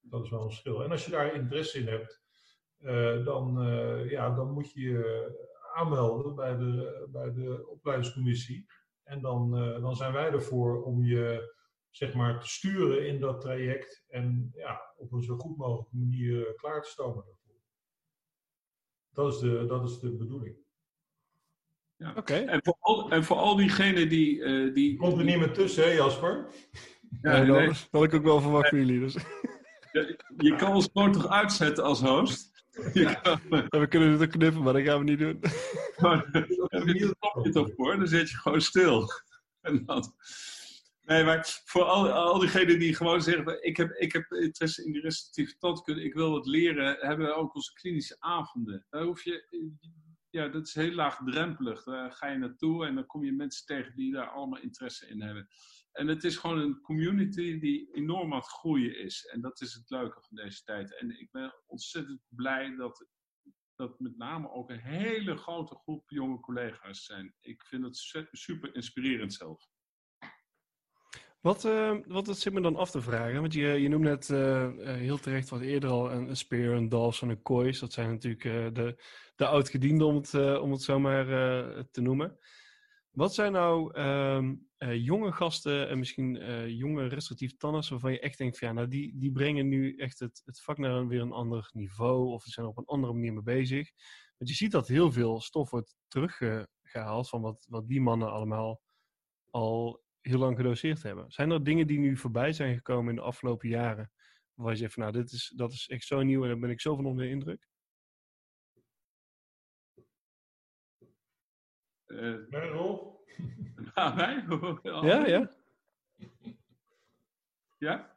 Dat 0.00 0.24
is 0.24 0.30
wel 0.30 0.40
een 0.40 0.48
verschil. 0.48 0.82
En 0.82 0.90
als 0.90 1.04
je 1.04 1.10
daar 1.10 1.34
interesse 1.34 1.78
in 1.78 1.86
hebt, 1.86 2.22
eh, 2.76 3.24
dan, 3.24 3.62
eh, 3.62 4.10
ja, 4.10 4.34
dan 4.34 4.52
moet 4.52 4.72
je 4.72 4.80
je 4.80 5.48
aanmelden 5.74 6.34
bij 6.34 6.56
de, 6.56 7.06
bij 7.10 7.32
de 7.32 7.66
opleidingscommissie. 7.68 8.66
En 9.02 9.20
dan, 9.20 9.50
dan 9.80 9.96
zijn 9.96 10.12
wij 10.12 10.30
ervoor 10.30 10.82
om 10.82 11.04
je 11.04 11.54
zeg 11.90 12.14
maar, 12.14 12.40
te 12.40 12.48
sturen 12.48 13.06
in 13.06 13.20
dat 13.20 13.40
traject 13.40 14.04
en 14.08 14.50
ja, 14.52 14.94
op 14.96 15.12
een 15.12 15.22
zo 15.22 15.36
goed 15.36 15.56
mogelijke 15.56 15.96
manier 15.96 16.54
klaar 16.54 16.82
te 16.82 16.88
stomen 16.88 17.24
daarvoor. 17.24 17.60
Dat 19.10 19.32
is 19.32 19.38
de, 19.38 19.66
dat 19.66 19.88
is 19.88 19.98
de 19.98 20.16
bedoeling. 20.16 20.56
Oké. 22.16 22.34
En 22.34 22.60
voor 22.62 22.76
al, 22.80 23.10
en 23.10 23.24
voor 23.24 23.36
al 23.36 23.56
diegenen 23.56 24.08
die... 24.08 24.42
eh, 24.42 24.74
die 24.74 24.96
Komt 24.96 25.18
er 25.18 25.24
niet 25.24 25.38
meer 25.38 25.52
tussen, 25.52 25.84
hè 25.84 25.90
Jasper? 25.90 26.46
Ja, 27.22 27.36
Ja, 27.36 27.42
nee, 27.42 27.66
dat 27.66 27.88
had 27.90 28.04
ik 28.04 28.14
ook 28.14 28.22
wel 28.22 28.40
verwacht 28.40 28.68
van 28.68 28.78
jullie. 28.78 29.00
Dus. 29.00 29.16
je 30.36 30.54
kan 30.56 30.74
ons 30.74 30.88
gewoon 30.92 31.12
toch 31.12 31.28
uitzetten 31.28 31.84
als 31.84 32.00
host? 32.00 32.64
Je 32.92 33.20
kan 33.22 33.40
Ja, 33.50 33.68
we 33.80 33.86
kunnen 33.88 34.10
het 34.10 34.22
ook 34.22 34.30
knippen, 34.30 34.62
maar 34.62 34.72
dat 34.72 34.82
gaan 34.82 34.98
we 34.98 35.04
niet 35.04 35.18
doen. 35.18 35.38
gewoon... 35.96 36.24
Heb 36.32 36.48
je 36.86 37.04
een 37.04 37.16
knopje 37.18 37.50
toch 37.50 37.70
voor? 37.76 37.96
Dan 37.96 38.06
zit 38.06 38.30
je 38.30 38.36
gewoon 38.36 38.60
stil. 38.60 39.08
En 39.60 39.84
dan... 39.86 40.14
Nee, 41.02 41.24
maar 41.24 41.60
voor 41.64 41.82
al, 41.82 42.10
al 42.10 42.38
diegenen 42.38 42.78
die 42.78 42.94
gewoon 42.94 43.22
zeggen: 43.22 43.64
ik 43.64 43.76
heb, 43.76 43.90
ik 43.90 44.12
heb 44.12 44.32
interesse 44.32 44.84
in 44.84 44.92
die 44.92 45.00
restauratieve 45.00 45.58
tandkunde, 45.58 46.02
ik 46.04 46.14
wil 46.14 46.30
wat 46.30 46.46
leren, 46.46 46.96
hebben 47.00 47.26
we 47.26 47.34
ook 47.34 47.54
onze 47.54 47.72
klinische 47.72 48.16
avonden. 48.18 48.86
Daar 48.90 49.02
hoef 49.02 49.24
je, 49.24 49.46
ja, 50.30 50.48
dat 50.48 50.66
is 50.66 50.74
heel 50.74 50.92
laagdrempelig. 50.92 51.84
Daar 51.84 52.12
ga 52.12 52.26
je 52.26 52.38
naartoe 52.38 52.86
en 52.86 52.94
dan 52.94 53.06
kom 53.06 53.24
je 53.24 53.32
mensen 53.32 53.66
tegen 53.66 53.96
die 53.96 54.12
daar 54.12 54.28
allemaal 54.28 54.60
interesse 54.60 55.08
in 55.08 55.22
hebben. 55.22 55.48
En 55.92 56.06
het 56.06 56.24
is 56.24 56.36
gewoon 56.36 56.58
een 56.58 56.80
community 56.80 57.58
die 57.58 57.92
enorm 57.92 58.32
aan 58.32 58.38
het 58.38 58.48
groeien 58.48 58.98
is. 58.98 59.26
En 59.26 59.40
dat 59.40 59.60
is 59.60 59.74
het 59.74 59.90
leuke 59.90 60.20
van 60.20 60.36
deze 60.36 60.62
tijd. 60.62 60.98
En 60.98 61.20
ik 61.20 61.30
ben 61.30 61.54
ontzettend 61.66 62.20
blij 62.28 62.76
dat, 62.76 63.06
dat 63.74 64.00
met 64.00 64.16
name 64.16 64.50
ook 64.50 64.70
een 64.70 64.80
hele 64.80 65.36
grote 65.36 65.74
groep 65.74 66.10
jonge 66.10 66.40
collega's 66.40 67.04
zijn. 67.04 67.34
Ik 67.40 67.66
vind 67.66 67.84
het 67.84 67.96
su- 67.96 68.28
super 68.30 68.74
inspirerend 68.74 69.32
zelf. 69.32 69.68
Wat, 71.40 71.64
eh, 71.64 71.96
wat 72.06 72.38
zit 72.38 72.52
me 72.52 72.60
dan 72.60 72.76
af 72.76 72.90
te 72.90 73.00
vragen, 73.00 73.40
want 73.40 73.52
je, 73.52 73.66
je 73.66 73.88
noemde 73.88 74.08
net 74.08 74.30
eh, 74.30 74.64
eh, 74.64 74.96
heel 74.96 75.18
terecht 75.18 75.48
wat 75.48 75.60
eerder 75.60 75.90
al 75.90 76.12
een, 76.12 76.28
een 76.28 76.36
Spear, 76.36 76.74
een 76.74 76.88
Dawson, 76.88 77.28
een 77.28 77.42
Kois. 77.42 77.78
Dat 77.78 77.92
zijn 77.92 78.10
natuurlijk 78.10 78.74
de, 78.74 79.02
de 79.36 79.46
oudgedienden 79.46 80.06
om 80.06 80.14
het, 80.14 80.34
om 80.60 80.70
het 80.70 80.82
zo 80.82 80.98
maar 80.98 81.26
te 81.90 82.00
noemen. 82.00 82.38
Wat 83.10 83.34
zijn 83.34 83.52
nou 83.52 83.94
ehm, 83.94 84.54
eh, 84.76 85.04
jonge 85.04 85.32
gasten 85.32 85.88
en 85.88 85.98
misschien 85.98 86.34
jonge 86.76 87.06
restrictieve 87.06 87.56
tandarts 87.56 87.88
waarvan 87.88 88.12
je 88.12 88.20
echt 88.20 88.38
denkt 88.38 88.58
van 88.58 88.68
ja, 88.68 88.74
nou 88.74 88.88
die, 88.88 89.18
die 89.18 89.32
brengen 89.32 89.68
nu 89.68 89.96
echt 89.96 90.18
het, 90.18 90.42
het 90.44 90.60
vak 90.60 90.78
naar 90.78 91.06
weer 91.06 91.20
een 91.20 91.32
ander 91.32 91.70
niveau 91.72 92.28
of 92.28 92.42
ze 92.42 92.50
zijn 92.50 92.66
op 92.66 92.78
een 92.78 92.84
andere 92.84 93.12
manier 93.12 93.32
mee 93.32 93.42
bezig. 93.42 93.90
Want 94.38 94.50
je 94.50 94.56
ziet 94.56 94.72
dat 94.72 94.88
heel 94.88 95.12
veel 95.12 95.40
stof 95.40 95.70
wordt 95.70 95.96
teruggehaald 96.08 97.28
van 97.28 97.40
wat, 97.40 97.66
wat 97.68 97.88
die 97.88 98.00
mannen 98.00 98.30
allemaal 98.30 98.80
al 99.50 100.02
heel 100.20 100.38
lang 100.38 100.56
gedoseerd 100.56 101.02
hebben. 101.02 101.30
Zijn 101.32 101.50
er 101.50 101.64
dingen 101.64 101.86
die 101.86 101.98
nu 101.98 102.16
voorbij 102.16 102.52
zijn 102.52 102.74
gekomen 102.74 103.10
in 103.10 103.16
de 103.16 103.22
afgelopen 103.22 103.68
jaren? 103.68 104.10
Waar 104.54 104.70
je 104.70 104.78
zegt 104.78 104.92
van 104.92 105.02
nou, 105.02 105.14
dit 105.14 105.32
is, 105.32 105.52
dat 105.56 105.72
is 105.72 105.88
echt 105.88 106.04
zo 106.04 106.22
nieuw 106.22 106.42
en 106.42 106.48
daar 106.48 106.58
ben 106.58 106.70
ik 106.70 106.80
zo 106.80 106.96
van 106.96 107.06
onder 107.06 107.24
de 107.24 107.30
indruk. 107.30 107.68
Eh, 112.04 112.70
Rolf? 112.70 113.18
aan 113.94 114.16
mij? 114.16 114.44
Ja, 114.82 115.26
ja. 115.26 115.50
Ja? 117.78 118.16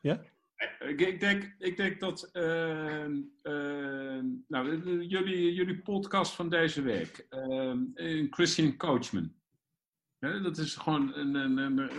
Ja? 0.00 0.24
Ik, 0.78 1.00
ik, 1.00 1.20
denk, 1.20 1.54
ik 1.58 1.76
denk 1.76 2.00
dat 2.00 2.30
ehm, 2.32 3.20
ehm, 3.42 4.26
nou, 4.48 4.88
jullie, 5.06 5.54
jullie 5.54 5.82
podcast 5.82 6.34
van 6.34 6.48
deze 6.48 6.82
week, 6.82 7.26
ehm, 7.28 7.78
een 7.94 8.26
Christian 8.30 8.76
Coachman. 8.76 9.34
Dat 10.24 10.58
is 10.58 10.74
gewoon 10.74 11.14
een, 11.14 11.34
een, 11.58 11.90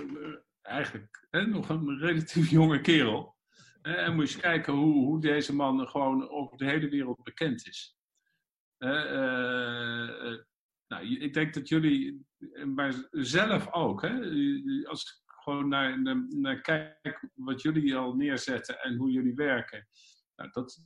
eigenlijk 0.61 1.28
nog 1.30 1.69
een 1.69 1.97
relatief 1.97 2.49
jonge 2.49 2.82
kerel. 2.82 3.36
En 3.82 4.15
moet 4.15 4.32
je 4.32 4.39
kijken 4.39 4.73
hoe, 4.73 4.93
hoe 4.93 5.21
deze 5.21 5.55
man 5.55 5.88
gewoon 5.88 6.30
over 6.30 6.57
de 6.57 6.65
hele 6.65 6.89
wereld 6.89 7.23
bekend 7.23 7.67
is. 7.67 7.97
Eh, 8.78 9.11
eh, 10.32 10.39
nou, 10.88 11.05
ik 11.05 11.34
denk 11.34 11.53
dat 11.53 11.67
jullie, 11.67 12.26
maar 12.65 13.07
zelf 13.11 13.71
ook, 13.71 14.03
als 14.84 15.01
ik 15.01 15.23
gewoon 15.26 15.67
naar, 15.67 16.01
naar, 16.01 16.26
naar 16.30 16.61
kijk 16.61 17.30
wat 17.34 17.61
jullie 17.61 17.95
al 17.95 18.15
neerzetten 18.15 18.80
en 18.80 18.95
hoe 18.95 19.11
jullie 19.11 19.36
werken, 19.36 19.88
nou, 20.36 20.49
dat, 20.51 20.84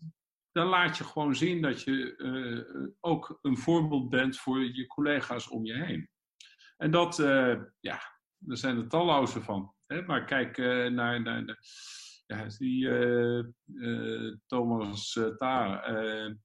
dan 0.51 0.67
laat 0.67 0.97
je 0.97 1.03
gewoon 1.03 1.35
zien 1.35 1.61
dat 1.61 1.81
je 1.81 2.15
eh, 2.15 2.93
ook 2.99 3.39
een 3.41 3.57
voorbeeld 3.57 4.09
bent 4.09 4.37
voor 4.37 4.63
je 4.63 4.87
collega's 4.87 5.49
om 5.49 5.65
je 5.65 5.83
heen. 5.83 6.09
En 6.81 6.91
dat, 6.91 7.19
eh, 7.19 7.55
ja, 7.79 7.99
er 8.47 8.57
zijn 8.57 8.77
er 8.77 8.87
talloze 8.87 9.41
van. 9.41 9.73
Hè? 9.85 10.01
Maar 10.01 10.25
kijk 10.25 10.57
eh, 10.57 10.85
naar, 10.85 11.21
naar 11.21 11.45
de, 11.45 11.57
ja, 12.25 12.47
die 12.57 12.89
eh, 12.89 13.39
eh, 13.39 14.35
Thomas 14.47 15.15
uh, 15.15 15.27
Taar. 15.27 15.83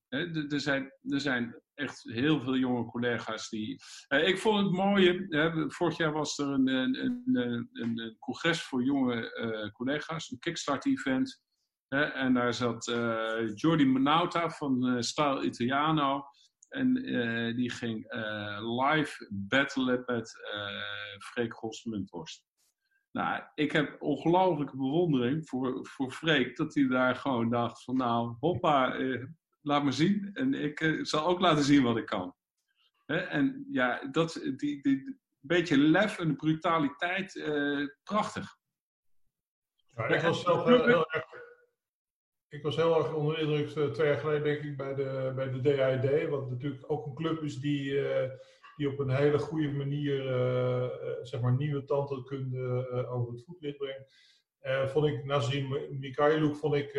er, 0.08 0.60
zijn, 0.60 0.92
er 1.02 1.20
zijn 1.20 1.60
echt 1.74 2.02
heel 2.02 2.40
veel 2.40 2.56
jonge 2.56 2.84
collega's 2.84 3.48
die. 3.48 3.80
Ik 4.08 4.38
vond 4.38 4.64
het 4.64 4.72
mooie. 4.72 5.26
Vorig 5.68 5.96
jaar 5.96 6.12
was 6.12 6.38
er 6.38 6.46
een, 6.46 6.68
een, 6.68 7.30
een, 7.32 7.68
een, 7.72 8.16
congres 8.18 8.62
voor 8.62 8.84
jonge 8.84 9.70
collega's, 9.72 10.30
een 10.30 10.38
Kickstart-event. 10.38 11.42
En 11.88 12.34
daar 12.34 12.54
zat 12.54 12.84
Jordi 13.54 13.86
Menauta 13.86 14.50
van 14.50 15.02
Style 15.02 15.44
Italiano. 15.44 16.24
En 16.74 16.96
eh, 16.96 17.56
die 17.56 17.70
ging 17.70 18.06
eh, 18.08 18.58
live 18.82 19.28
battlen 19.30 20.02
met 20.06 20.40
eh 20.52 20.94
Freek 21.18 21.54
Gosselmunthorst. 21.54 22.44
Nou, 23.10 23.42
ik 23.54 23.72
heb 23.72 24.02
ongelooflijke 24.02 24.76
bewondering 24.76 25.48
voor, 25.48 25.86
voor 25.86 26.10
Freek, 26.10 26.56
dat 26.56 26.74
hij 26.74 26.86
daar 26.86 27.16
gewoon 27.16 27.50
dacht 27.50 27.84
van 27.84 27.96
nou, 27.96 28.36
hoppa, 28.40 28.94
eh, 28.94 29.24
laat 29.60 29.84
me 29.84 29.92
zien. 29.92 30.30
En 30.32 30.54
ik 30.54 30.98
zal 31.02 31.26
ook 31.26 31.40
laten 31.40 31.64
zien 31.64 31.82
wat 31.82 31.96
ik 31.96 32.06
kan. 32.06 32.34
Hè? 33.06 33.16
En 33.16 33.66
ja, 33.70 34.08
dat, 34.10 34.40
die, 34.56 34.82
die 34.82 35.18
beetje 35.40 35.78
lef 35.78 36.18
en 36.18 36.36
brutaliteit, 36.36 37.36
eh, 37.36 37.86
prachtig. 38.02 38.56
Ja, 39.94 40.06
ik 40.06 40.20
was 40.20 40.42
zelf 40.42 40.64
heel, 40.64 40.84
heel 40.84 41.10
erg. 41.10 41.33
Was 42.64 42.76
heel 42.76 42.96
erg 42.96 43.14
onder 43.14 43.34
de 43.34 43.40
indruk 43.40 43.76
eh, 43.76 43.90
twee 43.90 44.06
jaar 44.08 44.18
geleden, 44.18 44.42
denk 44.42 44.62
ik, 44.62 44.76
bij 44.76 44.94
de, 44.94 45.32
bij 45.34 45.50
de 45.50 45.60
DID. 45.60 46.28
Wat 46.28 46.50
natuurlijk 46.50 46.90
ook 46.90 47.06
een 47.06 47.14
club 47.14 47.42
is 47.42 47.60
die, 47.60 48.08
eh, 48.08 48.30
die 48.76 48.88
op 48.88 48.98
een 48.98 49.10
hele 49.10 49.38
goede 49.38 49.72
manier 49.72 50.34
eh, 50.34 50.88
zeg 51.22 51.40
maar 51.40 51.56
nieuwe 51.56 51.84
tandheelkunde 51.84 52.88
over 53.08 53.32
het 53.32 53.44
voetlicht 53.44 53.76
brengt. 53.76 54.12
Vond 54.92 55.06
ik 55.06 55.24
Nazim 55.24 55.98
Mikhailuk 56.00 56.56
vond 56.56 56.74
ik, 56.74 56.92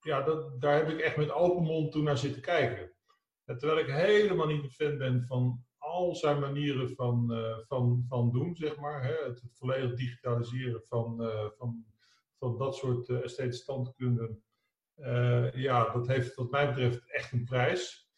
ja, 0.00 0.22
dat, 0.22 0.60
daar 0.60 0.76
heb 0.76 0.88
ik 0.88 1.00
echt 1.00 1.16
met 1.16 1.32
open 1.32 1.62
mond 1.62 1.92
toen 1.92 2.04
naar 2.04 2.18
zitten 2.18 2.42
kijken. 2.42 2.92
En 3.44 3.58
terwijl 3.58 3.80
ik 3.80 3.86
helemaal 3.86 4.46
niet 4.46 4.62
een 4.62 4.70
fan 4.70 4.98
ben 4.98 5.24
van 5.26 5.64
al 5.78 6.14
zijn 6.14 6.40
manieren 6.40 6.94
van, 6.94 7.32
van, 7.66 8.04
van 8.08 8.32
doen, 8.32 8.56
zeg 8.56 8.76
maar. 8.76 9.04
Hè? 9.04 9.14
Het, 9.24 9.42
volledig 9.52 9.94
digitaliseren 9.94 10.82
van, 10.82 11.30
van, 11.56 11.84
van 12.38 12.58
dat 12.58 12.76
soort 12.76 13.08
uh, 13.08 13.22
esthetische 13.22 13.62
standkunden. 13.62 14.43
Ja, 15.54 15.92
dat 15.92 16.06
heeft 16.06 16.34
wat 16.34 16.50
mij 16.50 16.68
betreft 16.68 17.10
echt 17.10 17.32
een 17.32 17.44
prijs. 17.44 18.08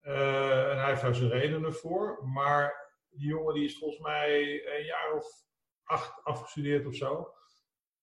en 0.00 0.78
hij 0.78 0.88
heeft 0.88 1.02
daar 1.02 1.14
zijn 1.14 1.30
redenen 1.30 1.74
voor. 1.74 2.28
Maar 2.28 2.88
die 3.10 3.28
jongen 3.28 3.54
die 3.54 3.64
is 3.64 3.78
volgens 3.78 4.00
mij 4.00 4.42
een 4.78 4.84
jaar 4.84 5.12
of 5.14 5.26
acht 5.84 6.24
afgestudeerd 6.24 6.86
of 6.86 6.94
zo. 6.94 7.34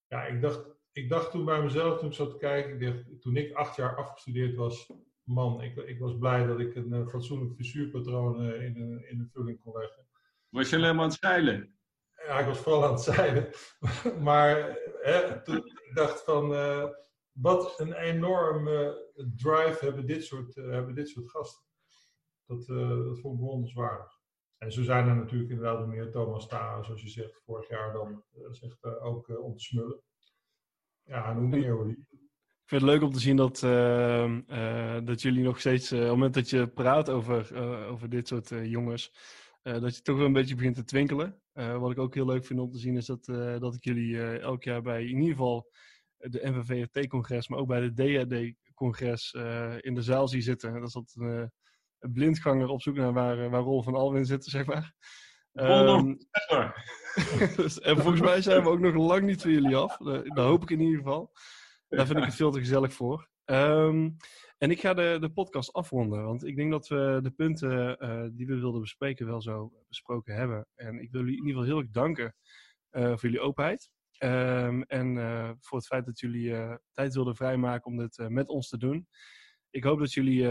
Ja, 0.08 0.26
ik 0.26 0.42
dacht, 0.42 0.66
ik 0.92 1.10
dacht 1.10 1.32
toen 1.32 1.46
bij 1.46 1.62
mezelf, 1.62 2.00
toen 2.00 2.08
ik 2.08 2.16
zat 2.16 2.32
te 2.32 2.38
kijken, 2.38 2.74
ik 2.74 2.80
dacht, 2.82 3.22
toen 3.22 3.36
ik 3.36 3.54
acht 3.54 3.76
jaar 3.76 3.96
afgestudeerd 3.96 4.56
was, 4.56 4.94
man, 5.24 5.62
ik, 5.62 5.76
ik 5.76 6.00
was 6.00 6.18
blij 6.18 6.46
dat 6.46 6.60
ik 6.60 6.76
een 6.76 6.94
uh, 6.94 7.08
fatsoenlijk 7.08 7.56
fissuurpatroon 7.56 8.46
uh, 8.46 8.64
in, 8.64 8.76
een, 8.76 9.10
in 9.10 9.20
een 9.20 9.30
vulling 9.34 9.62
kon 9.64 9.78
leggen. 9.78 10.08
Was 10.50 10.70
je 10.70 10.76
alleen 10.76 10.96
maar 10.96 11.04
aan 11.04 11.10
het 11.10 11.20
zeilen? 11.20 11.76
Ja, 12.26 12.40
ik 12.40 12.46
was 12.46 12.58
vooral 12.58 12.86
aan 12.86 12.92
het 12.92 13.02
zeilen. 13.02 13.50
maar 14.28 14.78
hè, 15.02 15.44
toen, 15.44 15.58
ik 15.58 15.92
dacht 15.94 16.24
van, 16.24 16.52
uh, 16.52 16.88
wat 17.36 17.80
een 17.80 17.94
enorme 17.94 19.10
drive 19.36 19.78
hebben 19.80 20.06
dit 20.06 20.24
soort, 20.24 20.56
hebben 20.56 20.96
dit 20.96 21.10
soort 21.10 21.30
gasten. 21.30 21.64
Dat, 22.46 22.66
dat 22.68 23.20
vond 23.20 23.34
ik 23.34 23.40
bewonderenswaardig. 23.40 24.20
En 24.58 24.72
zo 24.72 24.84
zijn 24.84 25.08
er 25.08 25.16
natuurlijk 25.16 25.52
inderdaad 25.52 25.88
meer 25.88 26.12
Thomas 26.12 26.48
Tara, 26.48 26.84
zoals 26.84 27.02
je 27.02 27.10
zegt, 27.10 27.42
vorig 27.46 27.70
jaar 27.70 27.94
dan 27.94 28.24
zegt 28.52 28.84
ook 28.84 29.42
om 29.42 29.56
te 29.56 29.64
smullen. 29.64 30.02
Ja, 31.04 31.30
en 31.30 31.38
hoe 31.38 31.48
meer 31.48 31.72
hoor. 31.72 31.90
Ik 31.90 32.72
vind 32.72 32.82
het 32.82 32.92
leuk 32.92 33.02
om 33.02 33.12
te 33.12 33.20
zien 33.20 33.36
dat, 33.36 33.62
uh, 33.62 34.98
dat 35.04 35.22
jullie 35.22 35.44
nog 35.44 35.60
steeds, 35.60 35.92
op 35.92 36.00
het 36.00 36.08
moment 36.08 36.34
dat 36.34 36.50
je 36.50 36.68
praat 36.68 37.10
over, 37.10 37.56
over 37.88 38.10
dit 38.10 38.28
soort 38.28 38.50
jongens, 38.50 39.14
dat 39.62 39.96
je 39.96 40.02
toch 40.02 40.18
wel 40.18 40.26
een 40.26 40.34
beetje 40.34 40.56
begint 40.56 40.76
te 40.76 40.84
twinkelen. 40.84 41.42
wat 41.54 41.92
ik 41.92 41.98
ook 41.98 42.14
heel 42.14 42.26
leuk 42.26 42.46
vind 42.46 42.60
om 42.60 42.72
te 42.72 42.80
zien 42.80 42.98
is 42.98 43.06
dat, 43.06 43.26
dat 43.60 43.76
ik 43.76 43.84
jullie 43.84 44.38
elk 44.38 44.64
jaar 44.64 44.82
bij 44.82 45.02
in 45.02 45.20
ieder 45.20 45.36
geval 45.36 45.72
de 46.18 46.40
NVVRT-congres, 46.44 47.48
maar 47.48 47.60
ook 47.60 47.68
bij 47.68 47.90
de 47.90 47.94
DHD-congres 47.94 49.34
in 49.80 49.94
de 49.94 50.02
zaal 50.02 50.28
zie 50.28 50.42
zitten. 50.42 50.74
Dat 50.74 50.88
is 50.88 50.94
dat 50.94 51.14
een 52.00 52.12
blindganger 52.12 52.68
op 52.68 52.82
zoek 52.82 52.96
naar 52.96 53.14
waar, 53.14 53.50
waar 53.50 53.62
Rol 53.62 53.84
van 53.84 53.96
Alwin 53.96 54.26
zit, 54.26 54.46
zeg 54.56 54.66
maar. 54.66 54.94
Um, 55.54 56.18
en 57.82 57.98
volgens 57.98 58.22
mij 58.22 58.42
zijn 58.42 58.64
we 58.64 58.70
ook 58.70 58.80
nog 58.80 58.96
lang 58.96 59.24
niet 59.24 59.42
van 59.42 59.52
jullie 59.52 59.76
af. 59.76 59.98
Dat 59.98 60.46
hoop 60.46 60.64
ik 60.64 60.70
in 60.70 60.80
ieder 60.80 60.98
geval. 60.98 61.32
Daar 61.88 62.06
vind 62.06 62.18
ik 62.20 62.26
het 62.26 62.36
veel 62.36 62.52
te 62.52 62.60
gezellig 62.60 62.94
voor. 62.94 63.30
Um, 63.46 64.16
en 64.58 64.72
ik 64.72 64.80
ga 64.80 64.94
de, 64.94 65.18
de 65.20 65.30
podcast 65.30 65.74
afronden, 65.74 66.24
want 66.24 66.46
ik 66.46 66.56
denk 66.56 66.72
dat 66.72 66.88
we 66.88 67.20
de 67.22 67.32
punten 67.32 68.04
uh, 68.04 68.26
die 68.32 68.48
we 68.48 68.60
wilden 68.60 68.82
bespreken 68.82 69.26
wel 69.26 69.42
zo 69.42 69.72
besproken 69.88 70.36
hebben. 70.36 70.68
En 70.76 71.00
ik 71.00 71.12
wil 71.12 71.22
jullie 71.22 71.38
in 71.38 71.46
ieder 71.46 71.62
geval 71.62 71.76
heel 71.76 71.84
erg 71.84 71.92
danken 71.92 72.36
uh, 72.92 73.04
voor 73.04 73.22
jullie 73.22 73.40
openheid. 73.40 73.90
Um, 74.20 74.84
en 74.84 75.16
uh, 75.16 75.52
voor 75.60 75.78
het 75.78 75.88
feit 75.88 76.06
dat 76.06 76.20
jullie 76.20 76.80
tijd 76.92 77.14
wilden 77.14 77.36
vrijmaken 77.36 77.92
om 77.92 77.98
dit 77.98 78.30
met 78.30 78.48
ons 78.48 78.70
te 78.70 78.78
doen. 78.78 79.08
Ik 79.70 79.84
hoop 79.84 80.00
dat 80.00 80.14
jullie 80.14 80.44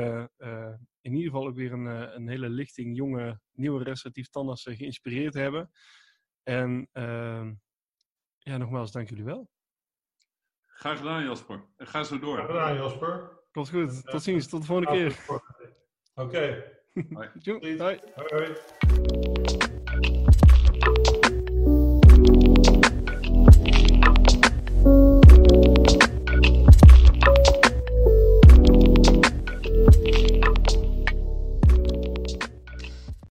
in 1.01 1.15
ieder 1.15 1.31
geval 1.31 1.47
ook 1.47 1.57
weer 1.57 1.73
een, 1.73 1.87
een 1.87 2.29
hele 2.29 2.49
lichting 2.49 2.97
jonge, 2.97 3.41
nieuwe 3.53 3.85
restauratief 3.85 4.29
tandartsen 4.29 4.77
geïnspireerd 4.77 5.35
hebben. 5.35 5.71
En 6.43 6.89
ehm, 6.93 7.53
ja, 8.39 8.57
nogmaals, 8.57 8.93
dank 8.93 9.09
jullie 9.09 9.25
wel. 9.25 9.49
Graag 10.67 10.99
gedaan, 10.99 11.25
Jasper. 11.25 11.65
En 11.77 11.87
ga 11.87 12.03
zo 12.03 12.19
door. 12.19 12.35
Graag 12.35 12.47
gedaan, 12.47 12.75
Jasper. 12.75 13.43
Komt 13.53 13.71
goed. 13.71 14.07
Tot 14.07 14.23
ziens. 14.23 14.49
Tot 14.49 14.61
de 14.61 14.67
volgende 14.67 14.91
keer. 14.91 15.25
Oké. 15.29 15.41
Okay. 16.15 16.65
Hoi. 17.11 17.79
Hoi. 17.79 18.01
Hoi. 18.15 19.34